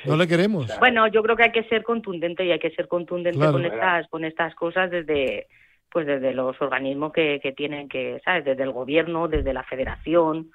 No 0.06 0.16
le 0.18 0.28
queremos. 0.28 0.68
Bueno, 0.80 1.08
yo 1.08 1.22
creo 1.24 1.36
que 1.36 1.44
hay 1.44 1.52
que 1.52 1.64
ser 1.66 1.84
contundente 1.84 2.46
y 2.46 2.52
hay 2.52 2.60
que 2.60 2.72
ser 2.72 2.88
contundente 2.88 3.38
Claro. 3.40 3.54
con 3.54 3.66
estas 3.66 4.08
con 4.10 4.26
estas 4.26 4.56
cosas 4.56 4.90
desde 4.92 5.48
pues 5.92 6.08
desde 6.08 6.34
los 6.34 6.60
organismos 6.62 7.12
que, 7.12 7.40
que 7.44 7.52
tienen 7.52 7.90
que, 7.90 8.22
¿sabes? 8.24 8.46
Desde 8.46 8.64
el 8.64 8.72
gobierno, 8.72 9.28
desde 9.28 9.52
la 9.54 9.64
federación, 9.64 10.52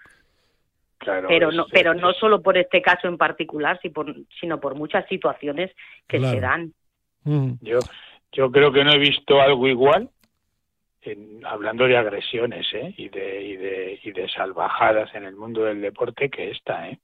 Claro, 0.99 1.29
pero 1.29 1.53
no 1.53 1.67
pero 1.71 1.93
no 1.93 2.12
solo 2.15 2.41
por 2.43 2.57
este 2.57 2.81
caso 2.81 3.07
en 3.07 3.19
particular, 3.19 3.79
si 3.83 3.91
por- 3.91 4.15
sino 4.41 4.59
por 4.61 4.75
muchas 4.75 5.07
situaciones 5.09 5.71
que 6.09 6.17
Claro. 6.19 6.35
se 6.35 6.41
dan. 6.41 6.73
Mm, 7.25 7.51
Yo, 7.61 7.81
yo 8.33 8.51
creo 8.51 8.73
que 8.73 8.83
no 8.83 8.93
he 8.93 8.99
visto 8.99 9.41
algo 9.43 9.69
igual, 9.69 10.09
en- 11.03 11.45
hablando 11.45 11.87
de 11.87 11.99
agresiones 11.99 12.67
¿eh? 12.73 12.95
y, 12.97 13.09
de, 13.11 13.43
y, 13.43 13.57
de, 13.57 14.01
y 14.05 14.11
de 14.12 14.29
salvajadas 14.31 15.15
en 15.15 15.25
el 15.25 15.37
mundo 15.37 15.65
del 15.65 15.83
deporte, 15.83 16.31
que 16.31 16.51
esta. 16.51 16.89
¿eh? 16.89 16.99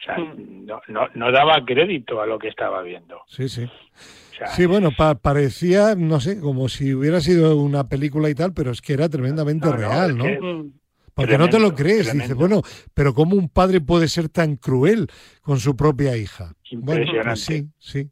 O 0.00 0.04
sea, 0.04 0.18
Mm. 0.18 0.66
no, 0.66 0.80
no, 0.88 1.08
no 1.14 1.32
daba 1.32 1.64
crédito 1.64 2.20
a 2.20 2.26
lo 2.26 2.38
que 2.38 2.48
estaba 2.48 2.82
viendo. 2.82 3.20
Sí, 3.26 3.48
sí. 3.48 3.64
O 3.64 4.36
sea, 4.36 4.48
Sí, 4.48 4.66
bueno, 4.66 4.90
pa- 4.96 5.14
parecía, 5.14 5.94
no 5.96 6.20
sé, 6.20 6.40
como 6.40 6.68
si 6.68 6.92
hubiera 6.92 7.20
sido 7.20 7.56
una 7.56 7.88
película 7.88 8.28
y 8.28 8.34
tal, 8.34 8.52
pero 8.52 8.72
es 8.72 8.82
que 8.82 8.92
era 8.94 9.08
tremendamente 9.08 9.66
No, 9.66 9.72
no, 9.72 9.78
real, 9.78 10.10
es 10.10 10.16
¿no? 10.16 10.24
que-. 10.24 10.70
Porque 11.14 11.38
no 11.38 11.48
te 11.48 11.60
lo 11.60 11.72
crees. 11.76 12.12
Dices, 12.12 12.34
bueno, 12.34 12.60
pero 12.92 13.14
¿cómo 13.14 13.36
un 13.36 13.48
padre 13.48 13.80
puede 13.80 14.08
ser 14.08 14.28
tan 14.28 14.56
cruel 14.56 15.06
con 15.42 15.58
su 15.60 15.76
propia 15.76 16.16
hija? 16.16 16.52
Bueno, 16.72 17.04
pues 17.04 17.08
Impresionante. 17.14 17.40
sí, 17.40 17.68
sí. 17.78 18.10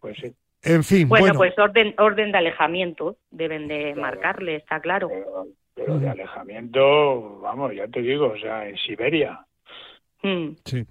pues 0.00 0.16
sí. 0.20 0.32
En 0.62 0.82
fin, 0.82 1.06
Bueno, 1.08 1.26
bueno, 1.26 1.38
pues 1.38 1.56
orden 1.58 1.94
orden 1.98 2.32
de 2.32 2.38
alejamiento 2.38 3.18
deben 3.30 3.68
de 3.68 3.94
marcarle, 3.94 4.56
está 4.56 4.80
claro. 4.80 5.08
Pero, 5.08 5.46
pero 5.74 5.98
de 5.98 6.08
alejamiento, 6.08 7.38
vamos, 7.40 7.72
ya 7.74 7.86
te 7.88 8.00
digo, 8.00 8.28
o 8.28 8.38
sea, 8.38 8.66
en 8.68 8.76
Siberia. 8.78 9.45
Mm. 10.26 10.56
sí. 10.64 10.78
En 10.78 10.86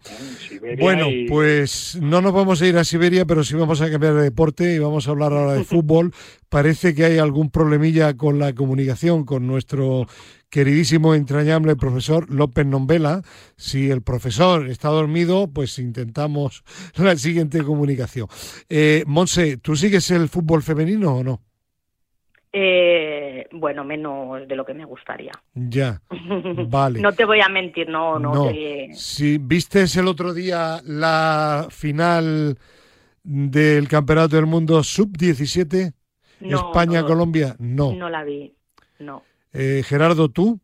Siberia 0.50 0.78
Bueno, 0.84 1.10
y- 1.10 1.28
pues 1.28 1.98
no 2.02 2.22
nos 2.22 2.32
vamos 2.34 2.62
a 2.62 2.68
ir 2.68 2.78
a 2.78 2.84
Siberia, 2.86 3.26
pero 3.26 3.44
sí 3.44 3.54
vamos 3.56 3.82
a 3.82 3.90
cambiar 3.92 4.14
de 4.14 4.22
deporte 4.24 4.74
y 4.74 4.80
vamos 4.80 5.08
a 5.08 5.12
hablar 5.12 5.34
ahora 5.34 5.54
de 5.54 5.64
fútbol. 5.66 6.14
Parece 6.48 6.96
que 6.96 7.04
hay 7.04 7.18
algún 7.18 7.50
problemilla 7.50 8.16
con 8.16 8.40
la 8.40 8.54
comunicación 8.54 9.26
con 9.26 9.46
nuestro 9.46 10.08
queridísimo, 10.50 11.16
entrañable 11.16 11.76
profesor 11.76 12.30
López 12.34 12.66
Nombela. 12.66 13.24
Si 13.58 13.90
el 13.92 14.02
profesor 14.02 14.70
está 14.70 14.88
dormido, 14.88 15.50
pues 15.52 15.80
intentamos 15.80 16.64
la 16.96 17.18
siguiente 17.18 17.62
comunicación. 17.64 18.28
Eh, 18.70 19.04
Monse, 19.06 19.58
¿tú 19.58 19.76
sigues 19.76 20.10
el 20.12 20.30
fútbol 20.30 20.64
femenino 20.64 21.16
o 21.18 21.24
no? 21.26 21.42
Eh, 22.58 23.50
bueno, 23.52 23.84
menos 23.84 24.48
de 24.48 24.56
lo 24.56 24.66
que 24.66 24.74
me 24.74 24.86
gustaría. 24.86 25.34
Ya, 25.54 26.02
vale. 26.70 27.02
No 27.02 27.12
te 27.12 27.26
voy 27.26 27.42
a 27.42 27.50
mentir, 27.50 27.90
no, 27.90 28.18
no, 28.18 28.34
No. 28.34 28.48
te... 28.48 28.94
Si 28.94 29.38
vistes 29.38 29.98
el 29.98 30.08
otro 30.08 30.34
día 30.34 30.80
la 30.86 31.68
final 31.70 32.58
del 33.24 33.90
Campeonato 33.90 34.38
del 34.38 34.46
Mundo 34.46 34.82
Sub-17, 34.84 35.92
no, 36.40 36.56
España-Colombia, 36.56 37.58
no. 37.60 37.92
no, 37.92 37.98
no 37.98 38.10
la 38.10 38.24
vi, 38.24 38.54
no. 39.00 39.24
Eh, 39.52 39.84
Gerardo, 39.86 40.30
¿tú? 40.30 40.62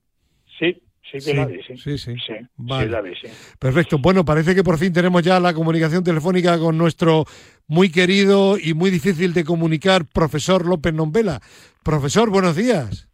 Sí, 0.59 0.81
sí 1.11 1.17
que 1.17 1.21
Sí, 1.21 1.33
la 1.33 1.45
vi, 1.45 1.61
sí. 1.63 1.77
sí, 1.77 1.97
sí. 1.97 2.15
Sí, 2.25 2.33
Vale. 2.57 2.85
sí 2.85 2.89
la 2.91 3.01
vi, 3.01 3.15
sí. 3.15 3.27
Perfecto. 3.59 3.97
Bueno, 3.99 4.23
parece 4.25 4.55
que 4.55 4.63
por 4.63 4.77
fin 4.77 4.93
tenemos 4.93 5.21
ya 5.23 5.39
la 5.39 5.53
comunicación 5.53 6.03
telefónica 6.03 6.57
con 6.57 6.77
nuestro 6.77 7.25
muy 7.67 7.91
querido 7.91 8.57
y 8.57 8.73
muy 8.73 8.89
difícil 8.89 9.33
de 9.33 9.43
comunicar 9.43 10.05
profesor 10.05 10.65
López 10.65 10.93
Nombela. 10.93 11.39
Profesor, 11.83 12.29
buenos 12.29 12.55
días. 12.55 13.07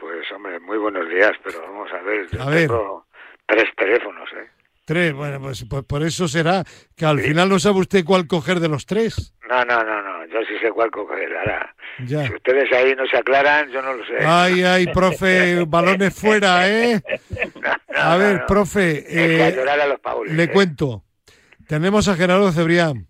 Pues 0.00 0.30
hombre, 0.34 0.58
muy 0.60 0.78
buenos 0.78 1.08
días, 1.08 1.32
pero 1.44 1.60
vamos 1.62 1.88
a 1.92 2.02
ver, 2.02 2.26
yo 2.30 2.42
A 2.42 2.50
ver. 2.50 2.70
tres 3.46 3.64
teléfonos, 3.76 4.28
¿eh? 4.32 4.48
Tres, 4.84 5.12
bueno, 5.14 5.40
pues, 5.40 5.64
pues 5.70 5.84
por 5.84 6.02
eso 6.02 6.26
será 6.26 6.64
que 6.96 7.04
al 7.06 7.20
final 7.20 7.48
no 7.48 7.58
sabe 7.60 7.78
usted 7.78 8.04
cuál 8.04 8.26
coger 8.26 8.58
de 8.58 8.68
los 8.68 8.84
tres. 8.84 9.32
No, 9.48 9.64
no, 9.64 9.84
no, 9.84 10.02
no, 10.02 10.26
yo 10.26 10.40
sí 10.48 10.54
sé 10.60 10.70
cuál 10.72 10.90
coger, 10.90 11.28
ahora. 11.36 11.74
Ya. 12.04 12.26
Si 12.26 12.34
ustedes 12.34 12.72
ahí 12.72 12.94
no 12.96 13.06
se 13.06 13.16
aclaran, 13.16 13.70
yo 13.70 13.80
no 13.80 13.92
lo 13.92 14.04
sé. 14.04 14.24
Ay, 14.24 14.64
ay, 14.64 14.86
profe, 14.88 15.64
balones 15.68 16.12
fuera, 16.14 16.68
¿eh? 16.68 17.00
No, 17.54 17.70
no, 17.70 18.00
A 18.00 18.16
ver, 18.16 18.40
no. 18.40 18.46
profe, 18.46 19.04
eh, 19.08 19.42
a 19.44 19.86
los 19.86 20.00
paules, 20.00 20.34
le 20.34 20.44
¿eh? 20.44 20.50
cuento. 20.50 21.04
Tenemos 21.68 22.08
a 22.08 22.16
Gerardo 22.16 22.50
Cebrián 22.50 23.08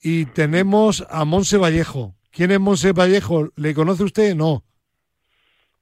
y 0.00 0.24
tenemos 0.26 1.04
a 1.10 1.24
Monse 1.26 1.58
Vallejo. 1.58 2.14
¿Quién 2.32 2.52
es 2.52 2.60
Monse 2.60 2.92
Vallejo? 2.92 3.50
¿Le 3.56 3.74
conoce 3.74 4.04
usted? 4.04 4.34
No. 4.34 4.64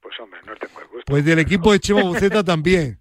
Pues 0.01 0.19
hombre, 0.19 0.41
no 0.45 0.55
tengo 0.55 0.81
el 0.81 0.87
gusto. 0.87 1.05
Pues 1.05 1.23
del 1.23 1.39
equipo 1.39 1.71
de 1.71 1.79
Chema 1.79 2.03
Buceta 2.03 2.43
también. 2.43 2.98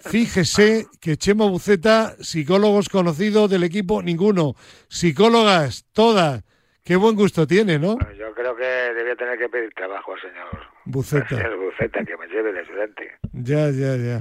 Fíjese 0.00 0.86
que 1.00 1.16
Chema 1.16 1.46
Buceta, 1.46 2.14
psicólogos 2.20 2.88
conocidos 2.88 3.50
del 3.50 3.64
equipo, 3.64 4.02
ninguno. 4.02 4.54
Psicólogas, 4.88 5.86
todas. 5.92 6.42
Qué 6.84 6.96
buen 6.96 7.14
gusto 7.14 7.46
tiene, 7.46 7.78
¿no? 7.78 7.96
Bueno, 7.96 8.12
yo 8.12 8.34
creo 8.34 8.56
que 8.56 8.64
debía 8.64 9.14
tener 9.16 9.38
que 9.38 9.48
pedir 9.48 9.70
trabajo 9.74 10.14
al 10.14 10.20
señor, 10.20 10.48
Buceta. 10.86 11.28
señor 11.28 11.56
Buceta, 11.58 12.04
que 12.04 12.16
me 12.16 12.26
lleve 12.26 12.52
de 12.52 12.60
ayudante. 12.60 13.10
Ya, 13.32 13.70
ya, 13.70 13.96
ya. 13.96 14.18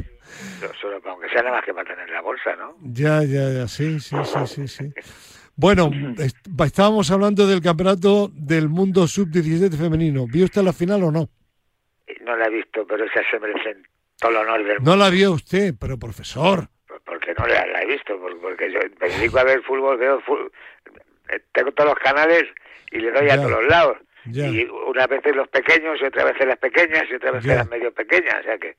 Yo 0.62 0.68
solo, 0.80 1.02
aunque 1.10 1.30
sea 1.30 1.42
nada 1.42 1.56
más 1.58 1.66
que 1.66 1.74
para 1.74 1.90
tener 1.90 2.10
la 2.10 2.22
bolsa, 2.22 2.56
¿no? 2.58 2.76
Ya, 2.82 3.24
ya, 3.24 3.50
ya. 3.52 3.68
Sí, 3.68 4.00
sí, 4.00 4.16
sí, 4.24 4.40
sí, 4.46 4.68
sí. 4.68 4.94
Bueno, 5.56 5.90
est- 6.18 6.38
estábamos 6.64 7.10
hablando 7.12 7.48
del 7.48 7.62
campeonato 7.62 8.30
del 8.34 8.70
mundo 8.70 9.08
sub-17 9.08 9.76
femenino. 9.78 10.26
¿Vio 10.28 10.46
usted 10.46 10.62
la 10.62 10.74
final 10.74 11.04
o 11.04 11.12
no? 11.12 11.30
No 12.26 12.36
la 12.38 12.46
he 12.46 12.50
visto, 12.52 12.86
pero 12.88 13.04
esa 13.06 13.22
se 13.32 13.40
merecen 13.40 13.84
todo 14.20 14.32
el 14.32 14.38
honor 14.38 14.64
del 14.64 14.84
No 14.84 14.96
la 14.96 15.10
vio 15.10 15.32
usted, 15.32 15.74
pero 15.80 15.98
profesor. 15.98 16.68
porque 17.06 17.34
no 17.38 17.48
la, 17.48 17.66
la 17.68 17.82
he 17.82 17.86
visto, 17.86 18.20
por- 18.20 18.40
porque 18.42 18.72
yo 18.72 18.80
me 19.00 19.10
dedico 19.10 19.40
a 19.40 19.44
ver 19.44 19.62
fútbol, 19.64 19.98
veo 19.98 20.20
fútbol, 20.22 20.52
eh, 21.30 21.40
tengo 21.54 21.72
todos 21.72 21.92
los 21.92 22.00
canales 22.00 22.44
y 22.92 23.00
le 23.00 23.12
doy 23.12 23.28
Ya. 23.28 23.34
a 23.34 23.38
todos 23.38 23.52
los 23.52 23.66
lados. 23.68 23.98
Ya. 24.26 24.48
Y 24.48 24.64
una 24.66 25.08
vez 25.08 25.26
en 25.26 25.38
los 25.38 25.48
pequeños 25.48 25.98
y 26.02 26.06
otra 26.06 26.26
vez 26.26 26.36
en 26.40 26.50
las 26.50 26.58
pequeñas 26.58 27.04
y 27.10 27.16
otra 27.16 27.32
vez 27.32 27.44
Ya. 27.44 27.54
en 27.54 27.58
las 27.60 27.70
medio 27.70 27.92
pequeñas, 27.94 28.36
o 28.42 28.44
sea 28.44 28.58
que, 28.58 28.76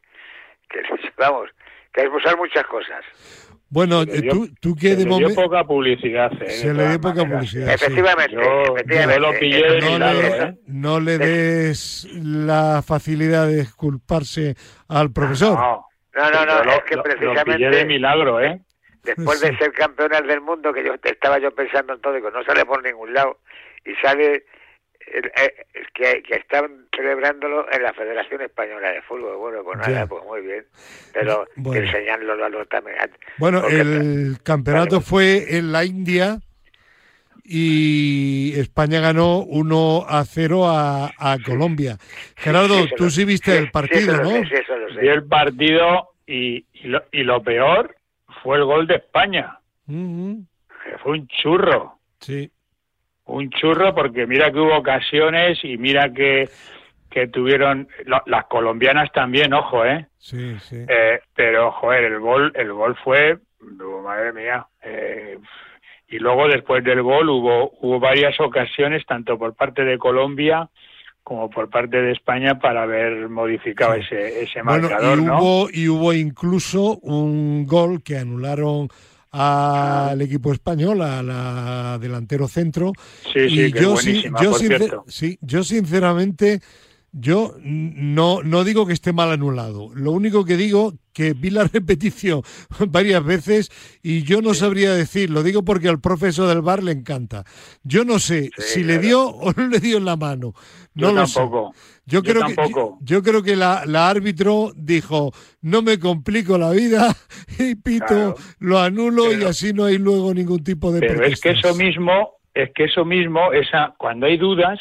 que 0.68 0.82
vamos, 1.16 1.50
que 1.92 2.02
hay 2.02 2.08
que 2.10 2.16
usar 2.16 2.36
muchas 2.36 2.66
cosas. 2.66 3.04
Bueno, 3.72 4.00
Se 4.02 4.06
le 4.10 4.18
eh, 4.18 4.20
dio- 4.22 4.32
tú, 4.32 4.48
tú 4.60 4.74
que 4.74 4.88
Se 4.88 4.96
de 4.96 5.04
le 5.04 5.04
dio 5.04 5.20
momento... 5.20 5.42
poca 5.42 5.64
publicidad. 5.64 6.32
¿eh? 6.42 6.50
Se 6.50 6.74
le 6.74 6.88
dio 6.88 7.00
poca 7.00 7.14
maneras. 7.22 7.32
publicidad. 7.38 7.66
sí. 7.68 7.72
efectivamente, 7.84 8.32
Yo- 8.34 8.74
efectivamente. 8.76 9.14
yo 9.14 9.20
lo 9.32 9.38
pillé 9.38 9.56
de 9.62 9.80
sí, 9.80 9.86
no 9.86 9.92
milagro, 9.92 10.20
le, 10.20 10.42
¿eh? 10.42 10.54
no 10.66 11.00
le 11.00 11.18
des 11.18 12.08
la 12.22 12.82
facilidad 12.84 13.46
de 13.46 13.56
disculparse 13.58 14.54
al 14.88 15.12
profesor. 15.12 15.54
No, 15.58 15.86
No, 16.16 16.30
no, 16.30 16.44
no, 16.46 16.64
lo- 16.64 16.72
es 16.72 16.82
que 16.82 16.96
lo- 16.96 17.02
Lo 17.04 17.04
pillé 17.04 17.24
de 17.28 17.44
precisamente 17.44 17.84
milagro, 17.86 18.40
¿eh? 18.40 18.60
después 19.04 19.38
Sí. 19.38 19.48
de 19.48 19.56
ser 19.58 19.72
campeonas 19.72 20.26
del 20.26 20.40
mundo, 20.40 20.72
que 20.72 20.84
yo 20.84 20.94
estaba 21.02 21.38
yo 21.38 21.52
pensando 21.54 21.94
en 21.94 22.00
todo, 22.00 22.12
digo, 22.14 22.30
no 22.32 22.42
sale 22.44 22.64
por 22.66 22.82
ningún 22.82 23.14
lado, 23.14 23.38
y 23.84 23.94
sale 24.02 24.34
eh, 24.34 24.44
que, 25.94 26.22
que 26.22 26.36
están 26.36 26.86
celebrándolo 26.94 27.66
en 27.72 27.82
la 27.82 27.92
Federación 27.92 28.42
Española 28.42 28.90
de 28.90 29.02
Fútbol. 29.02 29.36
Bueno, 29.36 29.62
pues 29.64 29.78
nada, 29.78 29.90
Ya. 29.90 30.06
pues 30.06 30.24
muy 30.24 30.40
bien, 30.42 30.64
pero 31.12 31.46
Bueno. 31.56 31.84
enseñándolo 31.86 32.44
a 32.44 32.48
los 32.48 32.68
también. 32.68 32.96
Bueno, 33.38 33.60
Porque- 33.60 33.80
el 33.80 34.36
campeonato 34.42 34.96
Vale. 34.96 35.06
fue 35.06 35.56
en 35.58 35.72
la 35.72 35.84
India 35.84 36.38
y 37.44 38.52
España 38.58 39.00
ganó 39.00 39.38
1 39.40 40.04
a 40.08 40.24
0 40.24 40.68
a, 40.68 41.10
a 41.18 41.38
Colombia. 41.44 41.96
Gerardo, 42.36 42.74
Sí, 42.74 42.84
eso 42.84 42.94
tú 42.96 43.04
lo- 43.04 43.10
sí 43.10 43.24
viste 43.24 43.52
sí, 43.52 43.58
el 43.58 43.64
sí, 43.66 43.70
partido, 43.70 44.16
¿no? 44.22 44.30
sé, 44.30 44.44
sí, 44.46 44.54
eso 44.54 44.76
lo 44.76 44.94
sé. 44.94 45.00
Vi 45.00 45.08
el 45.08 45.24
partido 45.24 46.10
y, 46.26 46.64
y, 46.74 46.88
lo, 46.88 47.02
y 47.12 47.22
lo 47.24 47.42
peor 47.42 47.96
fue 48.42 48.58
el 48.58 48.64
gol 48.64 48.86
de 48.86 48.96
España. 48.96 49.58
Que 49.86 50.98
Fue 51.02 51.12
un 51.12 51.26
churro. 51.28 51.98
Sí, 52.20 52.50
un 53.32 53.50
churro 53.50 53.94
porque 53.94 54.26
mira 54.26 54.50
que 54.50 54.58
hubo 54.58 54.76
ocasiones 54.76 55.58
y 55.62 55.76
mira 55.78 56.12
que, 56.12 56.48
que 57.10 57.28
tuvieron 57.28 57.88
las 58.26 58.44
colombianas 58.46 59.10
también, 59.12 59.52
ojo, 59.54 59.84
¿eh? 59.84 60.06
sí, 60.18 60.56
sí. 60.60 60.84
Eh, 60.88 61.20
pero 61.34 61.72
joder, 61.72 62.04
el 62.04 62.20
gol 62.20 62.52
el 62.54 62.72
gol 62.72 62.96
fue 63.04 63.38
oh, 63.62 64.02
madre 64.02 64.32
mía. 64.32 64.66
eh, 64.82 65.38
y 66.08 66.18
luego 66.18 66.48
después 66.48 66.82
del 66.82 67.02
gol 67.02 67.28
hubo 67.28 67.70
hubo 67.80 68.00
varias 68.00 68.38
ocasiones 68.40 69.04
tanto 69.06 69.38
por 69.38 69.54
parte 69.54 69.84
de 69.84 69.96
Colombia 69.96 70.68
como 71.22 71.48
por 71.50 71.68
parte 71.70 72.00
de 72.02 72.12
España 72.12 72.58
para 72.58 72.82
haber 72.82 73.28
modificado 73.28 73.94
ese 73.94 74.42
ese 74.42 74.60
Bueno, 74.62 74.88
marcador, 74.88 75.18
y 75.18 75.22
¿no? 75.22 75.38
hubo, 75.38 75.68
y 75.72 75.88
hubo 75.88 76.12
incluso 76.12 76.98
un 77.02 77.64
gol 77.66 78.02
que 78.02 78.18
anularon 78.18 78.88
al 79.32 80.20
equipo 80.22 80.52
español, 80.52 81.02
a 81.02 81.22
la 81.22 81.98
delantero 82.00 82.48
centro. 82.48 82.92
Sí, 83.32 83.48
sí, 83.48 83.60
y 83.62 83.72
que 83.72 83.80
yo, 83.82 83.92
buenísima, 83.92 84.42
yo, 84.42 84.50
por 84.52 84.60
sincer- 84.60 84.78
cierto. 84.78 85.04
sí, 85.08 85.38
yo 85.40 85.62
sinceramente, 85.64 86.60
yo 87.12 87.56
no, 87.62 88.42
no 88.42 88.64
digo 88.64 88.86
que 88.86 88.92
esté 88.92 89.12
mal 89.12 89.30
anulado. 89.32 89.90
Lo 89.94 90.12
único 90.12 90.44
que 90.44 90.56
digo 90.56 90.94
que 91.12 91.32
vi 91.34 91.50
la 91.50 91.64
repetición 91.72 92.42
varias 92.88 93.24
veces 93.24 93.70
y 94.02 94.22
yo 94.22 94.42
no 94.42 94.54
sabría 94.54 94.94
decir, 94.94 95.30
lo 95.30 95.42
digo 95.42 95.64
porque 95.64 95.88
al 95.88 96.00
profesor 96.00 96.48
del 96.48 96.62
bar 96.62 96.82
le 96.82 96.92
encanta. 96.92 97.44
Yo 97.82 98.04
no 98.04 98.18
sé 98.18 98.52
Sí, 98.56 98.64
si 98.64 98.84
le 98.84 98.98
dio 98.98 99.26
o 99.28 99.52
no 99.52 99.66
le 99.68 99.80
dio 99.80 99.98
en 99.98 100.04
la 100.04 100.16
mano. 100.16 100.54
No 100.94 101.10
Yo 101.10 101.12
lo 101.12 101.26
sé. 101.26 101.50
tampoco. 101.50 101.78
Yo 102.06 102.22
Yo 102.22 102.22
creo 102.22 102.44
que 102.44 102.58
yo, 102.64 102.96
yo 103.00 103.22
creo 103.22 103.42
que 103.42 103.56
la, 103.56 103.84
la 103.86 104.08
árbitro 104.08 104.72
dijo 104.76 105.32
no 105.62 105.82
me 105.82 105.98
complico 105.98 106.58
la 106.58 106.70
vida 106.72 107.14
y 107.58 107.74
pito 107.76 108.06
Claro. 108.06 108.36
lo 108.58 108.78
anulo 108.80 109.32
y 109.34 109.44
así 109.44 109.72
no 109.72 109.84
hay 109.84 109.98
luego 109.98 110.34
ningún 110.34 110.62
tipo 110.64 110.92
de 110.92 111.02
Pero 111.02 111.24
es 111.24 111.38
que 111.40 111.50
eso 111.50 111.74
mismo, 111.74 112.36
es 112.54 112.70
que 112.74 112.84
eso 112.84 113.04
mismo, 113.04 113.52
esa, 113.52 113.94
cuando 113.98 114.26
hay 114.26 114.36
dudas, 114.36 114.78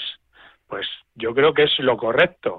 pues 0.67 0.85
yo 1.19 1.33
creo 1.33 1.53
que 1.53 1.63
es 1.63 1.79
lo 1.79 1.97
correcto. 1.97 2.53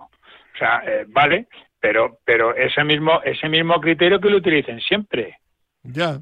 O 0.54 0.58
sea, 0.58 0.82
eh, 0.86 1.04
vale, 1.08 1.46
pero, 1.80 2.18
pero 2.24 2.54
ese 2.54 2.84
mismo, 2.84 3.20
ese 3.24 3.48
mismo 3.48 3.80
criterio 3.80 4.20
que 4.20 4.30
lo 4.30 4.36
utilicen 4.36 4.80
siempre. 4.80 5.38
ya 5.82 6.18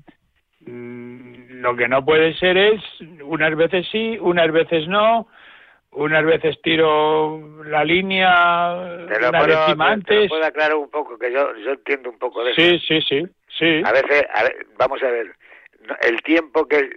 Mm, 0.60 1.60
Lo 1.62 1.76
que 1.76 1.88
no 1.88 2.04
puede 2.04 2.34
ser 2.34 2.56
es 2.56 2.80
unas 3.22 3.54
veces 3.56 3.86
sí, 3.90 4.18
unas 4.20 4.50
veces 4.52 4.86
no, 4.88 5.28
unas 5.92 6.24
veces 6.24 6.60
tiro 6.62 7.62
la 7.64 7.84
línea 7.84 9.06
Te 9.08 9.20
lo, 9.20 9.28
una 9.30 9.38
puedo, 9.38 9.58
décima 9.66 9.84
te 9.84 9.88
lo 9.88 9.94
antes. 9.94 10.28
puedo 10.28 10.44
aclarar 10.44 10.76
un 10.76 10.90
poco, 10.90 11.18
que 11.18 11.32
yo, 11.32 11.56
yo 11.56 11.70
entiendo 11.72 12.10
un 12.10 12.18
poco 12.18 12.44
de 12.44 12.52
eso. 12.52 12.60
Sí, 12.60 12.78
sí, 12.86 13.00
sí, 13.02 13.26
sí. 13.58 13.82
A 13.84 13.92
veces, 13.92 14.24
a 14.34 14.42
ver, 14.44 14.66
vamos 14.76 15.02
a 15.02 15.10
ver, 15.10 15.26
no, 15.86 15.96
el 16.02 16.20
tiempo 16.22 16.66
que, 16.66 16.90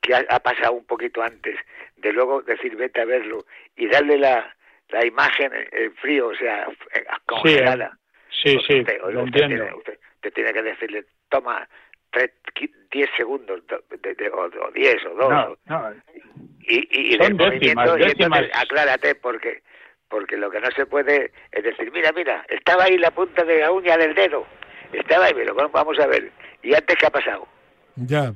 que 0.00 0.14
ha, 0.14 0.24
ha 0.30 0.40
pasado 0.40 0.72
un 0.72 0.84
poquito 0.86 1.22
antes 1.22 1.56
de 1.96 2.12
luego 2.12 2.42
decir 2.42 2.76
vete 2.76 3.00
a 3.00 3.04
verlo 3.06 3.44
y 3.76 3.86
darle 3.86 4.18
la, 4.18 4.54
la 4.90 5.04
imagen 5.06 5.52
en, 5.52 5.68
en 5.72 5.94
frío, 5.96 6.28
o 6.28 6.34
sea, 6.34 6.66
eh, 6.94 7.04
congelada. 7.26 7.96
Sí, 8.42 8.54
Pues 8.54 8.66
sí, 8.66 8.80
usted- 8.80 8.98
lo 9.00 9.06
usted 9.06 9.18
entiendo. 9.42 9.64
Tiene, 9.64 9.74
usted, 9.78 9.98
usted 10.16 10.32
tiene 10.32 10.52
que 10.52 10.62
decirle, 10.62 11.04
toma 11.28 11.68
tres, 12.10 12.30
qui- 12.54 12.72
diez 12.90 13.08
segundos 13.16 13.60
do- 13.66 13.82
de- 14.02 14.14
de- 14.14 14.28
o, 14.30 14.42
o 14.44 14.70
diez 14.72 14.96
o 15.06 15.14
dos. 15.14 15.30
No, 15.30 15.56
no, 15.66 15.94
y, 16.60 16.76
y, 16.90 17.14
y 17.14 17.18
Son 17.18 17.36
del 17.36 17.50
décimas, 17.50 17.86
movimiento, 17.90 17.98
y 17.98 18.02
décimas. 18.02 18.38
entonces 18.40 18.50
aclárate 18.62 19.14
porque 19.16 19.62
porque 20.08 20.36
lo 20.36 20.48
que 20.50 20.60
no 20.60 20.70
se 20.76 20.86
puede 20.86 21.32
es 21.50 21.64
decir, 21.64 21.90
mira, 21.92 22.12
mira, 22.12 22.44
estaba 22.48 22.84
ahí 22.84 22.96
la 22.98 23.10
punta 23.10 23.42
de 23.44 23.60
la 23.60 23.72
uña 23.72 23.96
del 23.96 24.14
dedo, 24.14 24.46
estaba 24.92 25.24
ahí, 25.26 25.32
pero 25.34 25.54
bueno, 25.54 25.70
vamos 25.70 25.98
a 25.98 26.06
ver, 26.06 26.30
y 26.62 26.72
antes 26.74 26.96
qué 26.96 27.06
ha 27.06 27.10
pasado. 27.10 27.48
ya 27.96 28.32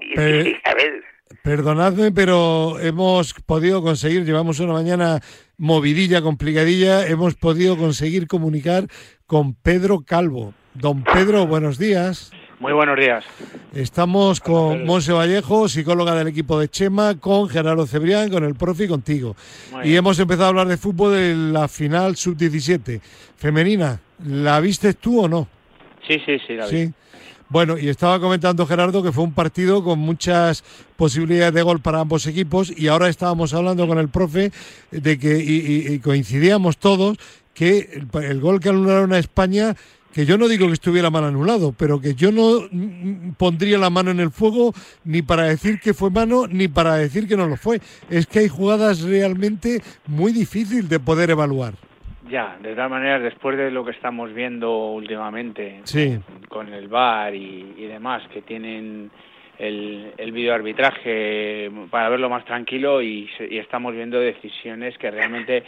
Y, 0.00 0.14
Pero- 0.14 0.48
y, 0.48 0.60
a 0.64 0.74
ver, 0.74 1.04
Perdonadme, 1.42 2.12
pero 2.12 2.78
hemos 2.80 3.32
podido 3.46 3.82
conseguir, 3.82 4.24
llevamos 4.24 4.60
una 4.60 4.72
mañana 4.74 5.20
movidilla, 5.58 6.22
complicadilla, 6.22 7.06
hemos 7.06 7.34
podido 7.34 7.76
conseguir 7.76 8.26
comunicar 8.26 8.86
con 9.26 9.54
Pedro 9.54 10.02
Calvo. 10.06 10.54
Don 10.74 11.02
Pedro, 11.02 11.46
buenos 11.46 11.78
días. 11.78 12.30
Muy 12.58 12.72
buenos 12.72 12.98
días. 12.98 13.22
Estamos 13.74 14.40
con 14.40 14.84
Monse 14.86 15.12
Vallejo, 15.12 15.68
psicóloga 15.68 16.14
del 16.14 16.28
equipo 16.28 16.58
de 16.58 16.68
Chema, 16.68 17.18
con 17.20 17.48
Gerardo 17.50 17.86
Cebrián, 17.86 18.30
con 18.30 18.44
el 18.44 18.54
profe 18.54 18.84
y 18.84 18.88
contigo. 18.88 19.36
Muy 19.72 19.80
Y 19.80 19.84
bien. 19.88 19.98
hemos 19.98 20.18
empezado 20.18 20.46
a 20.46 20.48
hablar 20.48 20.68
de 20.68 20.78
fútbol 20.78 21.12
de 21.12 21.34
la 21.34 21.68
final 21.68 22.16
sub-17 22.16 23.00
femenina. 23.36 24.00
¿La 24.24 24.58
viste 24.60 24.94
tú 24.94 25.20
o 25.20 25.28
no? 25.28 25.48
Sí, 26.08 26.18
sí, 26.24 26.38
sí, 26.46 26.54
la 26.54 26.66
vi. 26.66 26.86
Sí. 26.86 26.92
Bueno, 27.48 27.78
y 27.78 27.88
estaba 27.88 28.18
comentando 28.18 28.66
Gerardo 28.66 29.04
que 29.04 29.12
fue 29.12 29.22
un 29.22 29.32
partido 29.32 29.84
con 29.84 30.00
muchas 30.00 30.64
posibilidades 30.96 31.54
de 31.54 31.62
gol 31.62 31.80
para 31.80 32.00
ambos 32.00 32.26
equipos 32.26 32.72
y 32.76 32.88
ahora 32.88 33.08
estábamos 33.08 33.54
hablando 33.54 33.86
con 33.86 33.98
el 33.98 34.08
profe 34.08 34.50
de 34.90 35.18
que 35.18 35.38
y, 35.38 36.00
coincidíamos 36.00 36.78
todos 36.78 37.18
que 37.54 38.02
el, 38.14 38.40
gol 38.40 38.58
que 38.58 38.70
anularon 38.70 39.12
a 39.12 39.18
España 39.18 39.76
que 40.12 40.26
yo 40.26 40.38
no 40.38 40.48
digo 40.48 40.66
que 40.66 40.72
estuviera 40.72 41.10
mal 41.10 41.24
anulado, 41.24 41.72
pero 41.72 42.00
que 42.00 42.14
yo 42.14 42.32
no 42.32 42.62
mm, 42.68 43.34
pondría 43.36 43.78
la 43.78 43.90
mano 43.90 44.10
en 44.10 44.18
el 44.18 44.32
fuego 44.32 44.74
ni 45.04 45.22
para 45.22 45.44
decir 45.44 45.78
que 45.78 45.94
fue 45.94 46.10
mano 46.10 46.48
ni 46.48 46.66
para 46.66 46.94
decir 46.96 47.28
que 47.28 47.36
no 47.36 47.46
lo 47.46 47.56
fue. 47.56 47.80
Es 48.10 48.26
que 48.26 48.40
hay 48.40 48.48
jugadas 48.48 49.02
realmente 49.02 49.82
muy 50.06 50.32
difíciles 50.32 50.88
de 50.88 50.98
poder 50.98 51.30
evaluar. 51.30 51.74
Ya, 52.28 52.56
de 52.60 52.74
todas 52.74 52.90
maneras, 52.90 53.22
después 53.22 53.56
de 53.56 53.70
lo 53.70 53.84
que 53.84 53.92
estamos 53.92 54.32
viendo 54.34 54.88
últimamente 54.92 55.80
Sí. 55.84 56.18
con 56.48 56.72
el 56.72 56.88
VAR 56.88 57.34
y, 57.34 57.74
y 57.76 57.84
demás, 57.86 58.22
que 58.32 58.42
tienen 58.42 59.10
el, 59.58 60.12
el 60.18 60.32
videoarbitraje 60.32 61.70
para 61.90 62.08
verlo 62.08 62.28
más 62.28 62.44
tranquilo 62.44 63.00
y, 63.00 63.28
se- 63.38 63.52
y 63.52 63.58
estamos 63.58 63.94
viendo 63.94 64.18
decisiones 64.18 64.98
que 64.98 65.10
realmente 65.10 65.62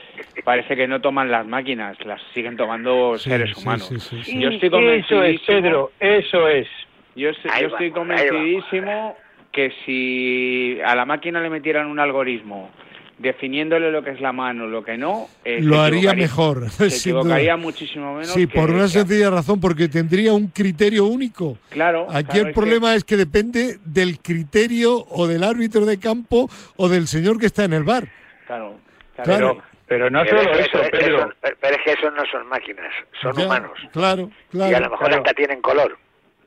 parece 0.44 0.76
que 0.76 0.88
no 0.88 1.00
toman 1.00 1.30
las 1.30 1.46
máquinas, 1.46 1.96
las 2.04 2.20
siguen 2.34 2.56
tomando 2.56 3.16
Sí, 3.18 3.30
seres 3.30 3.54
sí, 3.56 3.62
humanos. 3.62 3.86
sí, 3.88 3.98
sí, 4.00 4.22
sí. 4.24 4.40
Yo 4.40 4.48
estoy 4.50 4.86
eso 4.98 5.22
es, 5.22 5.40
Pedro, 5.42 5.92
eso 6.00 6.48
es. 6.48 6.66
Yo, 7.14 7.30
yo 7.30 7.66
estoy 7.68 7.90
convencidísimo 7.90 9.16
que 9.52 9.72
si 9.84 10.78
a 10.84 10.94
la 10.94 11.04
máquina 11.04 11.40
le 11.40 11.50
metieran 11.50 11.86
un 11.86 11.98
algoritmo 11.98 12.70
definiéndole 13.18 13.90
lo 13.90 14.02
que 14.02 14.10
es 14.10 14.20
la 14.20 14.32
mano, 14.32 14.66
lo 14.66 14.84
que 14.84 14.96
no, 14.96 15.28
eh, 15.44 15.60
Lo 15.60 15.80
haría 15.80 16.14
mejor. 16.14 16.70
Se 16.70 16.86
equivocaría 16.86 17.56
muchísimo 17.56 18.12
menos. 18.14 18.28
Sí, 18.28 18.46
que- 18.46 18.58
por 18.58 18.70
una 18.70 18.84
que- 18.84 18.88
sencilla 18.90 19.30
razón, 19.30 19.60
porque 19.60 19.88
tendría 19.88 20.32
un 20.32 20.48
criterio 20.48 21.06
único. 21.06 21.58
Claro. 21.70 22.06
Aquí 22.10 22.24
claro, 22.30 22.42
el 22.42 22.48
es 22.48 22.54
problema 22.54 22.94
es 22.94 23.04
que 23.04 23.16
depende 23.16 23.78
del 23.84 24.18
criterio 24.20 25.04
o 25.10 25.26
del 25.26 25.42
árbitro 25.44 25.84
de 25.84 25.98
campo 25.98 26.48
o 26.76 26.88
del 26.88 27.06
señor 27.08 27.38
que 27.38 27.46
está 27.46 27.64
en 27.64 27.72
el 27.72 27.84
bar. 27.84 28.04
que- 28.04 28.10
claro, 28.46 28.76
Claro. 29.24 29.56
Pero, 29.58 29.62
pero 29.88 30.10
no 30.10 30.22
pero 30.22 30.38
solo 30.38 30.50
es 30.52 30.56
que 30.58 30.62
eso, 30.64 30.80
eso- 30.82 30.90
Pedro. 30.92 31.18
eso- 31.18 31.32
pero- 31.40 31.56
pero 31.60 31.76
es 31.76 31.82
que 31.84 31.92
esos 31.92 32.14
no 32.14 32.22
son 32.30 32.46
máquinas, 32.48 32.92
son 33.20 33.32
Ya, 33.36 33.46
humanos. 33.46 33.72
Claro, 33.92 34.30
y 34.52 34.58
a 34.60 34.62
lo 34.62 34.68
claro. 34.68 34.90
mejor 34.90 35.06
claro. 35.08 35.22
hasta 35.22 35.34
tienen 35.34 35.60
color. 35.60 35.98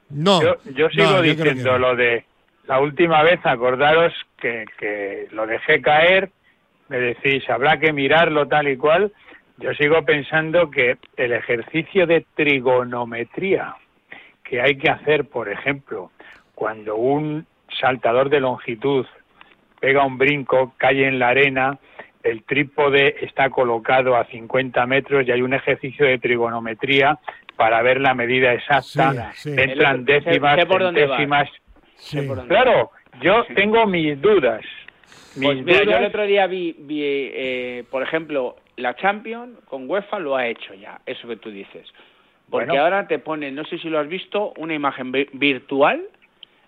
No, 0.10 0.42
Yo, 0.42 0.56
yo 0.74 0.90
sigo 0.90 1.04
no, 1.06 1.16
yo 1.24 1.36
que 1.36 1.44
diciendo 1.44 1.72
no. 1.74 1.78
lo 1.80 1.96
de 1.96 2.26
la 2.68 2.80
última 2.80 3.24
vez, 3.24 3.40
acordaros 3.44 4.14
que, 4.40 4.66
que 4.78 5.28
lo 5.32 5.46
dejé 5.48 5.82
caer, 5.82 6.32
me 6.92 7.00
decís, 7.00 7.50
habrá 7.50 7.80
que 7.80 7.94
mirarlo 7.94 8.48
tal 8.48 8.68
y 8.68 8.76
cual. 8.76 9.12
Yo 9.58 9.74
sigo 9.76 10.04
pensando 10.04 10.70
que 10.70 10.98
el 11.16 11.32
ejercicio 11.32 12.06
de 12.06 12.26
trigonometría 12.36 13.76
que 14.44 14.60
hay 14.62 14.76
que 14.76 14.90
hacer, 14.92 15.26
por 15.30 15.48
ejemplo, 15.50 16.12
cuando 16.54 16.98
un 16.98 17.46
saltador 17.80 18.30
de 18.30 18.42
longitud 18.42 19.06
pega 19.80 20.06
un 20.06 20.18
brinco, 20.18 20.74
cae 20.78 21.08
en 21.08 21.18
la 21.20 21.30
arena, 21.30 21.78
el 22.24 22.44
trípode 22.44 23.16
está 23.26 23.50
colocado 23.50 24.16
a 24.18 24.26
50 24.26 24.86
metros 24.86 25.26
y 25.26 25.32
hay 25.32 25.42
un 25.42 25.54
ejercicio 25.54 26.06
de 26.06 26.20
trigonometría 26.20 27.18
para 27.56 27.82
ver 27.82 28.02
la 28.02 28.14
medida 28.14 28.54
exacta. 28.54 29.32
Sí, 29.34 29.54
sí. 29.54 29.62
Entran 29.62 30.04
décimas, 30.04 30.60
sé 30.60 30.66
por 30.66 30.82
dónde 30.82 31.06
vas. 31.06 31.18
centésimas. 31.18 31.50
Sí. 31.96 32.28
Claro, 32.48 32.92
yo 33.22 33.44
Sí. 33.46 33.54
tengo 33.54 33.86
mis 33.88 34.20
dudas. 34.20 34.62
Pues 35.40 35.64
mira, 35.64 35.84
yo 35.84 35.98
el 35.98 36.06
otro 36.06 36.26
día 36.26 36.48
vi, 36.48 36.76
vi, 36.80 37.02
eh, 37.04 37.84
por 37.90 38.04
ejemplo, 38.04 38.58
la 38.78 38.96
Champions 38.96 39.58
con 39.66 39.90
UEFA 39.90 40.20
lo 40.20 40.36
ha 40.36 40.48
hecho 40.48 40.74
ya, 40.74 41.00
eso 41.06 41.28
que 41.28 41.38
tú 41.38 41.50
dices. 41.52 41.88
Porque 42.50 42.68
Bueno. 42.68 42.84
ahora 42.84 43.08
te 43.08 43.20
ponen, 43.20 43.56
no 43.56 43.64
sé 43.66 43.78
si 43.78 43.90
lo 43.90 44.00
has 44.00 44.08
visto, 44.10 44.54
una 44.58 44.74
imagen 44.74 45.12
vi- 45.12 45.30
virtual 45.34 46.02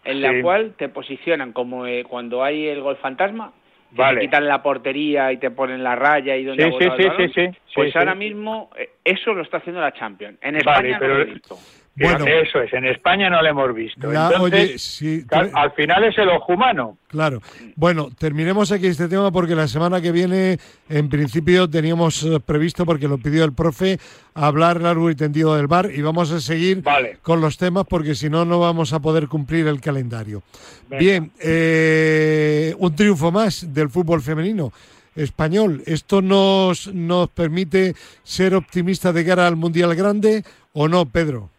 en 0.06 0.22
la 0.22 0.32
Sí. 0.32 0.42
cual 0.42 0.74
te 0.78 0.88
posicionan 0.90 1.52
como 1.52 1.86
eh, 1.88 2.04
cuando 2.08 2.44
hay 2.44 2.68
el 2.68 2.82
gol 2.82 2.96
fantasma, 2.98 3.52
que 3.90 3.98
Vale. 3.98 4.20
te 4.22 4.26
quitan 4.28 4.48
la 4.48 4.64
portería 4.64 5.32
y 5.34 5.38
te 5.38 5.52
ponen 5.52 5.84
la 5.84 5.96
raya 5.96 6.36
y 6.38 6.44
donde 6.46 6.64
Sí, 6.64 6.70
ha 6.70 6.72
sí, 6.96 7.04
el 7.04 7.10
balón. 7.10 7.58
Pues 7.76 7.96
ahora 7.96 8.16
mismo 8.16 8.70
eh, 8.78 8.90
eso 9.04 9.34
lo 9.34 9.42
está 9.44 9.58
haciendo 9.58 9.82
la 9.82 9.92
Champions. 9.94 10.38
En 10.42 10.54
Vale, 10.54 10.60
España 10.90 10.98
pero- 11.00 11.14
no 11.14 11.20
lo 11.20 11.26
he 11.26 11.34
visto. 11.34 11.58
Bueno. 11.96 12.26
Eso 12.26 12.60
es, 12.60 12.74
en 12.74 12.86
España 12.86 13.30
no 13.30 13.42
lo 13.42 13.48
hemos 13.48 13.74
visto. 13.74 14.12
Ya, 14.12 14.30
Entonces, 14.32 14.62
oye, 14.62 14.78
sí, 14.80 15.26
al 15.54 15.72
final 15.74 16.04
es 16.06 16.18
el 16.18 16.30
ojo 16.30 16.54
humano. 16.54 16.98
Claro. 17.08 17.42
Bueno, 17.76 18.10
terminemos 18.18 18.72
aquí 18.72 18.88
este 18.88 19.08
tema 19.08 19.32
porque 19.32 19.54
la 19.54 19.68
semana 19.68 20.02
que 20.02 20.12
viene, 20.12 20.58
en 20.90 21.08
principio, 21.08 21.70
teníamos 21.70 22.24
eh, 22.24 22.40
previsto, 22.44 22.84
porque 22.86 23.08
lo 23.08 23.20
pidió 23.20 23.44
el 23.44 23.54
profe, 23.54 24.00
hablar 24.34 24.82
largo 24.82 25.12
y 25.12 25.16
tendido 25.16 25.56
del 25.56 25.68
bar 25.68 25.92
y 25.94 26.02
vamos 26.02 26.32
a 26.32 26.42
seguir 26.42 26.82
Vale. 26.82 27.20
con 27.22 27.42
los 27.42 27.58
temas 27.58 27.86
porque 27.88 28.16
si 28.16 28.28
no, 28.28 28.44
no 28.44 28.60
vamos 28.60 28.92
a 28.92 29.00
poder 29.00 29.28
cumplir 29.28 29.68
el 29.68 29.80
calendario. 29.80 30.42
Venga. 30.90 31.00
Bien, 31.00 31.32
eh, 31.42 32.74
un 32.80 32.96
triunfo 32.96 33.32
más 33.32 33.72
del 33.72 33.90
fútbol 33.90 34.22
femenino 34.22 34.74
español. 35.16 35.84
¿Esto 35.86 36.24
nos, 36.24 36.92
nos 36.92 37.30
permite 37.30 37.94
ser 38.24 38.56
optimistas 38.56 39.14
de 39.14 39.24
cara 39.24 39.46
al 39.46 39.56
Mundial 39.56 39.94
Grande 39.94 40.44
o 40.74 40.88
no, 40.88 41.06
Pedro? 41.06 41.53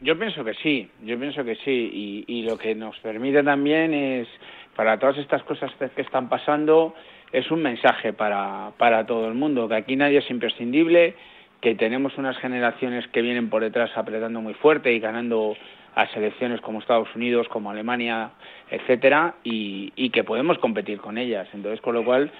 Yo 0.00 0.16
pienso 0.18 0.44
que 0.44 0.54
sí, 0.54 0.88
yo 1.02 1.18
pienso 1.18 1.44
que 1.44 1.56
sí. 1.56 2.24
Y, 2.28 2.38
y 2.38 2.42
lo 2.42 2.56
que 2.56 2.74
nos 2.74 2.96
permite 3.00 3.42
también 3.42 3.92
es, 3.92 4.28
para 4.76 4.98
todas 4.98 5.18
estas 5.18 5.42
cosas 5.42 5.72
que 5.94 6.02
están 6.02 6.28
pasando, 6.28 6.94
es 7.32 7.50
un 7.50 7.62
mensaje 7.62 8.12
para, 8.12 8.72
para 8.78 9.06
todo 9.06 9.26
el 9.28 9.34
mundo, 9.34 9.68
que 9.68 9.74
aquí 9.74 9.96
nadie 9.96 10.18
es 10.18 10.30
imprescindible, 10.30 11.14
que 11.60 11.74
tenemos 11.74 12.16
unas 12.16 12.38
generaciones 12.38 13.06
que 13.08 13.22
vienen 13.22 13.50
por 13.50 13.62
detrás 13.62 13.90
apretando 13.96 14.40
muy 14.40 14.54
fuerte 14.54 14.92
y 14.92 15.00
ganando 15.00 15.56
a 15.94 16.06
selecciones 16.08 16.60
como 16.60 16.78
Estados 16.78 17.08
Unidos, 17.16 17.48
como 17.48 17.70
Alemania, 17.70 18.30
etcétera, 18.70 19.34
y, 19.42 19.92
y 19.96 20.10
que 20.10 20.22
podemos 20.22 20.58
competir 20.58 20.98
con 20.98 21.18
ellas. 21.18 21.48
Entonces, 21.52 21.80
con 21.80 21.94
lo 21.94 22.04
cual, 22.04 22.30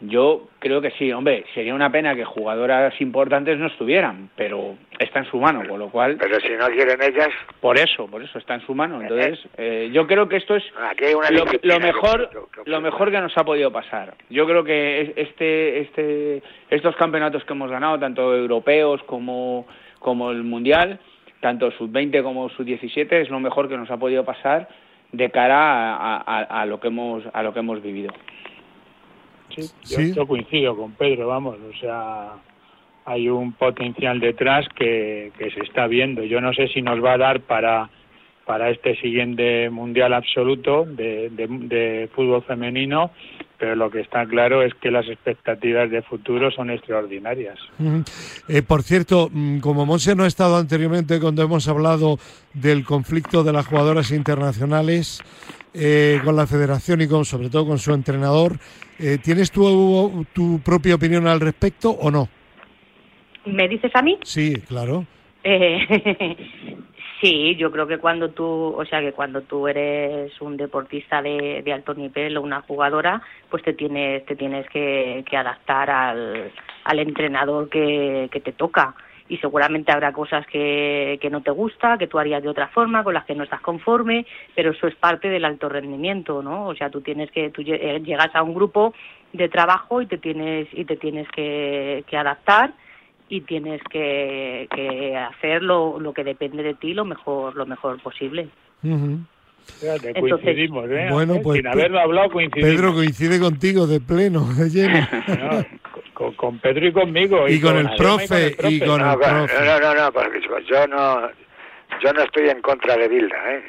yo 0.00 0.48
creo 0.58 0.80
que 0.80 0.90
sí, 0.92 1.10
hombre, 1.12 1.44
sería 1.54 1.74
una 1.74 1.90
pena 1.90 2.14
que 2.14 2.24
jugadoras 2.24 2.92
importantes 3.00 3.58
no 3.58 3.66
estuvieran, 3.68 4.28
pero 4.36 4.76
está 4.98 5.20
en 5.20 5.24
su 5.30 5.38
mano, 5.38 5.66
con 5.68 5.78
lo 5.78 5.88
cual... 5.90 6.16
Pero 6.20 6.38
si 6.40 6.50
no 6.52 6.66
quieren 6.68 7.02
ellas... 7.02 7.28
Por 7.60 7.78
eso, 7.78 8.06
por 8.06 8.22
eso 8.22 8.38
está 8.38 8.54
en 8.54 8.60
su 8.66 8.74
mano. 8.74 9.00
Entonces, 9.00 9.38
eh, 9.56 9.90
yo 9.92 10.06
creo 10.06 10.28
que 10.28 10.36
esto 10.36 10.54
es 10.56 10.64
Aquí 10.90 11.04
hay 11.04 11.14
una 11.14 11.30
lo, 11.30 11.44
mejor 11.80 12.30
que- 12.30 12.70
lo 12.70 12.80
mejor 12.80 13.10
que 13.10 13.20
nos 13.20 13.36
ha 13.38 13.44
podido 13.44 13.72
pasar. 13.72 14.14
Yo 14.28 14.46
creo 14.46 14.64
que 14.64 15.00
es- 15.00 15.12
este, 15.16 15.80
este, 15.80 16.42
estos 16.70 16.94
campeonatos 16.96 17.44
que 17.44 17.52
hemos 17.54 17.70
ganado, 17.70 17.98
tanto 17.98 18.34
europeos 18.34 19.02
como, 19.04 19.66
como 19.98 20.30
el 20.30 20.42
mundial, 20.44 20.98
tanto 21.40 21.70
sub-20 21.72 22.22
como 22.22 22.48
sub-17, 22.50 23.12
es 23.12 23.30
lo 23.30 23.40
mejor 23.40 23.68
que 23.68 23.76
nos 23.76 23.90
ha 23.90 23.96
podido 23.96 24.24
pasar 24.24 24.68
de 25.12 25.30
cara 25.30 25.94
a, 25.96 26.16
a- 26.16 26.62
a 26.62 26.66
lo 26.66 26.80
que 26.80 26.88
hemos 26.88 27.22
a 27.32 27.42
lo 27.42 27.52
que 27.54 27.60
hemos 27.60 27.80
vivido. 27.82 28.12
Sí, 29.56 29.62
yo, 29.84 29.96
Sí. 29.98 30.14
yo 30.14 30.26
coincido 30.26 30.76
con 30.76 30.92
Pedro, 30.92 31.28
vamos, 31.28 31.56
o 31.56 31.78
sea, 31.80 32.32
hay 33.04 33.28
un 33.28 33.52
potencial 33.52 34.20
detrás 34.20 34.66
que, 34.76 35.32
que 35.38 35.50
se 35.50 35.60
está 35.60 35.86
viendo. 35.86 36.22
Yo 36.24 36.40
no 36.40 36.52
sé 36.52 36.68
si 36.68 36.82
nos 36.82 37.02
va 37.02 37.14
a 37.14 37.18
dar 37.18 37.40
para, 37.40 37.88
para 38.44 38.70
este 38.70 38.96
siguiente 39.00 39.70
mundial 39.70 40.12
absoluto 40.12 40.84
de, 40.84 41.30
de, 41.30 41.46
de 41.48 42.08
fútbol 42.14 42.42
femenino, 42.42 43.10
pero 43.58 43.74
lo 43.74 43.90
que 43.90 44.00
está 44.00 44.26
claro 44.26 44.62
es 44.62 44.74
que 44.74 44.90
las 44.90 45.08
expectativas 45.08 45.90
de 45.90 46.02
futuro 46.02 46.50
son 46.50 46.70
extraordinarias. 46.70 47.58
Eh, 48.48 48.62
por 48.62 48.82
cierto, 48.82 49.30
mm, 49.32 49.60
como 49.60 49.86
Monse 49.86 50.14
no 50.14 50.24
ha 50.24 50.26
estado 50.26 50.56
anteriormente 50.56 51.18
cuando 51.20 51.42
hemos 51.42 51.66
hablado 51.68 52.18
del 52.54 52.84
conflicto 52.84 53.44
de 53.44 53.52
las 53.52 53.66
jugadoras 53.66 54.10
internacionales 54.10 55.22
eh, 55.78 56.20
con 56.24 56.36
la 56.36 56.46
federación 56.46 57.00
y 57.00 57.08
con, 57.08 57.24
sobre 57.24 57.50
todo 57.50 57.66
con 57.66 57.78
su 57.78 57.92
entrenador, 57.92 58.52
eh, 58.98 59.18
¿tienes 59.22 59.50
tu, 59.50 60.26
tu 60.32 60.60
propia 60.60 60.94
opinión 60.94 61.26
al 61.26 61.40
respecto 61.40 61.90
o 61.90 62.10
no? 62.10 62.28
¿Me 63.44 63.68
dices 63.68 63.92
a 63.94 64.02
mí? 64.02 64.18
Sí, 64.22 64.54
claro. 64.66 65.04
Eh, 65.44 66.36
sí, 67.20 67.54
yo 67.56 67.70
creo 67.70 67.86
que 67.86 67.98
cuando 67.98 68.30
tú, 68.30 68.44
o 68.44 68.84
sea, 68.84 69.00
que 69.00 69.12
cuando 69.12 69.42
tú 69.42 69.68
eres 69.68 70.40
un 70.40 70.56
deportista 70.56 71.22
de, 71.22 71.62
de 71.64 71.72
alto 71.72 71.94
nivel 71.94 72.36
o 72.36 72.42
una 72.42 72.62
jugadora, 72.62 73.22
pues 73.48 73.62
te 73.62 73.72
tienes, 73.72 74.26
te 74.26 74.34
tienes 74.34 74.68
que, 74.70 75.24
que 75.28 75.36
adaptar 75.36 75.90
al, 75.90 76.50
al 76.84 76.98
entrenador 76.98 77.68
que, 77.68 78.28
que 78.32 78.40
te 78.40 78.52
toca. 78.52 78.94
Y 79.28 79.38
seguramente 79.38 79.92
habrá 79.92 80.12
cosas 80.12 80.46
que, 80.46 81.18
que 81.20 81.30
no 81.30 81.42
te 81.42 81.50
gusta, 81.50 81.98
que 81.98 82.06
tú 82.06 82.18
harías 82.18 82.42
de 82.42 82.48
otra 82.48 82.68
forma, 82.68 83.02
con 83.02 83.14
las 83.14 83.24
que 83.24 83.34
no 83.34 83.44
estás 83.44 83.60
conforme, 83.60 84.24
pero 84.54 84.70
eso 84.70 84.86
es 84.86 84.94
parte 84.94 85.28
del 85.28 85.44
alto 85.44 85.68
rendimiento, 85.68 86.42
¿no? 86.42 86.68
O 86.68 86.74
sea, 86.74 86.90
tú 86.90 87.00
tienes 87.00 87.30
que, 87.30 87.50
tú 87.50 87.62
eh, 87.66 88.00
llegas 88.04 88.34
a 88.34 88.42
un 88.42 88.54
grupo 88.54 88.94
de 89.32 89.48
trabajo 89.48 90.00
y 90.00 90.06
te 90.06 90.18
tienes, 90.18 90.68
y 90.72 90.84
te 90.84 90.96
tienes 90.96 91.28
que, 91.30 92.04
que 92.06 92.16
adaptar 92.16 92.72
y 93.28 93.40
tienes 93.40 93.82
que, 93.90 94.68
que 94.74 95.16
hacer 95.16 95.62
lo, 95.62 95.98
lo 95.98 96.12
que 96.12 96.24
depende 96.24 96.62
de 96.62 96.74
ti 96.74 96.94
lo 96.94 97.04
mejor 97.04 97.56
lo 97.56 97.66
mejor 97.66 98.00
posible. 98.00 98.48
Fíjate, 99.80 100.12
Entonces, 100.14 100.40
coincidimos, 100.40 100.88
¿eh? 100.90 101.08
bueno, 101.10 101.40
pues, 101.42 101.58
Sin 101.58 101.66
haberlo 101.66 101.98
hablado, 101.98 102.30
coincidimos. 102.30 102.70
Pedro 102.70 102.94
coincide 102.94 103.40
contigo 103.40 103.86
de 103.86 104.00
pleno, 104.00 104.44
de 104.54 104.70
lleno. 104.70 105.06
No, 105.28 105.64
con, 106.16 106.32
con 106.34 106.58
Pedro 106.60 106.86
y 106.86 106.92
conmigo. 106.92 107.46
Y 107.46 107.60
con 107.60 107.76
el 107.76 107.90
profe, 107.96 108.56
y 108.68 108.80
con 108.80 108.98
No, 109.00 109.12
el 109.12 109.18
no, 109.18 109.18
profe. 109.18 109.64
no, 109.64 109.80
no, 109.80 109.94
no, 109.94 110.12
porque 110.12 110.40
yo 110.66 110.86
no, 110.86 111.28
yo 112.02 112.12
no 112.14 112.22
estoy 112.22 112.48
en 112.48 112.62
contra 112.62 112.96
de 112.96 113.06
Bilda, 113.06 113.36
¿eh? 113.54 113.62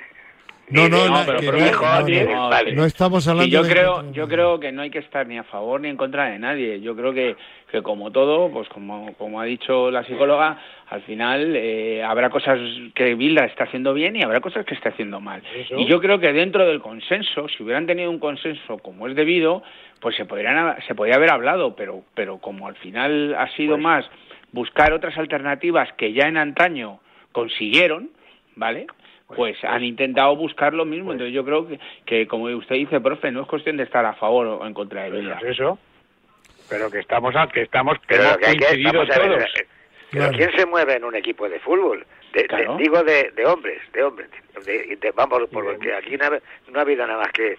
No, 0.70 0.90
no, 0.90 1.08
No, 1.08 1.24
pero 1.26 1.40
que 1.40 1.52
no, 1.52 1.58
hijo, 1.66 1.86
no, 1.86 2.02
ni- 2.02 2.20
no. 2.24 2.50
vale. 2.50 2.74
No 2.74 2.84
estamos 2.84 3.26
hablando 3.26 3.46
Sí, 3.46 3.52
yo 3.52 3.64
de 3.64 3.70
creo, 3.72 4.12
yo 4.12 4.28
creo 4.28 4.60
que 4.60 4.74
no 4.74 4.82
hay 4.82 4.90
que 4.90 5.00
estar 5.00 5.26
ni 5.26 5.38
a 5.38 5.44
favor 5.46 5.80
ni 5.80 5.88
en 5.88 5.96
contra 5.96 6.26
de 6.30 6.40
nadie. 6.40 6.82
Yo 6.82 6.94
creo 6.94 7.14
que, 7.14 7.38
que 7.72 7.82
como 7.82 8.12
todo, 8.12 8.52
pues 8.52 8.68
como, 8.68 9.14
como 9.14 9.40
ha 9.40 9.46
dicho 9.46 9.90
la 9.92 10.04
psicóloga, 10.04 10.58
al 10.90 11.02
final 11.04 11.54
eh, 11.56 12.04
habrá 12.04 12.30
cosas 12.30 12.60
que 12.96 13.16
Bilda 13.16 13.46
está 13.46 13.64
haciendo 13.64 13.94
bien 13.94 14.18
y 14.18 14.24
habrá 14.24 14.42
cosas 14.42 14.66
que 14.66 14.74
está 14.74 14.90
haciendo 14.90 15.22
mal. 15.22 15.42
Eso. 15.56 15.80
Y 15.80 15.86
yo 15.86 16.02
creo 16.02 16.20
que 16.20 16.34
dentro 16.34 16.68
del 16.68 16.82
consenso, 16.82 17.48
si 17.48 17.64
hubieran 17.64 17.88
tenido 17.88 18.10
un 18.12 18.20
consenso 18.20 18.78
como 18.80 19.08
es 19.08 19.16
debido, 19.16 19.64
pues 20.02 20.18
se 20.18 20.26
podrían 20.26 20.76
se 20.86 20.96
podría 20.96 21.16
haber 21.16 21.32
hablado, 21.32 21.78
pero 21.78 22.04
pero 22.14 22.40
como 22.40 22.68
al 22.68 22.76
final 22.76 23.36
ha 23.36 23.48
sido 23.56 23.76
Pues- 23.76 23.84
más 23.84 24.06
buscar 24.52 24.92
otras 24.92 25.18
alternativas 25.18 25.88
que 25.94 26.12
ya 26.12 26.28
en 26.28 26.36
antaño 26.36 27.00
consiguieron, 27.32 28.10
¿vale? 28.56 28.88
Pues 29.36 29.62
han 29.64 29.84
intentado 29.84 30.36
buscar 30.36 30.74
lo 30.74 30.86
mismo. 30.86 31.12
Entonces 31.12 31.34
yo 31.34 31.44
creo 31.44 31.68
que, 31.68 31.80
que, 32.06 32.28
como 32.28 32.46
usted 32.46 32.76
dice, 32.76 33.02
profe, 33.02 33.32
no 33.32 33.42
es 33.42 33.48
cuestión 33.48 33.76
de 33.78 33.84
estar 33.84 34.06
a 34.06 34.14
favor 34.14 34.48
o 34.48 34.66
en 34.66 34.74
contra 34.74 35.04
de 35.04 35.12
Pues 35.12 35.26
es 35.44 35.50
eso. 35.60 35.78
Pero 36.70 36.90
que 36.90 37.00
estamos, 37.00 37.36
a- 37.36 37.48
que 37.48 37.62
estamos, 37.64 37.98
que 38.00 38.06
Pero 38.16 38.38
que 38.38 38.46
hay 38.46 38.56
que, 38.58 38.84
vamos 38.84 39.10
a 39.10 39.20
ver, 39.20 39.28
todos. 39.38 39.44
eh, 39.44 39.68
pero 40.12 40.24
Claro. 40.30 40.38
¿quién 40.38 40.52
se 40.58 40.66
mueve 40.66 40.96
en 40.96 41.04
un 41.04 41.16
equipo 41.16 41.48
de 41.50 41.60
fútbol? 41.60 42.06
De- 42.34 42.44
de- 42.44 42.76
digo 42.78 43.04
de, 43.04 43.32
de 43.32 43.46
hombres, 43.46 43.82
de 43.94 44.04
hombres. 44.04 44.30
De- 44.66 44.96
de- 44.98 45.12
vamos, 45.12 45.44
porque 45.52 45.94
aquí 45.94 46.16
no 46.18 46.26
ha, 46.26 46.40
no 46.72 46.80
ha 46.80 46.82
habido 46.82 47.06
nada 47.06 47.20
más 47.20 47.32
que 47.34 47.58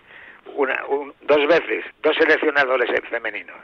una, 0.55 0.85
un- 0.87 1.13
dos 1.23 1.47
veces, 1.47 1.85
dos 2.03 2.17
seleccionadores 2.17 2.89
femeninos. 3.11 3.57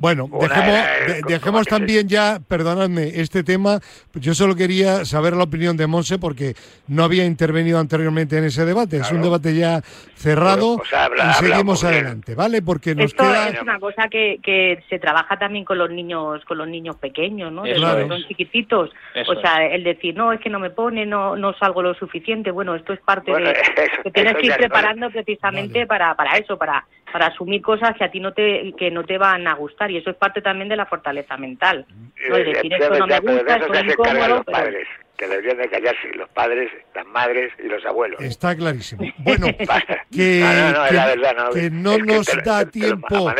Bueno, 0.00 0.28
dejemos, 0.40 0.74
de- 1.06 1.22
dejemos 1.26 1.66
también 1.66 2.08
ya, 2.08 2.40
perdonadme, 2.46 3.08
este 3.20 3.42
tema. 3.44 3.80
Yo 4.14 4.34
solo 4.34 4.54
quería 4.56 5.04
saber 5.04 5.34
la 5.36 5.44
opinión 5.44 5.76
de 5.76 5.86
Monse 5.86 6.18
porque 6.18 6.54
no 6.88 7.04
había 7.04 7.24
intervenido 7.24 7.78
anteriormente 7.78 8.38
en 8.38 8.44
ese 8.44 8.64
debate. 8.64 8.96
Es 8.96 9.02
un 9.10 9.18
Claro. 9.18 9.24
debate 9.24 9.54
ya 9.56 9.80
cerrado 10.14 10.76
Pues 10.78 10.92
habla, 10.92 11.16
y 11.16 11.20
habla 11.28 11.34
seguimos 11.34 11.84
adelante, 11.84 12.34
¿vale? 12.34 12.62
Porque 12.62 12.94
nos 12.94 13.06
Esto 13.06 13.22
queda... 13.24 13.48
es 13.48 13.62
una 13.62 13.78
cosa 13.78 14.08
que, 14.08 14.38
que 14.42 14.82
se 14.88 14.98
trabaja 14.98 15.38
también 15.38 15.64
con 15.64 15.78
los 15.78 15.90
niños 15.90 16.44
con 16.44 16.58
los 16.58 16.68
niños 16.68 16.96
pequeños, 16.96 17.52
¿no? 17.52 17.62
De 17.62 17.72
Eso 17.72 17.80
los 17.82 17.94
que 17.96 18.02
es. 18.02 18.08
son 18.08 18.22
chiquititos. 18.28 18.90
Eso 19.14 19.32
o 19.32 19.40
sea, 19.40 19.64
el 19.66 19.84
decir, 19.84 20.14
no, 20.16 20.32
es 20.32 20.40
que 20.40 20.50
no 20.50 20.58
me 20.58 20.70
pone, 20.70 21.06
no 21.06 21.36
no 21.36 21.52
salgo 21.54 21.82
lo 21.82 21.94
suficiente. 21.94 22.50
Bueno, 22.50 22.74
esto 22.74 22.92
es 22.92 23.00
parte 23.00 23.30
Bueno, 23.30 23.46
de 23.48 23.52
eso- 23.76 24.02
que 24.02 24.10
tienes 24.10 24.36
que 24.36 24.46
ir 24.46 24.54
preparando 24.56 25.10
precisamente 25.10 25.84
Vale. 25.84 25.86
para 25.86 26.14
para 26.14 26.36
eso, 26.38 26.56
para 26.58 26.84
para 27.12 27.28
asumir 27.28 27.62
cosas 27.62 27.96
que 27.96 28.04
a 28.04 28.10
ti 28.10 28.20
no 28.20 28.32
te 28.32 28.74
que 28.76 28.90
no 28.90 29.02
te 29.04 29.16
van 29.18 29.46
a 29.46 29.54
gustar 29.58 29.90
y 29.90 29.98
eso 29.98 30.10
es 30.10 30.16
parte 30.16 30.40
también 30.40 30.68
de 30.70 30.76
la 30.76 30.86
fortaleza 30.86 31.36
mental. 31.36 31.84
¿no? 32.28 32.36
El 32.36 32.44
decir 32.54 32.72
esto 32.72 32.98
no 32.98 33.06
me 33.06 33.20
gusta, 33.20 33.56
esto 33.56 33.74
es 33.74 33.84
incómodo, 33.92 34.28
los 34.28 34.44
pero 34.44 34.58
padres, 34.58 34.88
que 35.16 35.28
deberían 35.28 35.58
de 35.58 35.68
callarse, 35.68 36.08
los 36.14 36.28
padres, 36.30 36.70
las 36.94 37.06
madres 37.06 37.52
y 37.62 37.68
los 37.68 37.84
abuelos. 37.84 38.20
Está 38.20 38.56
clarísimo. 38.56 39.02
Bueno, 39.18 39.46
que, 40.10 40.40
no, 40.40 40.52
no, 40.52 40.72
no, 40.72 40.84
es 40.84 40.88
que- 40.90 40.94
la 40.96 41.06
verdad, 41.06 41.36
no. 41.36 41.50
que 41.50 41.70
no 41.70 41.92
Es 41.92 41.98
que 41.98 42.02
nos 42.04 42.26
te- 42.26 42.42
da 42.42 42.64
te- 42.64 42.70
tiempo. 42.70 43.30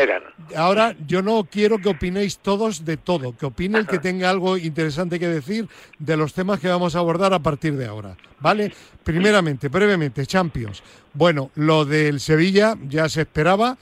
Ahora, 0.57 0.95
yo 1.07 1.23
no 1.23 1.45
quiero 1.51 1.79
que 1.79 1.89
opinéis 1.91 2.39
todos 2.39 2.85
de 2.85 2.97
todo, 2.97 3.37
que 3.37 3.47
opine 3.47 3.79
el 3.79 3.87
que 3.87 3.99
tenga 3.99 4.31
algo 4.31 4.57
interesante 4.57 5.19
que 5.19 5.29
decir 5.29 5.69
de 5.99 6.17
los 6.17 6.35
temas 6.35 6.59
que 6.61 6.69
vamos 6.69 6.97
a 6.97 7.01
abordar 7.01 7.33
a 7.35 7.39
partir 7.39 7.75
de 7.75 7.87
ahora, 7.87 8.17
¿vale? 8.41 8.73
Primeramente, 9.05 9.69
brevemente, 9.69 10.25
Champions. 10.27 10.83
Bueno, 11.13 11.51
lo 11.55 11.85
del 11.85 12.21
Sevilla 12.21 12.75
ya 12.89 13.09
se 13.09 13.23
esperaba 13.23 13.77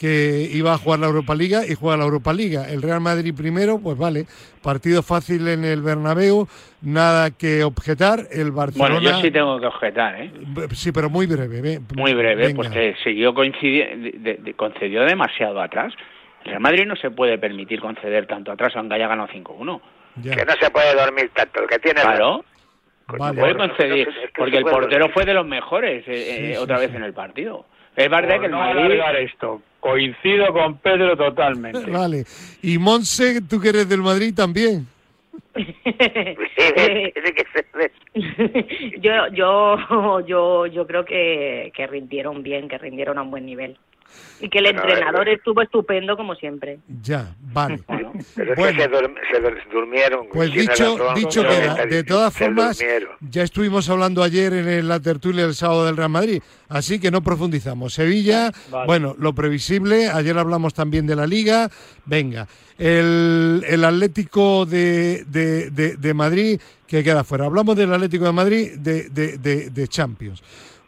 que 0.00 0.48
iba 0.50 0.72
a 0.72 0.78
jugar 0.78 0.98
la 1.00 1.08
Europa 1.08 1.34
Liga 1.34 1.60
y 1.68 1.74
juega 1.74 1.98
la 1.98 2.04
Europa 2.04 2.32
Liga. 2.32 2.66
El 2.70 2.80
Real 2.80 3.02
Madrid 3.02 3.34
primero, 3.36 3.78
pues 3.78 3.98
vale, 3.98 4.24
partido 4.62 5.02
fácil 5.02 5.46
en 5.46 5.62
el 5.62 5.82
Bernabéu, 5.82 6.48
nada 6.80 7.30
que 7.32 7.62
objetar. 7.64 8.20
El 8.32 8.50
Barcelona 8.50 8.94
Bueno, 8.94 9.10
yo 9.10 9.20
sí 9.20 9.30
tengo 9.30 9.60
que 9.60 9.66
objetar, 9.66 10.22
¿eh? 10.22 10.32
Sí, 10.72 10.90
pero 10.90 11.10
muy 11.10 11.26
breve. 11.26 11.60
ve- 11.60 11.80
Muy 11.96 12.14
breve, 12.14 12.46
venga. 12.46 12.56
porque 12.56 12.94
siguió 13.04 13.34
coincidiendo, 13.34 14.08
concedió 14.56 15.02
demasiado 15.04 15.60
atrás. 15.60 15.92
El 16.44 16.52
Real 16.52 16.60
Madrid 16.62 16.86
no 16.86 16.96
se 16.96 17.10
puede 17.10 17.36
permitir 17.36 17.78
conceder 17.82 18.26
tanto 18.26 18.50
atrás, 18.52 18.72
aunque 18.76 18.94
haya 18.94 19.06
ganado 19.06 19.28
5-1. 19.28 19.82
Ya. 20.22 20.34
Que 20.34 20.46
no 20.46 20.54
se 20.58 20.70
puede 20.70 20.94
dormir 20.94 21.30
tanto, 21.34 21.60
el 21.62 21.68
que 21.68 21.78
tiene... 21.78 22.00
Claro, 22.00 22.42
Vale. 23.18 23.38
puede 23.38 23.52
Bueno, 23.54 23.68
conceder, 23.74 23.98
es 23.98 24.06
que 24.06 24.12
se 24.14 24.28
porque 24.34 24.56
el 24.56 24.62
puede 24.62 24.74
portero 24.76 24.98
dormir. 25.00 25.12
fue 25.14 25.24
de 25.26 25.34
los 25.34 25.46
mejores 25.46 26.04
eh, 26.08 26.14
Sí, 26.14 26.44
eh, 26.46 26.52
sí, 26.54 26.56
otra 26.56 26.78
sí. 26.78 26.86
vez 26.86 26.94
en 26.96 27.02
el 27.04 27.12
partido. 27.12 27.66
Es 27.94 28.08
verdad 28.08 28.40
que 28.40 28.46
el 28.46 28.52
no 28.52 28.58
Madrid... 28.60 28.98
esto, 29.18 29.60
coincido 29.80 30.52
con 30.52 30.78
Pedro 30.78 31.16
totalmente. 31.16 31.90
Vale. 31.90 32.24
Y 32.62 32.78
Monse, 32.78 33.40
tú 33.42 33.60
que 33.60 33.70
eres 33.70 33.88
del 33.88 34.02
Madrid 34.02 34.34
también. 34.34 34.86
Yo 39.00 39.12
yo 39.32 40.20
yo 40.26 40.66
yo 40.66 40.86
creo 40.86 41.04
que, 41.04 41.72
que 41.74 41.86
rindieron 41.86 42.42
bien, 42.42 42.68
que 42.68 42.78
rindieron 42.78 43.18
a 43.18 43.22
un 43.22 43.30
buen 43.30 43.46
nivel. 43.46 43.76
Y 44.42 44.48
que 44.48 44.58
el 44.58 44.64
Bueno, 44.64 44.82
entrenador 44.82 45.28
eh, 45.28 45.34
estuvo 45.34 45.60
estupendo 45.60 46.16
como 46.16 46.34
siempre. 46.34 46.78
Ya, 47.02 47.34
vale. 47.52 47.80
Pero 48.34 48.52
es 48.52 48.58
Bueno. 48.58 48.76
que 48.76 48.82
se, 48.84 48.90
dur- 48.90 49.14
se 49.30 49.42
dur- 49.42 49.70
durmieron. 49.70 50.26
Pues 50.32 50.50
dicho, 50.52 50.96
razón, 50.98 51.14
dicho 51.14 51.42
queda. 51.42 51.84
De 51.86 52.04
todas 52.04 52.32
formas, 52.34 52.78
durmieron. 52.78 53.10
ya 53.20 53.42
estuvimos 53.42 53.88
hablando 53.90 54.22
ayer 54.22 54.52
en 54.54 54.88
la 54.88 54.98
tertulia 55.00 55.44
del 55.44 55.54
sábado 55.54 55.84
del 55.84 55.96
Real 55.96 56.08
Madrid, 56.08 56.42
así 56.70 56.98
que 56.98 57.10
no 57.10 57.22
profundizamos. 57.22 57.92
Sevilla, 57.92 58.50
Vale. 58.70 58.86
bueno, 58.86 59.14
lo 59.18 59.34
previsible. 59.34 60.08
Ayer 60.08 60.36
hablamos 60.38 60.72
también 60.72 61.06
de 61.06 61.16
la 61.16 61.26
Liga. 61.26 61.68
Venga, 62.06 62.46
el, 62.78 63.62
el 63.68 63.84
Atlético 63.84 64.64
de, 64.66 65.24
de- 65.26 65.70
de- 65.70 65.96
de 65.96 66.14
Madrid 66.14 66.58
que 66.86 67.04
queda 67.04 67.24
fuera. 67.24 67.44
Hablamos 67.44 67.76
del 67.76 67.92
Atlético 67.92 68.24
de 68.24 68.32
Madrid 68.32 68.72
de, 68.78 69.10
de- 69.10 69.36
de- 69.38 69.70
de 69.70 69.88
Champions. 69.88 70.42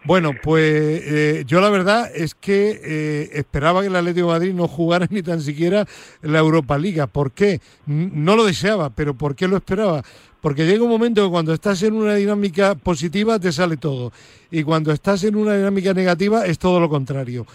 Bueno, 0.05 0.33
pues 0.43 1.01
eh, 1.05 1.45
yo 1.47 1.61
la 1.61 1.71
verdad 1.71 2.11
es 2.13 2.35
que 2.35 2.81
eh, 2.83 3.31
esperaba 3.35 3.83
que 3.83 3.87
el 3.87 3.95
Atlético 3.95 4.27
de 4.27 4.33
Madrid 4.33 4.53
no 4.53 4.67
jugara 4.67 5.07
ni 5.11 5.23
tan 5.23 5.41
siquiera 5.41 5.87
la 6.23 6.41
Europa 6.41 6.77
Liga. 6.77 7.07
¿Por 7.07 7.33
qué? 7.33 7.61
No 7.87 8.35
lo 8.35 8.45
deseaba, 8.45 8.91
pero 8.91 9.15
¿por 9.15 9.37
qué 9.37 9.47
lo 9.47 9.57
esperaba? 9.57 10.03
Porque 10.41 10.67
llega 10.67 10.83
un 10.83 10.91
momento 10.91 11.25
que 11.25 11.31
cuando 11.31 11.55
estás 11.55 11.85
en 11.85 11.95
una 11.95 12.17
dinámica 12.17 12.75
positiva 12.75 13.39
te 13.39 13.53
sale 13.53 13.77
todo. 13.77 14.13
Y 14.51 14.65
cuando 14.65 14.91
estás 14.91 15.23
en 15.23 15.37
una 15.37 15.57
dinámica 15.57 15.95
negativa 15.95 16.47
es 16.47 16.59
todo 16.59 16.81
lo 16.81 16.89
contrario. 16.89 17.47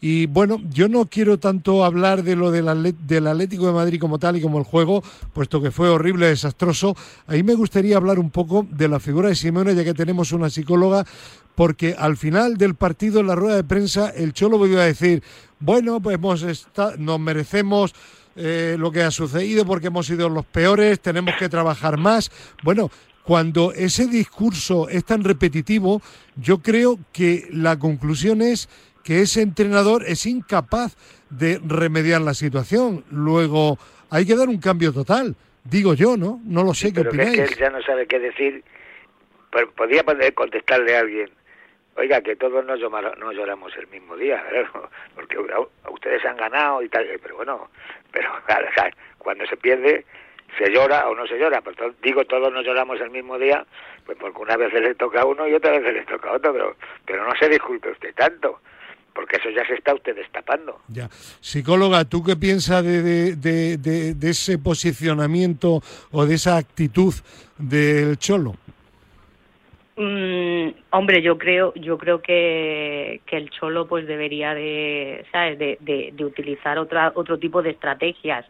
Y 0.00 0.26
bueno, 0.26 0.60
yo 0.70 0.88
no 0.88 1.06
quiero 1.06 1.38
tanto 1.38 1.84
hablar 1.84 2.22
de 2.22 2.36
lo 2.36 2.50
del, 2.50 2.94
del 3.06 3.26
Atlético 3.26 3.66
de 3.66 3.72
Madrid 3.72 4.00
como 4.00 4.18
tal 4.18 4.36
y 4.36 4.40
como 4.40 4.58
el 4.58 4.64
juego, 4.64 5.02
puesto 5.32 5.62
que 5.62 5.70
fue 5.70 5.88
horrible, 5.88 6.26
desastroso. 6.26 6.94
Ahí 7.26 7.42
me 7.42 7.54
gustaría 7.54 7.96
hablar 7.96 8.18
un 8.18 8.30
poco 8.30 8.66
de 8.70 8.88
la 8.88 9.00
figura 9.00 9.28
de 9.28 9.34
Simeone, 9.34 9.74
ya 9.74 9.84
que 9.84 9.94
tenemos 9.94 10.32
una 10.32 10.50
psicóloga, 10.50 11.06
porque 11.54 11.94
al 11.98 12.16
final 12.16 12.56
del 12.56 12.74
partido, 12.74 13.20
en 13.20 13.28
la 13.28 13.34
rueda 13.34 13.56
de 13.56 13.64
prensa, 13.64 14.10
el 14.10 14.32
Cholo 14.32 14.58
volvió 14.58 14.80
a 14.80 14.84
decir, 14.84 15.22
bueno, 15.60 16.00
pues 16.00 16.16
hemos 16.16 16.44
nos 16.98 17.20
merecemos 17.20 17.94
eh, 18.36 18.76
lo 18.78 18.90
que 18.90 19.02
ha 19.02 19.10
sucedido 19.10 19.64
porque 19.64 19.86
hemos 19.86 20.06
sido 20.06 20.28
los 20.28 20.44
peores, 20.44 21.00
tenemos 21.00 21.34
que 21.38 21.48
trabajar 21.48 21.96
más. 21.98 22.30
Bueno, 22.62 22.90
cuando 23.24 23.72
ese 23.72 24.06
discurso 24.06 24.88
es 24.88 25.04
tan 25.04 25.24
repetitivo, 25.24 26.02
yo 26.36 26.58
creo 26.58 26.98
que 27.12 27.48
la 27.50 27.78
conclusión 27.78 28.42
es 28.42 28.68
que 29.04 29.20
ese 29.20 29.42
entrenador 29.42 30.02
es 30.06 30.26
incapaz 30.26 30.96
de 31.30 31.60
remediar 31.64 32.20
la 32.22 32.34
situación. 32.34 33.04
Luego, 33.10 33.78
hay 34.10 34.26
que 34.26 34.34
dar 34.36 34.48
un 34.48 34.58
cambio 34.58 34.92
total. 34.92 35.36
Digo 35.62 35.94
yo, 35.94 36.16
¿no? 36.16 36.40
No 36.44 36.62
lo 36.64 36.74
sé, 36.74 36.88
¿qué 36.92 37.00
Pero 37.02 37.10
que 37.12 37.16
es 37.22 37.28
opináis? 37.28 37.48
que 37.48 37.54
él 37.54 37.60
ya 37.60 37.70
no 37.70 37.82
sabe 37.82 38.06
qué 38.06 38.18
decir. 38.18 38.64
Pero 39.50 39.70
podía 39.72 40.02
poder 40.02 40.34
contestarle 40.34 40.96
a 40.96 41.00
alguien. 41.00 41.30
Oiga, 41.96 42.20
que 42.22 42.34
todos 42.34 42.64
no, 42.64 42.74
lloramos 42.76 43.72
el 43.76 43.86
mismo 43.86 44.16
día, 44.16 44.42
¿verdad? 44.52 44.88
porque 45.14 45.36
a- 45.36 45.86
a 45.88 45.90
ustedes 45.90 46.24
han 46.24 46.36
ganado 46.36 46.82
y 46.82 46.88
tal, 46.88 47.06
pero 47.22 47.36
bueno, 47.36 47.70
pero 48.10 48.30
claro, 48.46 48.66
o 48.68 48.74
sea, 48.74 48.90
cuando 49.18 49.46
se 49.46 49.56
pierde 49.56 50.04
se 50.58 50.70
llora 50.72 51.08
o 51.08 51.14
no 51.14 51.26
se 51.26 51.38
llora, 51.38 51.60
pero 51.62 51.76
to- 51.76 51.94
digo 52.02 52.24
todos 52.24 52.52
no 52.52 52.62
lloramos 52.62 53.00
el 53.00 53.10
mismo 53.10 53.38
día, 53.38 53.64
pues 54.06 54.18
porque 54.18 54.40
una 54.42 54.56
vez 54.56 54.72
le 54.72 54.94
toca 54.96 55.20
a 55.22 55.24
uno 55.24 55.46
y 55.48 55.54
otra 55.54 55.70
vez 55.78 55.82
le 55.94 56.04
toca 56.04 56.30
a 56.30 56.32
otro, 56.34 56.52
pero, 56.52 56.76
pero 57.06 57.24
no 57.28 57.34
se 57.38 57.48
disculpe 57.48 57.90
usted 57.90 58.12
tanto, 58.14 58.60
porque 59.14 59.36
eso 59.36 59.48
ya 59.50 59.64
se 59.66 59.74
está 59.74 59.94
usted 59.94 60.14
destapando. 60.16 60.80
Ya. 60.88 61.08
Psicóloga, 61.40 62.04
¿tú 62.04 62.22
qué 62.24 62.36
piensas 62.36 62.84
de, 62.84 63.02
de- 63.02 63.36
de- 63.36 63.76
de- 63.78 64.14
de 64.14 64.30
ese 64.30 64.58
posicionamiento 64.58 65.80
o 66.10 66.26
de 66.26 66.34
esa 66.34 66.56
actitud 66.56 67.14
del 67.58 68.18
Cholo? 68.18 68.54
Mm, 69.96 70.70
hombre, 70.90 71.22
yo 71.22 71.38
creo, 71.38 71.72
yo 71.74 71.96
creo 71.98 72.20
que, 72.20 73.20
que 73.26 73.36
el 73.36 73.48
cholo 73.50 73.86
pues 73.86 74.08
debería 74.08 74.52
de, 74.52 75.24
¿sabes? 75.30 75.56
De, 75.56 75.78
de, 75.80 76.10
de 76.12 76.24
utilizar 76.24 76.78
otra, 76.78 77.12
otro 77.14 77.38
tipo 77.38 77.62
de 77.62 77.70
estrategias, 77.70 78.44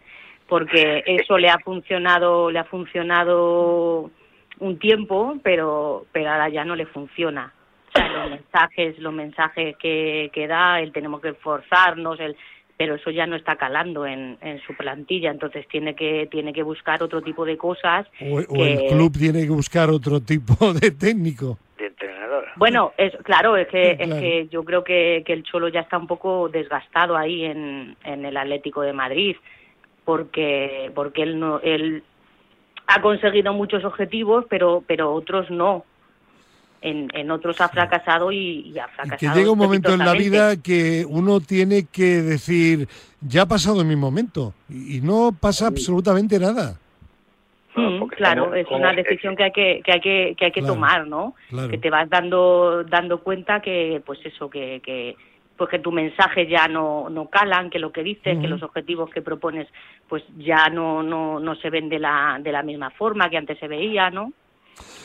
porque 0.49 1.03
eso 1.07 1.37
le 1.37 1.51
ha 1.51 1.59
funcionado, 1.59 2.51
le 2.51 2.59
ha 2.61 2.65
funcionado 2.65 4.11
un 4.59 4.79
tiempo, 4.79 5.37
pero, 5.43 6.07
pero 6.12 6.31
ahora 6.31 6.49
ya 6.49 6.65
no 6.65 6.77
le 6.77 6.87
funciona. 6.87 7.53
Sea, 7.95 8.09
los 8.09 8.30
mensajes, 8.30 8.99
los 8.99 9.12
mensajes 9.12 9.76
que, 9.76 10.30
que 10.32 10.47
da, 10.47 10.80
el 10.80 10.92
tenemos 10.92 11.20
que 11.20 11.30
esforzarnos, 11.30 12.18
el, 12.20 12.36
pero 12.76 12.97
eso 12.97 13.11
ya 13.11 13.26
no 13.26 13.36
está 13.36 13.57
calando 13.57 14.05
en, 14.07 14.36
en 14.40 14.61
su 14.62 14.74
plantilla, 14.74 15.30
entonces 15.30 15.66
tiene 15.68 15.95
que, 15.95 16.26
tiene 16.30 16.53
que 16.53 16.62
buscar 16.62 17.03
otro 17.03 17.22
tipo 17.22 17.45
de 17.45 17.57
cosas 17.57 18.07
¿O, 18.20 18.40
el 18.40 18.88
club 18.88 19.16
tiene 19.16 19.42
que 19.42 19.51
buscar 19.51 19.90
otro 19.90 20.20
tipo 20.20 20.72
de 20.80 20.90
técnico? 20.90 21.59
de 21.78 21.86
entrenador. 21.86 22.47
Bueno, 22.57 22.92
es, 22.97 23.12
claro, 23.24 23.57
es 23.57 23.68
que, 23.68 23.97
claro. 23.97 24.14
es 24.14 24.20
que 24.20 24.49
yo 24.49 24.64
creo 24.64 24.84
que, 24.84 25.22
que 25.26 25.32
el 25.32 25.42
Cholo 25.45 25.68
ya 25.68 25.80
está 25.80 25.99
un 25.99 26.07
poco 26.07 26.49
desgastado 26.49 27.16
ahí 27.16 27.45
en, 27.45 27.97
en 28.05 28.24
el 28.24 28.36
Atlético 28.36 28.82
de 28.82 28.92
Madrid, 28.92 29.36
porque 30.05 30.90
porque 30.95 31.22
él 31.22 31.38
no 31.40 31.61
él 31.61 32.03
ha 32.86 33.01
conseguido 33.01 33.53
muchos 33.53 33.84
objetivos, 33.84 34.45
pero 34.49 34.84
pero 34.86 35.12
otros 35.12 35.51
no. 35.51 35.84
En, 36.91 37.09
en 37.14 37.30
otros 37.30 37.59
ha 37.62 37.68
fracasado 37.70 38.30
y, 38.30 38.61
y 38.68 38.78
ha 38.78 38.85
Y 38.87 38.95
fracasado. 38.95 39.18
que 39.18 39.39
llega 39.41 39.51
un 39.51 39.59
momento 39.59 39.93
en 39.95 40.01
la 40.01 40.12
vida 40.12 40.61
que 40.62 41.05
uno 41.09 41.41
tiene 41.41 41.87
que 41.91 42.20
decir, 42.22 42.87
ya 43.22 43.43
ha 43.43 43.47
pasado 43.47 43.82
mi 43.85 43.97
momento, 43.97 44.53
y 44.68 44.99
y 44.99 45.01
no 45.01 45.30
pasa 45.41 45.66
absolutamente 45.68 46.39
nada. 46.39 46.76
Claro, 48.16 48.45
como- 48.45 48.55
es 48.55 48.66
como- 48.66 48.78
una 48.80 48.93
decisión 48.93 49.35
que 49.35 49.45
hay 49.45 49.53
que 49.53 49.80
que 49.85 49.93
hay 49.93 50.01
que, 50.01 50.35
que 50.39 50.45
hay 50.45 50.53
que 50.53 50.61
Claro, 50.61 50.74
tomar, 50.74 51.07
¿no? 51.09 51.35
claro. 51.49 51.68
Que 51.70 51.78
te 51.78 51.91
vas 51.91 52.09
dando 52.09 52.85
dando 52.85 53.18
cuenta 53.18 53.61
que 53.61 54.01
pues 54.07 54.18
eso 54.24 54.49
que 54.49 54.80
que 54.85 55.16
pues 55.57 55.70
que 55.70 55.78
tu 55.80 55.91
mensaje 55.91 56.47
ya 56.47 56.68
no 56.68 57.09
no 57.11 57.26
calan, 57.28 57.70
que 57.70 57.78
lo 57.80 57.91
que 57.93 58.03
dices, 58.05 58.39
que 58.39 58.47
los 58.49 58.62
objetivos 58.62 59.11
que 59.11 59.22
propones 59.22 59.66
pues 60.09 60.22
ya 60.37 60.68
no 60.68 61.03
no 61.03 61.41
no 61.41 61.55
se 61.57 61.70
ven 61.70 61.89
de 61.89 61.99
la 61.99 62.39
de 62.41 62.53
la 62.53 62.62
misma 62.62 62.91
forma 62.91 63.28
que 63.28 63.39
antes 63.39 63.59
se 63.59 63.66
veía, 63.68 64.11
¿no? 64.11 64.32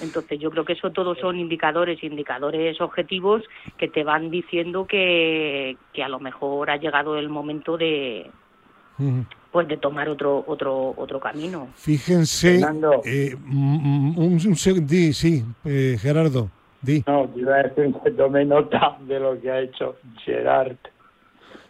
Entonces 0.01 0.39
yo 0.39 0.49
creo 0.49 0.63
que 0.63 0.73
eso 0.73 0.91
todos 0.91 1.17
son 1.19 1.37
indicadores, 1.37 2.01
indicadores 2.03 2.79
objetivos 2.79 3.43
que 3.77 3.89
te 3.89 4.03
van 4.03 4.29
diciendo 4.31 4.85
que, 4.87 5.75
que 5.93 6.03
a 6.03 6.07
lo 6.09 6.19
mejor 6.19 6.69
ha 6.69 6.77
llegado 6.77 7.17
el 7.17 7.27
momento 7.29 7.77
de 7.77 8.29
pues 9.51 9.67
de 9.67 9.77
tomar 9.77 10.09
otro 10.09 10.43
otro 10.47 10.93
otro 10.97 11.19
camino. 11.19 11.67
Fíjense, 11.75 12.59
eh, 13.05 13.35
mm, 13.45 14.17
un, 14.17 14.33
un 14.33 14.55
seg- 14.55 14.85
di, 14.85 15.13
sí, 15.13 15.43
eh, 15.65 15.97
Gerardo, 15.99 16.49
di. 16.81 17.03
No, 17.07 17.29
iba 17.35 17.55
a 17.55 17.63
decir 17.63 17.93
que 18.03 18.11
tome 18.11 18.45
nota 18.45 18.97
de 19.01 19.19
lo 19.19 19.39
que 19.41 19.49
ha 19.51 19.59
hecho 19.61 19.95
Gerard. 20.23 20.77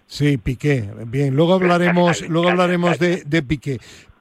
Sí, 0.05 0.37
Piqué. 0.37 0.89
Bien, 1.07 1.35
luego 1.35 1.53
hablaremos, 1.53 2.21
luego 2.29 2.49
hablaremos 2.49 2.97
de, 2.99 3.23
de 3.25 3.43
Piqué. 3.43 3.77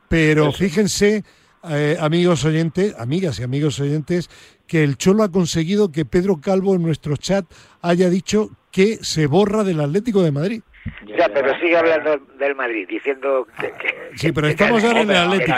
Pero 0.09 0.53
fíjense, 0.53 1.25
eh, 1.71 1.97
amigos 2.01 2.45
oyentes, 2.45 2.95
amigas 2.99 3.39
y 3.41 3.43
amigos 3.43 3.79
oyentes, 3.81 4.29
que 4.67 4.85
el 4.85 4.97
Cholo 4.97 5.23
ha 5.23 5.31
conseguido 5.33 5.91
que 5.93 6.05
Pedro 6.05 6.41
Calvo 6.41 6.75
en 6.75 6.83
nuestro 6.83 7.17
chat 7.17 7.45
haya 7.83 8.09
dicho 8.11 8.51
que 8.71 8.97
se 9.03 9.27
borra 9.27 9.65
del 9.65 9.81
Atlético 9.81 10.23
de 10.23 10.33
Madrid. 10.33 10.63
Ya, 11.19 11.29
pero 11.33 11.53
sigue 11.61 11.77
hablando 11.77 12.17
del 12.39 12.55
Madrid, 12.55 12.87
diciendo 12.89 13.47
que... 13.61 13.67
que- 13.73 14.11
Sí, 14.17 14.33
pero 14.33 14.49
estamos 14.49 14.83
ahora 14.85 15.01
en 15.03 15.11
el 15.11 15.17
Atlético. 15.17 15.57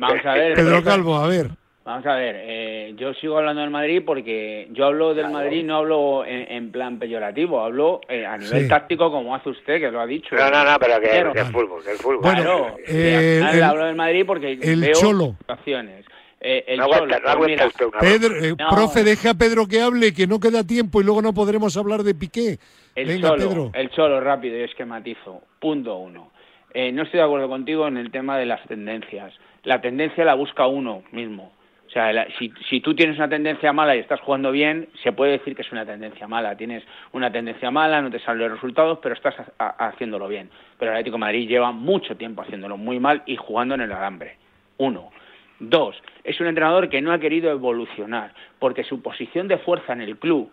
vamos 0.00 0.24
a 0.24 0.34
ver. 0.34 0.54
Pedro 0.54 0.82
Calvo, 0.82 1.16
a 1.16 1.26
ver. 1.28 1.50
Vamos 1.86 2.04
a 2.04 2.16
ver, 2.16 2.34
eh, 2.40 2.94
yo 2.96 3.14
sigo 3.14 3.38
hablando 3.38 3.60
del 3.62 3.70
Madrid 3.70 4.02
porque 4.04 4.66
yo 4.72 4.86
hablo 4.86 5.14
del 5.14 5.30
Madrid, 5.30 5.62
no 5.64 5.76
hablo 5.76 6.24
en, 6.24 6.50
en 6.50 6.72
plan 6.72 6.98
peyorativo, 6.98 7.60
hablo 7.60 8.00
eh, 8.08 8.26
a 8.26 8.36
nivel 8.36 8.62
Sí. 8.64 8.68
táctico 8.68 9.08
como 9.12 9.36
hace 9.36 9.50
usted, 9.50 9.78
que 9.78 9.90
lo 9.92 10.00
ha 10.00 10.06
dicho. 10.06 10.34
No, 10.34 10.50
no, 10.50 10.64
no, 10.64 10.76
pero 10.80 11.00
que 11.00 11.08
Claro. 11.10 11.32
que 11.32 11.38
el 11.38 11.46
fútbol, 11.46 11.84
que 11.84 11.90
el 11.92 11.98
fútbol. 11.98 12.18
Bueno, 12.22 12.42
Claro, 12.42 12.76
eh, 12.88 13.40
el- 13.52 13.62
hablo 13.62 13.86
del 13.86 13.94
Madrid 13.94 14.24
porque 14.26 14.58
el 14.60 14.80
veo 14.80 14.94
Cholo. 14.94 15.36
situaciones. 15.38 16.04
Eh, 16.40 16.64
el 16.66 16.78
no 16.78 16.84
aguanta, 16.86 17.18
Cholo, 17.18 17.28
no 17.32 17.38
pues 17.38 17.50
mira, 17.50 17.66
usted 17.66 17.86
una 17.86 17.98
Pedro, 18.00 18.34
eh, 18.36 18.54
No. 18.58 18.68
profe, 18.68 19.04
deja 19.04 19.30
a 19.30 19.34
Pedro 19.34 19.66
que 19.68 19.80
hable, 19.80 20.12
que 20.12 20.26
no 20.26 20.40
queda 20.40 20.66
tiempo 20.66 21.00
y 21.00 21.04
luego 21.04 21.22
no 21.22 21.32
podremos 21.32 21.76
hablar 21.76 22.02
de 22.02 22.16
Piqué. 22.16 22.58
El 22.96 23.06
Venga, 23.06 23.28
Cholo, 23.28 23.48
Pedro. 23.48 23.70
el 23.74 23.90
Cholo 23.90 24.20
rápido 24.20 24.58
y 24.58 24.62
esquematizo. 24.62 25.40
Punto 25.60 25.94
uno. 25.98 26.32
Eh, 26.74 26.90
no 26.90 27.04
estoy 27.04 27.18
de 27.20 27.24
acuerdo 27.26 27.48
contigo 27.48 27.86
en 27.86 27.96
el 27.96 28.10
tema 28.10 28.36
de 28.38 28.46
las 28.46 28.60
tendencias. 28.66 29.32
La 29.62 29.80
tendencia 29.80 30.24
la 30.24 30.34
busca 30.34 30.66
uno 30.66 31.04
mismo. 31.12 31.52
O 31.86 31.90
sea, 31.90 32.12
la- 32.12 32.26
si, 32.38 32.52
si 32.68 32.80
tú 32.80 32.94
tienes 32.94 33.16
una 33.16 33.28
tendencia 33.28 33.72
mala 33.72 33.94
y 33.94 34.00
estás 34.00 34.20
jugando 34.20 34.50
bien, 34.50 34.88
se 35.02 35.12
puede 35.12 35.32
decir 35.32 35.54
que 35.54 35.62
es 35.62 35.70
una 35.72 35.86
tendencia 35.86 36.26
mala. 36.26 36.56
Tienes 36.56 36.82
una 37.12 37.30
tendencia 37.30 37.70
mala, 37.70 38.02
no 38.02 38.10
te 38.10 38.18
salen 38.18 38.42
los 38.42 38.52
resultados, 38.52 38.98
pero 39.02 39.14
estás 39.14 39.34
ha- 39.58 39.86
haciéndolo 39.88 40.26
bien. 40.28 40.50
Pero 40.78 40.90
el 40.90 40.96
Atlético 40.96 41.18
Madrid 41.18 41.48
lleva 41.48 41.70
mucho 41.72 42.16
tiempo 42.16 42.42
haciéndolo 42.42 42.76
muy 42.76 42.98
mal 42.98 43.22
y 43.26 43.36
jugando 43.36 43.74
en 43.76 43.82
el 43.82 43.92
alambre. 43.92 44.36
Uno. 44.78 45.10
Dos, 45.58 45.96
es 46.22 46.38
un 46.40 46.48
entrenador 46.48 46.90
que 46.90 47.00
no 47.00 47.12
ha 47.12 47.18
querido 47.18 47.50
evolucionar, 47.50 48.34
porque 48.58 48.84
su 48.84 49.00
posición 49.00 49.48
de 49.48 49.56
fuerza 49.56 49.94
en 49.94 50.02
el 50.02 50.18
club, 50.18 50.50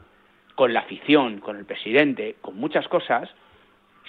con 0.56 0.72
la 0.72 0.80
afición, 0.82 1.40
con 1.40 1.58
el 1.58 1.66
presidente, 1.66 2.36
con 2.40 2.56
muchas 2.58 2.88
cosas, 2.88 3.30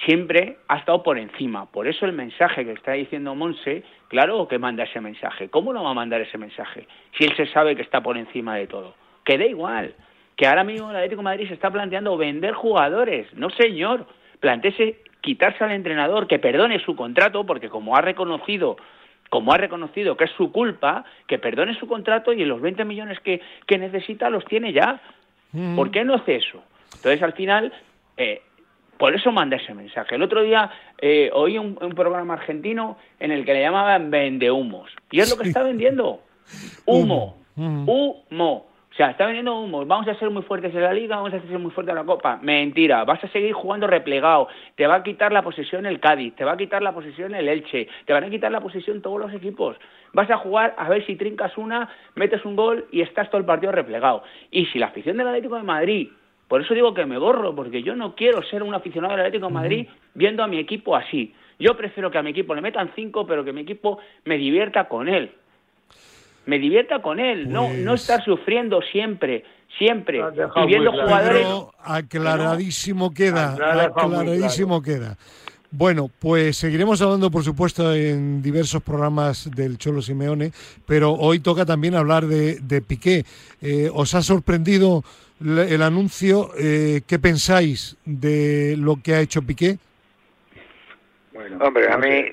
siempre 0.04 0.58
ha 0.68 0.78
estado 0.78 1.02
por 1.02 1.18
encima. 1.18 1.66
Por 1.66 1.86
eso 1.86 2.06
el 2.06 2.12
mensaje 2.12 2.64
que 2.64 2.72
está 2.72 2.92
diciendo 2.92 3.34
Monse, 3.34 3.84
claro 4.08 4.48
que 4.48 4.58
manda 4.58 4.84
ese 4.84 5.00
mensaje. 5.00 5.48
¿Cómo 5.48 5.72
no 5.72 5.84
va 5.84 5.90
a 5.90 5.94
mandar 5.94 6.20
ese 6.20 6.38
mensaje 6.38 6.86
si 7.16 7.24
él 7.24 7.34
se 7.36 7.46
sabe 7.46 7.76
que 7.76 7.82
está 7.82 8.02
por 8.02 8.16
encima 8.16 8.56
de 8.56 8.66
todo? 8.66 8.94
Que 9.24 9.38
da 9.38 9.46
igual. 9.46 9.94
Que 10.36 10.46
ahora 10.46 10.64
mismo 10.64 10.90
el 10.90 10.96
Atlético 10.96 11.20
de 11.20 11.24
Madrid 11.24 11.48
se 11.48 11.54
está 11.54 11.70
planteando 11.70 12.16
vender 12.16 12.54
jugadores. 12.54 13.32
No, 13.34 13.50
señor. 13.50 14.06
planteese 14.40 15.00
quitarse 15.20 15.64
al 15.64 15.72
entrenador, 15.72 16.26
que 16.26 16.38
perdone 16.38 16.78
su 16.80 16.94
contrato, 16.94 17.46
porque 17.46 17.70
como 17.70 17.96
ha 17.96 18.02
reconocido 18.02 18.76
como 19.30 19.52
ha 19.52 19.56
reconocido 19.56 20.16
que 20.16 20.24
es 20.24 20.30
su 20.32 20.52
culpa, 20.52 21.04
que 21.26 21.40
perdone 21.40 21.74
su 21.74 21.88
contrato 21.88 22.32
y 22.32 22.44
los 22.44 22.60
20 22.60 22.84
millones 22.84 23.18
que, 23.18 23.40
que 23.66 23.78
necesita 23.78 24.30
los 24.30 24.44
tiene 24.44 24.72
ya. 24.72 25.00
Mm. 25.50 25.74
¿Por 25.74 25.90
qué 25.90 26.04
no 26.04 26.14
hace 26.14 26.36
eso? 26.36 26.62
Entonces, 26.94 27.20
al 27.20 27.32
final, 27.32 27.72
eh, 28.16 28.42
por 29.04 29.14
eso 29.14 29.30
manda 29.30 29.58
ese 29.58 29.74
mensaje. 29.74 30.14
El 30.14 30.22
otro 30.22 30.42
día 30.42 30.70
eh, 30.96 31.28
oí 31.34 31.58
un, 31.58 31.76
un 31.78 31.92
programa 31.92 32.32
argentino 32.32 32.96
en 33.20 33.32
el 33.32 33.44
que 33.44 33.52
le 33.52 33.60
llamaban 33.60 34.10
vendehumos. 34.10 34.90
Y 35.10 35.20
es 35.20 35.28
lo 35.28 35.36
que 35.36 35.46
está 35.46 35.62
vendiendo. 35.62 36.20
Humo. 36.86 37.36
Humo. 37.54 38.66
O 38.94 38.96
sea, 38.96 39.10
está 39.10 39.26
vendiendo 39.26 39.60
humo. 39.60 39.84
Vamos 39.84 40.08
a 40.08 40.14
ser 40.14 40.30
muy 40.30 40.42
fuertes 40.42 40.74
en 40.74 40.80
la 40.80 40.94
liga, 40.94 41.16
vamos 41.16 41.34
a 41.34 41.40
ser 41.42 41.58
muy 41.58 41.70
fuertes 41.70 41.90
en 41.92 41.96
la 41.96 42.04
copa. 42.04 42.38
Mentira. 42.40 43.04
Vas 43.04 43.22
a 43.22 43.28
seguir 43.28 43.52
jugando 43.52 43.86
replegado. 43.86 44.48
Te 44.74 44.86
va 44.86 44.94
a 44.94 45.02
quitar 45.02 45.32
la 45.32 45.42
posesión 45.42 45.84
el 45.84 46.00
Cádiz, 46.00 46.34
te 46.34 46.44
va 46.44 46.52
a 46.52 46.56
quitar 46.56 46.80
la 46.80 46.94
posesión 46.94 47.34
el 47.34 47.46
Elche, 47.46 47.86
te 48.06 48.12
van 48.14 48.24
a 48.24 48.30
quitar 48.30 48.50
la 48.50 48.62
posesión 48.62 49.02
todos 49.02 49.20
los 49.20 49.34
equipos. 49.34 49.76
Vas 50.14 50.30
a 50.30 50.38
jugar 50.38 50.74
a 50.78 50.88
ver 50.88 51.04
si 51.04 51.16
trincas 51.16 51.58
una, 51.58 51.90
metes 52.14 52.42
un 52.46 52.56
gol 52.56 52.86
y 52.90 53.02
estás 53.02 53.28
todo 53.28 53.38
el 53.38 53.44
partido 53.44 53.70
replegado. 53.70 54.22
Y 54.50 54.64
si 54.66 54.78
la 54.78 54.86
afición 54.86 55.18
del 55.18 55.28
Atlético 55.28 55.56
de 55.56 55.62
Madrid, 55.62 56.08
por 56.48 56.60
eso 56.62 56.74
digo 56.74 56.94
que 56.94 57.06
me 57.06 57.18
borro, 57.18 57.54
porque 57.54 57.82
yo 57.82 57.96
no 57.96 58.14
quiero 58.14 58.42
ser 58.42 58.62
un 58.62 58.74
aficionado 58.74 59.12
del 59.14 59.26
Atlético 59.26 59.46
de 59.48 59.52
Madrid 59.52 59.86
viendo 60.14 60.42
a 60.42 60.46
mi 60.46 60.58
equipo 60.58 60.94
así. 60.96 61.34
Yo 61.58 61.76
prefiero 61.76 62.10
que 62.10 62.18
a 62.18 62.22
mi 62.22 62.30
equipo 62.30 62.54
le 62.54 62.60
metan 62.60 62.90
cinco, 62.94 63.26
pero 63.26 63.44
que 63.44 63.52
mi 63.52 63.62
equipo 63.62 63.98
me 64.24 64.36
divierta 64.36 64.88
con 64.88 65.08
él 65.08 65.32
me 66.46 66.58
divierta 66.58 67.00
con 67.00 67.20
él, 67.20 67.50
no, 67.50 67.72
no 67.72 67.92
Pues- 67.92 68.02
estar 68.02 68.24
sufriendo 68.24 68.80
siempre, 68.82 69.44
siempre, 69.78 70.18
y 70.18 70.66
viendo 70.66 70.92
claro. 70.92 71.08
jugadores... 71.08 71.46
Aclaradísimo 71.80 73.12
queda, 73.12 73.54
aclaradísimo 73.84 74.82
queda. 74.82 75.16
Bueno, 75.76 76.08
pues 76.20 76.56
seguiremos 76.56 77.02
hablando, 77.02 77.32
por 77.32 77.42
supuesto, 77.42 77.92
en 77.92 78.40
diversos 78.40 78.80
programas 78.80 79.50
del 79.56 79.76
Cholo 79.76 80.02
Simeone, 80.02 80.52
pero 80.86 81.10
hoy 81.14 81.40
toca 81.40 81.66
también 81.66 81.96
hablar 81.96 82.26
de, 82.26 82.60
de 82.60 82.80
Piqué. 82.80 83.24
Eh, 83.60 83.90
¿Os 83.92 84.14
ha 84.14 84.22
sorprendido 84.22 85.02
el 85.40 85.82
anuncio? 85.82 86.50
Eh, 86.56 87.00
¿Qué 87.08 87.18
pensáis 87.18 87.96
de 88.04 88.76
lo 88.78 89.02
que 89.02 89.14
ha 89.14 89.20
hecho 89.20 89.42
Piqué? 89.42 89.78
Bueno, 91.32 91.58
Hombre, 91.64 91.90
a 91.90 91.98
mí 91.98 92.24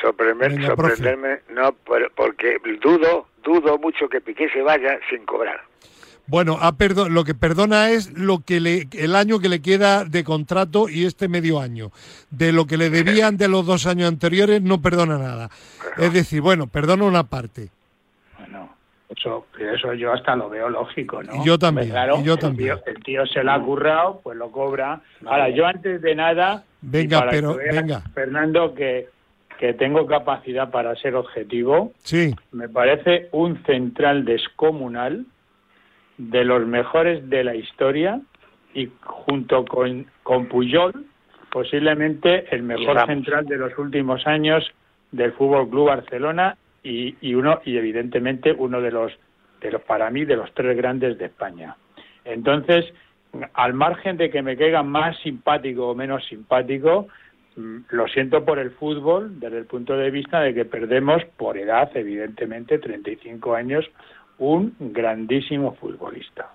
sorprender- 0.00 0.52
Venga, 0.52 0.74
profe. 0.74 0.96
sorprenderme, 0.96 1.40
no, 1.50 1.72
por- 1.74 2.10
porque 2.12 2.56
dudo, 2.82 3.28
dudo 3.44 3.76
mucho 3.76 4.08
que 4.08 4.22
Piqué 4.22 4.48
se 4.48 4.62
vaya 4.62 4.98
sin 5.10 5.26
cobrar. 5.26 5.60
Bueno, 6.28 6.58
ha 6.60 6.72
perdo- 6.76 7.08
lo 7.08 7.24
que 7.24 7.34
perdona 7.34 7.90
es 7.90 8.12
lo 8.18 8.40
que 8.40 8.58
le, 8.60 8.88
el 8.92 9.14
año 9.14 9.38
que 9.38 9.48
le 9.48 9.62
queda 9.62 10.04
de 10.04 10.24
contrato 10.24 10.88
y 10.88 11.04
este 11.04 11.28
medio 11.28 11.60
año. 11.60 11.90
De 12.30 12.52
lo 12.52 12.66
que 12.66 12.76
le 12.76 12.90
debían 12.90 13.36
de 13.36 13.48
los 13.48 13.64
dos 13.64 13.86
años 13.86 14.08
anteriores 14.08 14.60
no 14.62 14.82
perdona 14.82 15.18
nada. 15.18 15.50
Es 15.98 16.12
decir, 16.12 16.40
bueno, 16.40 16.66
perdona 16.66 17.04
una 17.04 17.22
parte. 17.24 17.68
Bueno, 18.38 18.74
eso, 19.08 19.46
eso 19.58 19.94
yo 19.94 20.12
hasta 20.12 20.34
lo 20.34 20.48
veo 20.48 20.68
lógico, 20.68 21.22
¿no? 21.22 21.44
Yo 21.44 21.58
también, 21.58 21.90
Claro. 21.90 22.20
yo 22.24 22.34
El 22.34 22.38
también. 22.40 22.74
tío, 22.76 22.92
el 22.94 23.02
tío 23.04 23.26
se 23.26 23.44
la 23.44 23.54
ha 23.54 23.62
currado, 23.62 24.20
pues 24.24 24.36
lo 24.36 24.50
cobra. 24.50 25.00
Ahora, 25.24 25.48
yo 25.50 25.64
antes 25.66 26.02
de 26.02 26.14
nada, 26.16 26.64
Venga, 26.82 27.26
pero- 27.30 27.56
venga. 27.56 28.00
Fernando, 28.14 28.74
que, 28.74 29.08
que 29.60 29.74
tengo 29.74 30.06
capacidad 30.06 30.70
para 30.70 30.94
ser 30.96 31.14
objetivo, 31.14 31.92
Sí, 32.02 32.34
me 32.52 32.68
parece 32.68 33.28
un 33.32 33.62
central 33.64 34.24
descomunal 34.24 35.24
de 36.18 36.44
los 36.44 36.66
mejores 36.66 37.28
de 37.28 37.44
la 37.44 37.54
historia 37.54 38.20
y 38.74 38.90
junto 39.02 39.64
con, 39.64 40.06
con 40.22 40.46
Puyol, 40.46 41.06
posiblemente 41.50 42.46
el 42.54 42.62
mejor 42.62 43.06
central 43.06 43.46
de 43.46 43.56
los 43.56 43.76
últimos 43.78 44.26
años 44.26 44.70
del 45.12 45.32
Fútbol 45.32 45.68
Club 45.70 45.88
Barcelona 45.88 46.56
y, 46.82 47.16
y 47.20 47.34
uno 47.34 47.60
y 47.64 47.76
evidentemente 47.76 48.52
uno 48.52 48.80
de 48.80 48.90
los 48.90 49.12
de 49.60 49.70
los 49.70 49.82
para 49.82 50.10
mí 50.10 50.24
de 50.24 50.36
los 50.36 50.52
tres 50.52 50.76
grandes 50.76 51.18
de 51.18 51.26
España. 51.26 51.76
Entonces, 52.24 52.92
al 53.54 53.74
margen 53.74 54.16
de 54.16 54.30
que 54.30 54.42
me 54.42 54.56
caiga 54.56 54.82
más 54.82 55.16
simpático 55.18 55.88
o 55.88 55.94
menos 55.94 56.24
simpático, 56.26 57.08
mm, 57.56 57.76
lo 57.90 58.06
siento 58.08 58.44
por 58.44 58.58
el 58.58 58.72
fútbol 58.72 59.40
desde 59.40 59.58
el 59.58 59.66
punto 59.66 59.96
de 59.96 60.10
vista 60.10 60.40
de 60.40 60.54
que 60.54 60.64
perdemos 60.64 61.24
por 61.36 61.56
edad, 61.56 61.90
evidentemente, 61.94 62.78
35 62.78 63.54
años, 63.54 63.84
un 64.38 64.74
grandísimo 64.78 65.74
futbolista. 65.80 66.50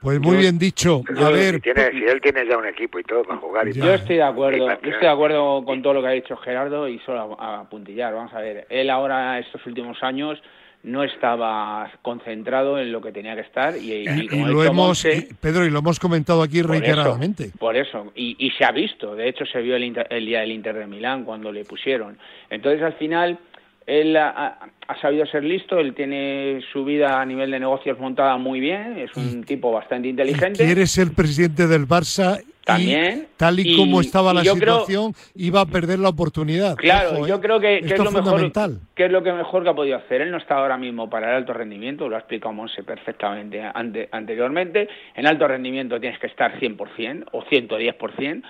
pues 0.00 0.18
muy 0.20 0.36
bien 0.38 0.58
dicho. 0.58 1.02
A 1.08 1.26
si, 1.28 1.32
ver, 1.32 1.60
tiene, 1.60 1.90
si 1.92 2.04
él 2.04 2.20
tiene 2.20 2.46
ya 2.46 2.56
un 2.58 2.66
equipo 2.66 2.98
y 2.98 3.04
todo 3.04 3.22
para 3.24 3.38
jugar 3.38 3.68
y. 3.68 3.72
Yo 3.72 3.92
estoy 3.94 4.16
de 4.16 4.22
acuerdo, 4.22 4.66
yo 4.66 4.72
estoy 4.90 5.00
de 5.00 5.08
acuerdo 5.08 5.64
con 5.64 5.82
todo 5.82 5.94
lo 5.94 6.02
que 6.02 6.08
ha 6.08 6.12
dicho 6.12 6.36
Gerardo 6.38 6.88
y 6.88 6.98
solo 7.00 7.36
a, 7.40 7.60
a 7.60 7.68
puntillar. 7.70 8.12
Vamos 8.14 8.32
a 8.34 8.40
ver, 8.40 8.66
él 8.70 8.90
ahora 8.90 9.38
estos 9.38 9.64
últimos 9.66 10.02
años 10.02 10.42
no 10.84 11.04
estaba 11.04 11.88
concentrado 12.02 12.76
en 12.80 12.90
lo 12.90 13.00
que 13.00 13.12
tenía 13.12 13.36
que 13.36 13.42
estar 13.42 13.76
y, 13.76 13.92
y 13.92 14.08
y, 14.08 14.26
como 14.26 14.46
y 14.46 14.50
ha 14.50 14.52
lo 14.52 14.64
hemos, 14.64 14.74
Monse, 14.74 15.16
y- 15.30 15.34
Pedro, 15.34 15.64
y 15.64 15.70
lo 15.70 15.78
hemos 15.78 16.00
comentado 16.00 16.42
aquí 16.42 16.60
por 16.60 16.72
eso, 16.74 16.80
reiteradamente. 16.80 17.50
Por 17.56 17.76
eso, 17.76 18.10
y, 18.16 18.34
y 18.44 18.50
se 18.50 18.64
ha 18.64 18.72
visto, 18.72 19.14
de 19.14 19.28
hecho 19.28 19.46
se 19.46 19.60
vio 19.62 19.76
el, 19.76 19.84
Inter- 19.84 20.08
el 20.10 20.26
día 20.26 20.40
del 20.40 20.50
Inter 20.50 20.74
de 20.76 20.88
Milán 20.88 21.22
cuando 21.24 21.52
le 21.52 21.64
pusieron. 21.64 22.18
Entonces 22.50 22.82
al 22.82 22.94
final 22.94 23.38
él 23.86 24.16
ha, 24.16 24.58
sabido 25.00 25.24
ser 25.26 25.42
listo, 25.44 25.78
él 25.78 25.94
tiene 25.94 26.60
su 26.72 26.84
vida 26.84 27.20
a 27.20 27.24
nivel 27.26 27.50
de 27.50 27.60
negocios 27.60 27.98
montada 27.98 28.36
muy 28.36 28.60
bien, 28.60 28.98
es 28.98 29.14
un 29.16 29.44
tipo 29.44 29.72
bastante 29.72 30.08
inteligente. 30.08 30.64
Quiere 30.64 30.86
ser 30.86 31.12
presidente 31.12 31.66
del 31.66 31.86
Barça 31.88 32.40
y 32.42 32.64
También, 32.64 33.26
tal 33.36 33.58
y, 33.58 33.72
y- 33.72 33.76
como 33.76 34.00
estaba 34.00 34.32
la 34.32 34.42
creo- 34.42 34.54
situación, 34.54 35.12
iba 35.34 35.60
a 35.62 35.66
perder 35.66 35.98
la 35.98 36.10
oportunidad. 36.10 36.76
Claro, 36.76 37.14
Ojo, 37.18 37.26
yo 37.26 37.36
¿eh? 37.36 37.40
creo 37.40 37.58
que, 37.58 37.80
que 37.80 37.94
es 37.94 37.98
lo 37.98 38.04
mejor 38.12 38.22
fundamental. 38.24 38.78
que 38.94 39.06
es 39.06 39.10
lo 39.10 39.22
que 39.24 39.32
mejor 39.32 39.64
que 39.64 39.70
ha 39.70 39.74
podido 39.74 39.96
hacer. 39.96 40.20
Él 40.20 40.30
no 40.30 40.36
está 40.36 40.56
ahora 40.58 40.76
mismo 40.76 41.10
para 41.10 41.30
el 41.30 41.36
alto 41.38 41.52
rendimiento, 41.52 42.08
lo 42.08 42.14
ha 42.14 42.20
explicado 42.20 42.52
Monse 42.54 42.84
perfectamente 42.84 43.60
ante- 43.74 44.08
anteriormente. 44.12 44.88
En 45.16 45.26
alto 45.26 45.48
rendimiento 45.48 45.98
tienes 45.98 46.20
que 46.20 46.28
estar 46.28 46.58
100% 46.60 47.24
o 47.32 47.42
110% 47.44 48.42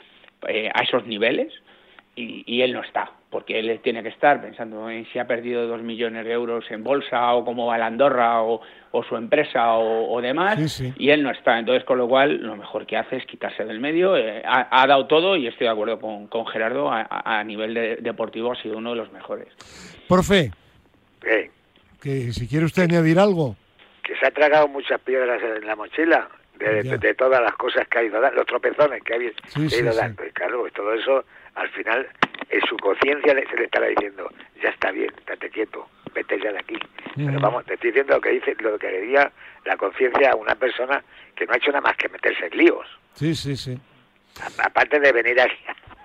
eh, 0.48 0.68
a 0.74 0.82
esos 0.82 1.06
niveles 1.06 1.52
y, 2.14 2.42
y 2.46 2.60
él 2.60 2.74
no 2.74 2.82
está, 2.82 3.12
porque 3.32 3.58
él 3.58 3.80
tiene 3.82 4.02
que 4.02 4.10
estar 4.10 4.40
pensando 4.42 4.88
en 4.90 5.06
si 5.06 5.18
ha 5.18 5.26
perdido 5.26 5.66
dos 5.66 5.82
millones 5.82 6.24
de 6.26 6.32
euros 6.32 6.70
en 6.70 6.84
bolsa 6.84 7.32
o 7.32 7.44
cómo 7.44 7.66
va 7.66 7.78
la 7.78 7.86
Andorra 7.86 8.42
o, 8.42 8.60
o 8.90 9.02
su 9.04 9.16
empresa 9.16 9.72
o, 9.72 10.12
o 10.12 10.20
demás 10.20 10.56
Sí, 10.58 10.68
sí. 10.68 10.94
y 10.98 11.08
él 11.10 11.22
no 11.22 11.30
está. 11.30 11.58
Entonces, 11.58 11.82
con 11.84 11.96
lo 11.96 12.06
cual, 12.06 12.36
lo 12.42 12.54
mejor 12.56 12.84
que 12.86 12.98
hace 12.98 13.16
es 13.16 13.24
quitarse 13.26 13.64
del 13.64 13.80
medio. 13.80 14.16
Eh, 14.18 14.42
ha, 14.44 14.82
ha 14.82 14.86
dado 14.86 15.06
todo 15.06 15.34
y 15.36 15.46
estoy 15.46 15.66
de 15.66 15.72
acuerdo 15.72 15.98
con, 15.98 16.26
con 16.26 16.46
Gerardo. 16.46 16.90
A, 16.92 17.42
nivel 17.42 17.72
de- 17.72 17.96
deportivo 17.96 18.52
ha 18.52 18.56
sido 18.62 18.76
uno 18.76 18.90
de 18.90 18.96
los 18.96 19.10
mejores. 19.12 19.48
Profe, 20.06 20.50
Eh, 21.24 21.50
que 22.00 22.32
si 22.32 22.46
quiere 22.46 22.66
usted 22.66 22.82
añadir 22.82 23.18
algo. 23.18 23.56
que 24.04 24.14
se 24.16 24.26
ha 24.26 24.30
tragado 24.30 24.68
muchas 24.68 25.00
piedras 25.00 25.40
en 25.42 25.66
la 25.66 25.74
mochila 25.74 26.28
de, 26.58 26.82
Ya. 26.84 26.90
de- 26.92 26.98
de 26.98 27.14
todas 27.14 27.40
las 27.40 27.52
cosas 27.52 27.88
que 27.88 27.98
ha 27.98 28.02
ido 28.02 28.20
dando, 28.20 28.36
los 28.36 28.46
tropezones 28.46 29.02
que 29.02 29.14
ha, 29.14 29.16
ido- 29.16 29.32
Sí, 29.48 29.68
que 29.68 29.76
ha 29.76 29.78
ido 29.78 29.94
dando. 29.94 30.26
Y 30.26 30.30
claro, 30.32 30.60
pues 30.60 30.72
todo 30.74 30.92
eso, 30.92 31.24
al 31.54 31.68
final, 31.70 32.06
en 32.52 32.60
su 32.68 32.76
conciencia 32.76 33.34
se 33.34 33.56
le 33.56 33.64
estará 33.64 33.86
diciendo, 33.88 34.30
ya 34.62 34.68
está 34.68 34.90
bien, 34.90 35.10
estate 35.18 35.48
quieto, 35.50 35.88
vete 36.14 36.38
ya 36.38 36.52
de 36.52 36.58
aquí. 36.58 36.76
Pero 37.16 37.40
vamos, 37.40 37.64
te 37.64 37.74
estoy 37.74 37.90
diciendo 37.90 38.14
lo 38.14 38.20
que 38.20 38.30
dice, 38.30 38.54
lo 38.60 38.78
que 38.78 38.88
diría 39.00 39.30
la 39.64 39.76
conciencia 39.76 40.30
a 40.32 40.36
una 40.36 40.54
persona 40.54 41.02
que 41.34 41.46
no 41.46 41.52
ha 41.54 41.56
hecho 41.56 41.70
nada 41.70 41.80
más 41.82 41.96
que 41.96 42.08
meterse 42.08 42.46
en 42.46 42.56
líos. 42.58 42.86
Sí, 43.14 43.34
sí, 43.34 43.56
sí. 43.56 43.78
A- 44.40 44.66
aparte 44.66 45.00
de 45.00 45.12
venir 45.12 45.40
aquí, 45.40 45.56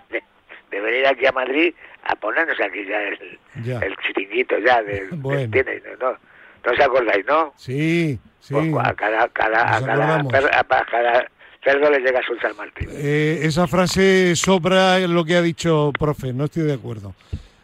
de, 0.09 0.23
de 0.71 0.81
venir 0.81 1.05
aquí 1.07 1.25
a 1.25 1.31
Madrid 1.31 1.73
a 2.03 2.15
ponernos 2.15 2.59
aquí 2.61 2.85
ya 2.85 3.01
el, 3.03 3.39
Ya. 3.63 3.79
el 3.79 3.95
chiringuito 3.97 4.57
ya 4.59 4.81
del, 4.83 5.09
Bueno. 5.11 5.51
No, 5.99 6.11
no, 6.11 6.17
no 6.65 6.71
os 6.71 6.79
acordáis, 6.79 7.25
¿no? 7.25 7.53
Sí, 7.57 8.19
sí. 8.39 8.53
Pues 8.53 8.85
a 8.87 8.93
cada, 8.93 9.27
cada, 9.29 9.75
a 9.77 9.81
cada, 9.85 10.15
a 10.19 10.85
cada 10.85 11.27
cerdo 11.67 11.91
le 11.91 11.99
llega 11.99 12.21
su 12.25 12.35
San 12.37 12.55
Martín. 12.55 12.87
Eh, 12.91 13.39
esa 13.43 13.67
frase 13.67 14.35
sobra 14.35 14.99
lo 14.99 15.25
que 15.25 15.35
ha 15.35 15.41
dicho 15.41 15.91
profe, 15.97 16.31
no 16.31 16.45
estoy 16.45 16.63
de 16.63 16.73
acuerdo. 16.73 17.13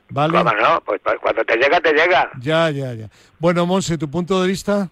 ¿Vale? 0.10 0.38
¿Cómo 0.38 0.52
no? 0.52 0.82
Pues, 0.86 1.02
pues 1.04 1.16
cuando 1.22 1.44
te 1.44 1.56
llega, 1.56 1.80
te 1.80 1.94
llega. 1.94 2.30
Ya, 2.40 2.70
ya, 2.70 2.94
ya. 2.94 3.10
Bueno, 3.40 3.66
Monse, 3.66 3.98
¿tu 3.98 4.10
punto 4.10 4.42
de 4.42 4.48
vista? 4.48 4.90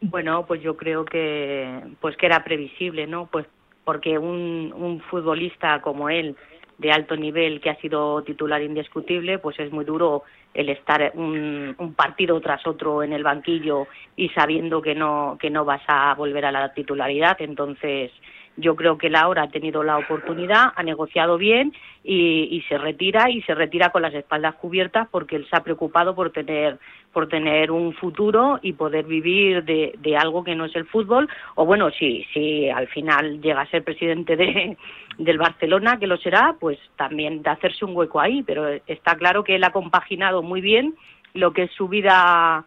Bueno, 0.00 0.44
pues 0.46 0.60
yo 0.60 0.76
creo 0.76 1.04
que 1.04 1.80
pues 2.00 2.16
que 2.16 2.26
era 2.26 2.44
previsible, 2.44 3.06
¿no? 3.06 3.26
Pues 3.26 3.46
porque 3.84 4.18
un, 4.18 4.74
un 4.76 5.00
futbolista 5.00 5.80
como 5.80 6.10
él 6.10 6.36
de 6.78 6.92
alto 6.92 7.16
nivel 7.16 7.60
que 7.60 7.70
ha 7.70 7.80
sido 7.80 8.22
titular 8.22 8.62
indiscutible, 8.62 9.38
pues 9.38 9.58
es 9.58 9.72
muy 9.72 9.84
duro 9.84 10.24
el 10.52 10.68
estar 10.68 11.12
un, 11.14 11.74
un 11.78 11.94
partido 11.94 12.40
tras 12.40 12.66
otro 12.66 13.02
en 13.02 13.12
el 13.12 13.22
banquillo 13.22 13.86
y 14.16 14.28
sabiendo 14.30 14.82
que 14.82 14.94
no 14.94 15.36
que 15.40 15.50
no 15.50 15.64
vas 15.64 15.82
a 15.86 16.14
volver 16.14 16.44
a 16.44 16.52
la 16.52 16.72
titularidad, 16.72 17.36
entonces 17.40 18.10
Yo 18.56 18.74
creo 18.74 18.96
que 18.96 19.08
él 19.08 19.16
ahora 19.16 19.42
ha 19.42 19.48
tenido 19.48 19.82
la 19.82 19.98
oportunidad, 19.98 20.72
ha 20.74 20.82
negociado 20.82 21.36
bien 21.36 21.74
y, 22.02 22.64
se 22.68 22.78
retira 22.78 23.30
y 23.30 23.42
se 23.42 23.54
retira 23.54 23.90
con 23.90 24.02
las 24.02 24.14
espaldas 24.14 24.54
cubiertas 24.54 25.08
porque 25.10 25.36
él 25.36 25.46
se 25.50 25.56
ha 25.56 25.62
preocupado 25.62 26.14
por 26.14 26.30
tener 26.30 26.78
por 27.12 27.28
tener 27.28 27.70
un 27.70 27.94
futuro 27.94 28.58
y 28.62 28.74
poder 28.74 29.06
vivir 29.06 29.64
de, 29.64 29.94
de 29.98 30.16
algo 30.16 30.44
que 30.44 30.54
no 30.54 30.66
es 30.66 30.76
el 30.76 30.86
fútbol. 30.86 31.28
O 31.54 31.66
bueno 31.66 31.90
si 31.90 32.24
si 32.32 32.68
al 32.70 32.88
final 32.88 33.40
llega 33.40 33.60
a 33.60 33.70
ser 33.70 33.84
presidente 33.84 34.36
de, 34.36 34.76
del 35.18 35.38
Barcelona 35.38 35.98
que 35.98 36.06
lo 36.06 36.16
será 36.16 36.56
pues 36.58 36.78
también 36.96 37.42
de 37.42 37.50
hacerse 37.50 37.84
un 37.84 37.96
hueco 37.96 38.20
ahí. 38.20 38.42
Pero 38.42 38.68
está 38.86 39.16
claro 39.16 39.44
que 39.44 39.56
él 39.56 39.64
ha 39.64 39.70
compaginado 39.70 40.42
muy 40.42 40.60
bien 40.60 40.94
lo 41.34 41.52
que 41.52 41.64
es 41.64 41.72
su 41.72 41.88
vida 41.88 42.64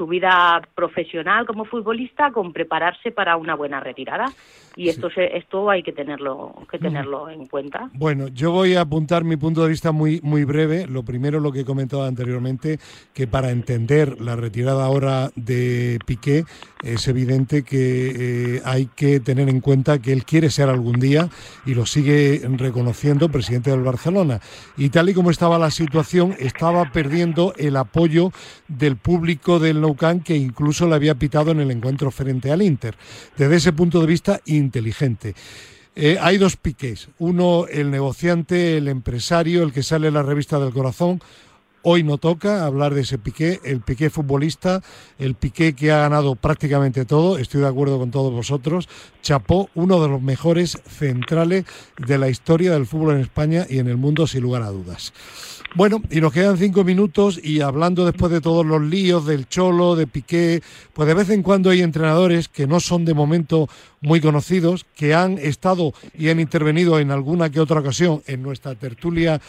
su 0.00 0.06
vida 0.06 0.62
profesional 0.74 1.44
como 1.44 1.66
futbolista 1.66 2.32
con 2.32 2.54
prepararse 2.54 3.10
para 3.10 3.36
una 3.36 3.54
buena 3.54 3.80
retirada 3.80 4.32
y 4.76 4.88
esto 4.88 5.10
se, 5.10 5.36
esto 5.36 5.68
hay 5.68 5.82
que 5.82 5.92
tenerlo 5.92 6.54
que 6.70 6.78
tenerlo 6.78 7.28
en 7.28 7.46
cuenta. 7.46 7.90
Bueno, 7.92 8.28
yo 8.28 8.50
voy 8.50 8.76
a 8.76 8.82
apuntar 8.82 9.24
mi 9.24 9.36
punto 9.36 9.62
de 9.62 9.68
vista 9.68 9.92
muy 9.92 10.20
muy 10.22 10.44
breve. 10.44 10.86
Lo 10.86 11.02
primero 11.02 11.38
lo 11.38 11.52
que 11.52 11.60
he 11.60 11.64
comentado 11.66 12.04
anteriormente 12.04 12.78
que 13.12 13.26
para 13.26 13.50
entender 13.50 14.20
la 14.22 14.36
retirada 14.36 14.86
ahora 14.86 15.30
de 15.36 15.98
Piqué 16.06 16.44
es 16.82 17.06
evidente 17.08 17.62
que 17.62 18.56
eh, 18.56 18.62
hay 18.64 18.86
que 18.86 19.20
tener 19.20 19.50
en 19.50 19.60
cuenta 19.60 20.00
que 20.00 20.12
él 20.14 20.24
quiere 20.24 20.48
ser 20.48 20.70
algún 20.70 20.98
día 20.98 21.28
y 21.66 21.74
lo 21.74 21.84
sigue 21.84 22.40
reconociendo 22.56 23.28
presidente 23.28 23.70
del 23.70 23.82
Barcelona. 23.82 24.40
Y 24.78 24.88
tal 24.88 25.10
y 25.10 25.14
como 25.14 25.30
estaba 25.30 25.58
la 25.58 25.70
situación, 25.70 26.34
estaba 26.38 26.90
perdiendo 26.90 27.52
el 27.58 27.76
apoyo 27.76 28.30
del 28.68 28.96
público 28.96 29.58
del 29.58 29.80
Que 29.94 30.36
incluso 30.36 30.88
le 30.88 30.94
había 30.94 31.14
pitado 31.14 31.50
en 31.50 31.60
el 31.60 31.70
encuentro 31.70 32.10
frente 32.10 32.50
al 32.50 32.62
Inter. 32.62 32.96
Desde 33.36 33.56
ese 33.56 33.72
punto 33.72 34.00
de 34.00 34.06
vista 34.06 34.40
inteligente. 34.46 35.34
Eh, 35.96 36.18
hay 36.20 36.38
dos 36.38 36.56
piques, 36.56 37.08
uno 37.18 37.66
el 37.66 37.90
negociante, 37.90 38.76
el 38.76 38.86
empresario, 38.86 39.64
el 39.64 39.72
que 39.72 39.82
sale 39.82 40.08
en 40.08 40.14
la 40.14 40.22
revista 40.22 40.60
del 40.60 40.72
corazón, 40.72 41.20
Hoy 41.82 42.02
no 42.02 42.18
toca 42.18 42.66
hablar 42.66 42.92
de 42.92 43.00
ese 43.00 43.16
Piqué, 43.16 43.58
el 43.64 43.80
Piqué 43.80 44.10
futbolista, 44.10 44.82
el 45.18 45.34
Piqué 45.34 45.72
que 45.72 45.90
ha 45.90 46.00
ganado 46.00 46.34
prácticamente 46.34 47.06
todo, 47.06 47.38
estoy 47.38 47.62
de 47.62 47.68
acuerdo 47.68 47.98
con 47.98 48.10
todos 48.10 48.30
vosotros. 48.32 48.86
Chapó, 49.22 49.70
uno 49.74 50.02
de 50.02 50.08
los 50.08 50.20
mejores 50.20 50.78
centrales 50.86 51.64
de 51.96 52.18
la 52.18 52.28
historia 52.28 52.72
del 52.72 52.86
fútbol 52.86 53.14
en 53.14 53.22
España 53.22 53.66
y 53.66 53.78
en 53.78 53.88
el 53.88 53.96
mundo, 53.96 54.26
sin 54.26 54.42
lugar 54.42 54.62
a 54.62 54.68
dudas. 54.68 55.14
Bueno, 55.76 56.02
y 56.10 56.20
nos 56.20 56.32
quedan 56.32 56.58
cinco 56.58 56.82
minutos 56.82 57.38
y 57.42 57.60
hablando 57.60 58.04
después 58.04 58.32
de 58.32 58.40
todos 58.40 58.66
los 58.66 58.82
líos 58.82 59.24
del 59.24 59.48
Cholo, 59.48 59.94
de 59.94 60.08
Piqué, 60.08 60.62
pues 60.92 61.06
de 61.06 61.14
vez 61.14 61.30
en 61.30 61.44
cuando 61.44 61.70
hay 61.70 61.80
entrenadores 61.80 62.48
que 62.48 62.66
no 62.66 62.80
son 62.80 63.04
de 63.04 63.14
momento 63.14 63.68
muy 64.00 64.20
conocidos, 64.20 64.84
que 64.96 65.14
han 65.14 65.38
estado 65.38 65.92
y 66.18 66.28
han 66.28 66.40
intervenido 66.40 66.98
en 66.98 67.12
alguna 67.12 67.50
que 67.50 67.60
otra 67.60 67.78
ocasión 67.78 68.20
en 68.26 68.42
nuestra 68.42 68.74
tertulia 68.74 69.40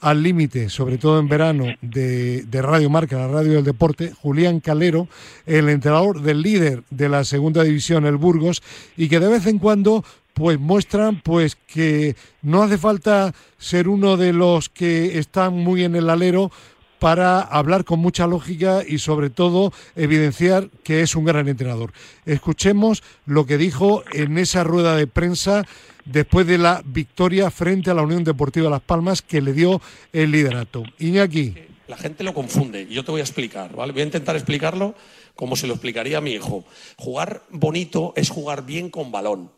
al 0.00 0.22
límite, 0.22 0.68
sobre 0.68 0.96
todo 0.96 1.18
en 1.18 1.28
verano, 1.28 1.64
de, 1.80 2.46
Radio 2.52 2.88
Marca, 2.88 3.16
la 3.16 3.26
radio 3.26 3.54
del 3.54 3.64
deporte, 3.64 4.12
Julián 4.20 4.60
Calero, 4.60 5.08
el 5.44 5.68
entrenador 5.70 6.20
del 6.20 6.42
líder 6.42 6.84
de 6.90 7.08
la 7.08 7.24
segunda 7.24 7.64
división, 7.64 8.04
el 8.04 8.16
Burgos, 8.16 8.62
y 8.96 9.08
que 9.08 9.18
de 9.18 9.28
vez 9.28 9.46
en 9.46 9.58
cuando 9.58 10.04
pues 10.34 10.58
muestran 10.58 11.20
pues 11.20 11.56
que 11.56 12.16
no 12.42 12.62
hace 12.62 12.76
falta 12.76 13.34
ser 13.56 13.88
uno 13.88 14.16
de 14.16 14.32
los 14.32 14.68
que 14.68 15.18
están 15.18 15.54
muy 15.54 15.84
en 15.84 15.96
el 15.96 16.10
alero 16.10 16.50
para 16.98 17.40
hablar 17.40 17.84
con 17.84 17.98
mucha 17.98 18.26
lógica 18.26 18.82
y 18.86 18.98
sobre 18.98 19.30
todo 19.30 19.72
evidenciar 19.94 20.70
que 20.82 21.02
es 21.02 21.14
un 21.14 21.24
gran 21.24 21.48
entrenador. 21.48 21.92
Escuchemos 22.24 23.02
lo 23.26 23.46
que 23.46 23.58
dijo 23.58 24.02
en 24.12 24.38
esa 24.38 24.64
rueda 24.64 24.96
de 24.96 25.06
prensa 25.06 25.66
después 26.04 26.46
de 26.46 26.58
la 26.58 26.82
victoria 26.84 27.50
frente 27.50 27.90
a 27.90 27.94
la 27.94 28.02
Unión 28.02 28.24
Deportiva 28.24 28.70
Las 28.70 28.80
Palmas 28.80 29.22
que 29.22 29.42
le 29.42 29.52
dio 29.52 29.80
el 30.12 30.30
liderato. 30.30 30.82
Iñaki. 30.98 31.54
La 31.88 31.98
gente 31.98 32.24
lo 32.24 32.32
confunde 32.32 32.86
y 32.88 32.94
yo 32.94 33.04
te 33.04 33.10
voy 33.10 33.20
a 33.20 33.24
explicar, 33.24 33.76
¿vale? 33.76 33.92
Voy 33.92 34.00
a 34.00 34.06
intentar 34.06 34.34
explicarlo 34.36 34.94
como 35.34 35.56
se 35.56 35.66
lo 35.66 35.74
explicaría 35.74 36.18
a 36.18 36.22
mi 36.22 36.32
hijo. 36.32 36.64
Jugar 36.96 37.42
bonito 37.50 38.14
es 38.16 38.30
jugar 38.30 38.64
bien 38.64 38.88
con 38.88 39.12
balón, 39.12 39.50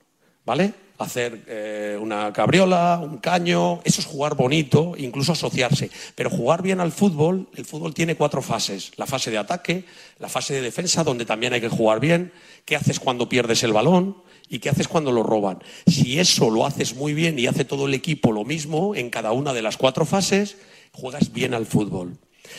¿vale? 0.46 0.72
hacer 0.98 1.44
eh, 1.46 1.98
una 2.00 2.32
cabriola, 2.32 3.00
un 3.02 3.18
caño, 3.18 3.80
eso 3.84 4.00
es 4.00 4.06
jugar 4.06 4.34
bonito, 4.34 4.94
incluso 4.96 5.32
asociarse. 5.32 5.90
Pero 6.14 6.30
jugar 6.30 6.62
bien 6.62 6.80
al 6.80 6.92
fútbol, 6.92 7.48
el 7.54 7.64
fútbol 7.64 7.94
tiene 7.94 8.16
cuatro 8.16 8.42
fases. 8.42 8.92
La 8.96 9.06
fase 9.06 9.30
de 9.30 9.38
ataque, 9.38 9.84
la 10.18 10.28
fase 10.28 10.54
de 10.54 10.62
defensa, 10.62 11.04
donde 11.04 11.24
también 11.24 11.52
hay 11.52 11.60
que 11.60 11.68
jugar 11.68 12.00
bien, 12.00 12.32
qué 12.64 12.76
haces 12.76 13.00
cuando 13.00 13.28
pierdes 13.28 13.62
el 13.62 13.72
balón 13.72 14.16
y 14.48 14.58
qué 14.58 14.70
haces 14.70 14.88
cuando 14.88 15.12
lo 15.12 15.22
roban. 15.22 15.58
Si 15.86 16.18
eso 16.18 16.50
lo 16.50 16.64
haces 16.64 16.94
muy 16.94 17.14
bien 17.14 17.38
y 17.38 17.46
hace 17.46 17.64
todo 17.64 17.86
el 17.86 17.94
equipo 17.94 18.32
lo 18.32 18.44
mismo 18.44 18.94
en 18.94 19.10
cada 19.10 19.32
una 19.32 19.52
de 19.52 19.62
las 19.62 19.76
cuatro 19.76 20.06
fases, 20.06 20.56
juegas 20.92 21.32
bien 21.32 21.52
al 21.52 21.66
fútbol. 21.66 22.16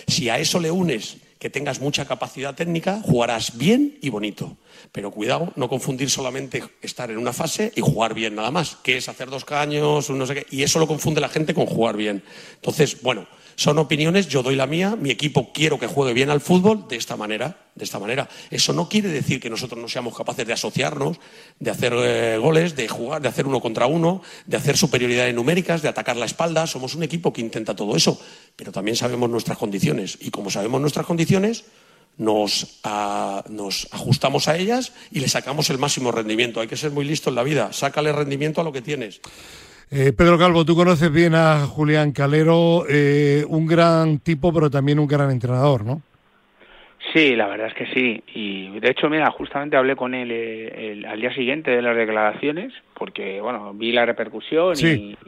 Si 0.07 0.29
a 0.29 0.37
eso 0.37 0.59
le 0.59 0.69
unes 0.69 1.17
que 1.39 1.49
tengas 1.49 1.79
mucha 1.79 2.05
capacidad 2.05 2.55
técnica, 2.55 3.01
jugarás 3.03 3.57
bien 3.57 3.97
y 4.01 4.09
bonito. 4.09 4.57
Pero 4.91 5.11
cuidado, 5.11 5.53
no 5.55 5.69
confundir 5.69 6.09
solamente 6.09 6.63
estar 6.81 7.11
en 7.11 7.17
una 7.17 7.33
fase 7.33 7.71
y 7.75 7.81
jugar 7.81 8.13
bien 8.13 8.35
nada 8.35 8.51
más, 8.51 8.77
que 8.83 8.97
es 8.97 9.09
hacer 9.09 9.29
dos 9.29 9.45
caños, 9.45 10.09
no 10.09 10.25
sé 10.25 10.35
qué, 10.35 10.45
y 10.49 10.63
eso 10.63 10.79
lo 10.79 10.87
confunde 10.87 11.21
la 11.21 11.29
gente 11.29 11.53
con 11.53 11.65
jugar 11.65 11.97
bien. 11.97 12.23
Entonces, 12.55 13.01
bueno, 13.01 13.27
son 13.57 13.79
opiniones, 13.79 14.27
yo 14.27 14.43
doy 14.43 14.55
la 14.55 14.67
mía, 14.67 14.95
mi 14.95 15.09
equipo 15.09 15.51
quiero 15.51 15.79
que 15.79 15.87
juegue 15.87 16.13
bien 16.13 16.29
al 16.29 16.41
fútbol 16.41 16.87
de 16.87 16.95
esta 16.95 17.17
manera, 17.17 17.57
de 17.73 17.85
esta 17.85 17.97
manera. 17.97 18.29
Eso 18.51 18.71
no 18.71 18.87
quiere 18.87 19.09
decir 19.09 19.39
que 19.39 19.49
nosotros 19.49 19.81
no 19.81 19.87
seamos 19.87 20.15
capaces 20.15 20.45
de 20.45 20.53
asociarnos, 20.53 21.19
de 21.59 21.71
hacer 21.71 21.91
eh, 21.97 22.37
goles, 22.37 22.75
de 22.75 22.87
jugar, 22.87 23.19
de 23.19 23.29
hacer 23.29 23.47
uno 23.47 23.59
contra 23.59 23.87
uno, 23.87 24.21
de 24.45 24.57
hacer 24.57 24.77
superioridades 24.77 25.33
numéricas, 25.33 25.81
de 25.81 25.89
atacar 25.89 26.17
la 26.17 26.27
espalda. 26.27 26.67
Somos 26.67 26.93
un 26.93 27.01
equipo 27.01 27.33
que 27.33 27.41
intenta 27.41 27.75
todo 27.75 27.95
eso, 27.95 28.21
pero 28.55 28.71
también 28.71 28.95
sabemos 28.95 29.27
nuestras 29.27 29.57
condiciones 29.57 30.19
y 30.21 30.29
como 30.29 30.51
sabemos 30.51 30.79
nuestras 30.79 31.07
condiciones, 31.07 31.65
nos, 32.17 32.79
nos, 33.49 33.87
ajustamos 33.89 34.47
a 34.47 34.55
ellas 34.55 34.93
y 35.11 35.19
le 35.19 35.29
sacamos 35.29 35.71
el 35.71 35.79
máximo 35.79 36.11
rendimiento. 36.11 36.61
Hay 36.61 36.67
que 36.67 36.77
ser 36.77 36.91
muy 36.91 37.05
listo 37.05 37.31
en 37.31 37.35
la 37.35 37.43
vida. 37.43 37.73
Sácale 37.73 38.11
rendimiento 38.11 38.61
a 38.61 38.63
lo 38.63 38.71
que 38.71 38.83
tienes. 38.83 39.19
Eh, 39.89 40.11
Pedro 40.11 40.37
Calvo, 40.37 40.65
tú 40.65 40.75
conoces 40.75 41.11
bien 41.13 41.33
a 41.33 41.65
Julián 41.65 42.11
Calero, 42.11 42.83
eh, 42.89 43.45
un 43.47 43.65
gran 43.65 44.19
tipo, 44.19 44.53
pero 44.53 44.69
también 44.69 44.99
un 44.99 45.07
gran 45.07 45.31
entrenador, 45.31 45.85
¿no? 45.85 46.01
Sí, 47.13 47.37
la 47.37 47.47
verdad 47.47 47.67
es 47.67 47.73
que 47.73 47.85
sí. 47.93 48.21
Y 48.33 48.79
de 48.81 48.89
hecho, 48.89 49.09
mira, 49.09 49.31
justamente 49.31 49.77
hablé 49.77 49.95
con 49.95 50.13
él 50.13 50.29
eh, 50.29 51.03
al 51.07 51.21
día 51.21 51.33
siguiente 51.33 51.71
de 51.71 51.81
las 51.81 51.95
declaraciones, 51.95 52.73
porque, 52.95 53.39
bueno, 53.39 53.73
vi 53.73 53.93
la 53.93 54.05
repercusión 54.05 54.73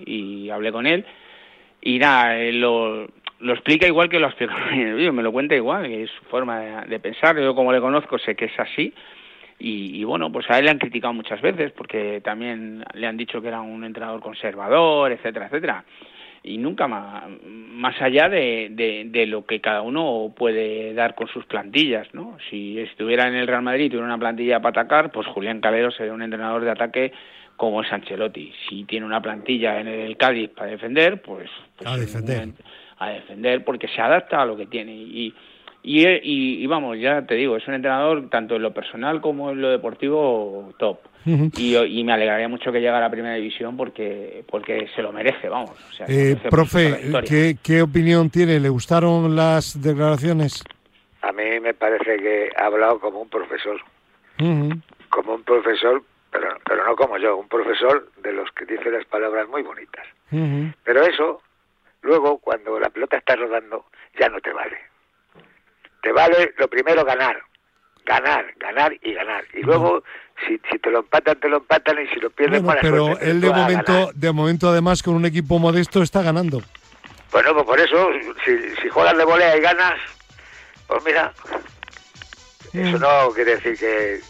y, 0.06 0.50
hablé 0.50 0.74
con 0.74 0.86
él. 0.86 1.06
Y 1.82 1.98
nada, 1.98 2.38
lo, 2.52 3.08
lo 3.40 3.54
explica 3.54 3.88
igual 3.88 4.10
que 4.10 4.20
lo 4.20 4.28
explica 4.28 4.54
me 4.74 5.24
lo 5.24 5.32
cuenta 5.32 5.56
igual, 5.56 5.88
que 5.88 6.04
es 6.04 6.12
su 6.12 6.26
forma 6.26 6.60
de, 6.60 6.88
de 6.90 7.00
pensar. 7.00 7.40
Yo, 7.40 7.56
como 7.56 7.72
le 7.72 7.80
conozco, 7.80 8.20
sé 8.20 8.36
que 8.36 8.46
es 8.46 8.60
así 8.60 8.94
y, 9.62 10.04
bueno, 10.06 10.32
pues 10.32 10.50
a 10.50 10.58
él 10.58 10.66
le 10.66 10.72
han 10.72 10.80
criticado 10.80 11.14
muchas 11.14 11.42
veces 11.42 11.74
porque 11.74 12.22
también 12.22 12.86
le 12.94 13.08
han 13.08 13.18
dicho 13.18 13.42
que 13.42 13.50
era 13.50 13.60
un 13.60 13.84
entrenador 13.84 14.22
conservador, 14.22 15.12
etcétera, 15.12 15.48
etcétera. 15.48 15.84
Y 16.42 16.58
nunca 16.58 16.88
más, 16.88 17.26
más 17.46 18.02
allá 18.02 18.30
de, 18.30 18.70
de, 19.12 19.26
lo 19.26 19.46
que 19.46 19.60
cada 19.60 19.82
uno 19.82 20.34
puede 20.34 20.94
dar 20.94 21.14
con 21.14 21.28
sus 21.28 21.46
plantillas, 21.46 22.08
¿no? 22.14 22.38
Si 22.50 22.80
estuviera 22.80 23.28
en 23.28 23.36
el 23.36 23.48
Real 23.48 23.62
Madrid 23.62 23.86
y 23.86 23.90
tuviera 23.90 24.06
una 24.06 24.18
plantilla 24.18 24.62
para 24.62 24.82
atacar, 24.82 25.12
pues 25.12 25.28
Julián 25.28 25.60
Calero 25.60 25.92
sería 25.92 26.14
un 26.14 26.22
entrenador 26.22 26.64
de 26.64 26.72
ataque 26.72 27.12
como 27.58 27.82
es 27.82 27.92
Ancelotti. 27.92 28.54
Si 28.70 28.86
tiene 28.86 29.06
una 29.06 29.22
plantilla 29.22 29.82
en 29.82 29.90
el 29.90 30.16
Cádiz 30.16 30.50
para 30.52 30.72
defender, 30.72 31.22
pues, 31.22 31.50
pues 31.76 31.90
a 31.90 31.98
defender. 31.98 32.48
A 33.00 33.10
defender 33.10 33.66
porque 33.66 33.90
se 33.90 34.02
adapta 34.02 34.42
a 34.42 34.46
lo 34.46 34.56
que 34.56 34.68
tiene. 34.68 34.94
Y, 34.94 35.36
y, 35.82 36.68
vamos, 36.68 37.00
ya 37.00 37.26
te 37.26 37.36
digo, 37.36 37.56
es 37.56 37.68
un 37.68 37.76
entrenador 37.76 38.30
tanto 38.30 38.56
en 38.56 38.64
lo 38.64 38.74
personal 38.74 39.22
como 39.22 39.52
en 39.52 39.62
lo 39.62 39.70
deportivo 39.70 40.74
top. 40.78 41.00
y, 41.26 42.04
me 42.04 42.14
alegraría 42.14 42.50
mucho 42.50 42.72
que 42.72 42.80
llegue 42.80 42.90
a 42.90 43.00
la 43.00 43.10
primera 43.10 43.36
división 43.36 43.78
porque 43.78 44.44
porque 44.50 44.90
se 44.96 45.02
lo 45.02 45.12
merece, 45.12 45.48
vamos. 45.48 45.72
eh, 46.08 46.36
profe, 46.50 47.12
¿qué, 47.64 47.82
opinión 47.82 48.30
tiene? 48.30 48.60
¿Le 48.60 48.70
gustaron 48.70 49.36
las 49.36 49.82
declaraciones? 49.82 50.64
A 51.22 51.32
mí 51.32 51.60
me 51.62 51.74
parece 51.74 52.18
que 52.18 52.50
ha 52.56 52.66
hablado 52.66 53.00
como 53.00 53.22
un 53.22 53.30
profesor. 53.30 53.80
Como 54.38 55.34
un 55.34 55.44
profesor, 55.44 56.02
pero, 56.32 56.48
pero 56.66 56.86
no 56.86 56.96
como 56.96 57.18
yo, 57.18 57.38
un 57.38 57.48
profesor 57.48 58.10
de 58.22 58.32
los 58.32 58.50
que 58.52 58.66
dice 58.66 58.90
las 58.90 59.06
palabras 59.06 59.48
muy 59.50 59.64
bonitas. 59.64 60.06
Pero 60.30 61.04
eso, 61.04 61.42
luego, 62.02 62.38
cuando 62.38 62.80
la 62.80 62.90
pelota 62.90 63.18
está 63.18 63.36
rodando, 63.36 63.86
ya 64.18 64.30
no 64.30 64.40
te 64.40 64.54
vale 64.54 64.90
te 66.02 66.12
vale 66.12 66.54
lo 66.58 66.68
primero 66.68 67.04
ganar, 67.06 67.38
ganar, 68.06 68.46
ganar 68.58 68.94
y 69.02 69.14
ganar. 69.14 69.44
Y 69.54 69.62
luego, 69.62 70.04
si, 70.48 70.60
si 70.72 70.80
te 70.80 70.90
lo 70.90 71.00
empatan, 71.00 71.40
te 71.40 71.50
lo 71.50 71.58
empatan 71.58 71.98
y 72.04 72.08
si 72.08 72.20
lo 72.20 72.30
pierdes, 72.30 72.62
bueno, 72.62 72.80
Pero 72.82 73.20
él 73.20 73.42
de 73.42 73.50
momento, 73.50 74.12
de 74.14 74.32
momento, 74.32 74.70
además, 74.70 75.04
con 75.04 75.16
un 75.16 75.26
equipo 75.26 75.60
modesto 75.60 76.02
está 76.02 76.22
ganando. 76.22 76.62
Bueno, 77.32 77.54
pues 77.54 77.66
por 77.66 77.80
eso, 77.80 78.10
si, 78.44 78.76
si 78.82 78.90
juegas 78.90 79.18
de 79.18 79.24
volea 79.24 79.56
y 79.56 79.62
ganas, 79.62 80.00
pues 80.88 81.04
mira, 81.06 81.32
eso 82.74 82.98
no 83.00 83.32
quiere 83.34 83.56
decir 83.58 83.78
que... 83.78 84.22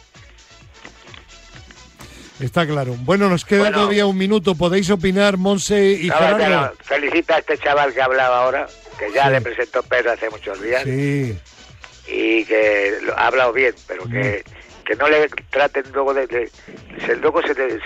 Está 2.44 2.66
claro. 2.66 2.96
Bueno, 3.00 3.28
nos 3.30 3.44
queda 3.44 3.72
todavía 3.72 4.06
un 4.06 4.18
minuto. 4.18 4.56
Podéis 4.56 4.90
opinar, 4.90 5.36
Monse 5.38 5.92
y 5.92 6.10
Gerardo. 6.10 6.74
felicita 6.84 7.36
a 7.36 7.40
este 7.40 7.58
chaval 7.58 7.94
que 7.94 8.02
hablaba 8.02 8.44
ahora, 8.44 8.68
que 8.98 9.12
ya 9.12 9.30
le 9.30 9.42
presentó 9.42 9.84
Pedro 9.84 10.14
hace 10.14 10.30
muchos 10.30 10.62
días. 10.62 10.84
Sí. 10.84 11.38
Y 12.12 12.46
que 12.46 12.98
ha 13.16 13.28
hablado 13.28 13.54
bien, 13.54 13.74
pero 13.88 14.06
que, 14.06 14.44
que 14.86 14.96
no 14.96 15.08
le 15.08 15.28
traten 15.50 15.84
luego 15.94 16.14
de... 16.14 16.28
de 16.28 16.50
luego 17.22 17.42
se, 17.42 17.54
les 17.54 17.82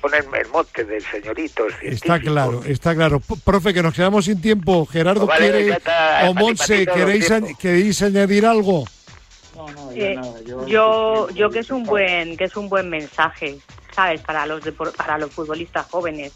pone 0.00 0.18
el 0.18 0.48
monte 0.48 0.84
del 0.84 1.02
señorito. 1.02 1.66
Está 1.80 2.18
claro, 2.20 2.62
está 2.64 2.94
claro. 2.94 3.20
Profe, 3.44 3.72
que 3.72 3.82
nos 3.82 3.94
quedamos 3.94 4.24
sin 4.24 4.40
tiempo. 4.40 4.84
Gerardo 4.86 5.26
pues 5.26 5.38
quiere... 5.38 5.78
O 6.26 6.34
Monse, 6.34 6.86
¿queréis, 6.86 7.32
¿queréis 7.58 8.02
añadir 8.02 8.44
algo? 8.44 8.84
Eh, 9.94 10.18
yo, 10.66 11.28
yo, 11.30 11.50
que 11.50 11.60
es 11.60 11.70
un 11.70 11.84
buen 11.84 12.36
que 12.36 12.44
es 12.44 12.56
un 12.56 12.68
buen 12.68 12.88
mensaje, 12.88 13.58
sabes, 13.94 14.20
para 14.22 14.46
los 14.46 14.62
para 14.96 15.18
los 15.18 15.30
futbolistas 15.30 15.86
jóvenes 15.90 16.32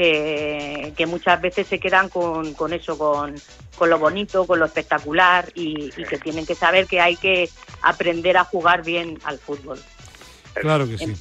que, 0.00 0.94
que 0.96 1.04
muchas 1.04 1.38
veces 1.42 1.66
se 1.66 1.78
quedan 1.78 2.08
con, 2.08 2.54
con 2.54 2.72
eso, 2.72 2.96
con, 2.96 3.34
con 3.76 3.90
lo 3.90 3.98
bonito, 3.98 4.46
con 4.46 4.58
lo 4.58 4.64
espectacular 4.64 5.52
y, 5.54 5.90
que 5.90 6.16
tienen 6.16 6.46
que 6.46 6.54
saber 6.54 6.86
que 6.86 7.02
hay 7.02 7.16
que 7.16 7.50
aprender 7.82 8.38
a 8.38 8.44
jugar 8.44 8.82
bien 8.82 9.18
al 9.24 9.38
fútbol. 9.38 9.78
Claro 10.54 10.88
que 10.88 10.96
sí. 10.96 11.12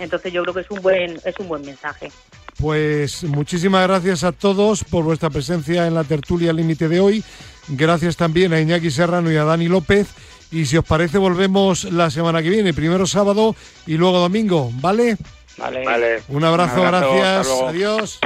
Entonces 0.00 0.32
yo 0.32 0.42
creo 0.42 0.52
que 0.52 0.62
es 0.62 0.70
un 0.70 0.82
buen 0.82 1.20
es 1.24 1.38
un 1.38 1.46
buen 1.46 1.62
mensaje. 1.62 2.10
Pues 2.58 3.22
muchísimas 3.22 3.86
gracias 3.86 4.24
a 4.24 4.32
todos 4.32 4.82
por 4.82 5.04
vuestra 5.04 5.30
presencia 5.30 5.86
en 5.86 5.94
la 5.94 6.02
tertulia 6.02 6.52
límite 6.52 6.88
de 6.88 6.98
hoy. 6.98 7.24
Gracias 7.68 8.16
también 8.16 8.52
a 8.52 8.60
Iñaki 8.60 8.90
Serrano 8.90 9.30
y 9.30 9.36
a 9.36 9.44
Dani 9.44 9.68
López. 9.68 10.08
Y 10.50 10.66
si 10.66 10.76
os 10.76 10.84
parece, 10.84 11.18
volvemos 11.18 11.84
la 11.84 12.10
semana 12.10 12.42
que 12.42 12.50
viene, 12.50 12.74
primero 12.74 13.06
sábado 13.06 13.54
y 13.86 13.96
luego 13.96 14.18
domingo, 14.18 14.72
¿vale? 14.80 15.16
Vale. 15.58 16.22
Un 16.28 16.44
abrazo, 16.44 16.82
gracias. 16.82 17.48
Adiós. 17.68 18.20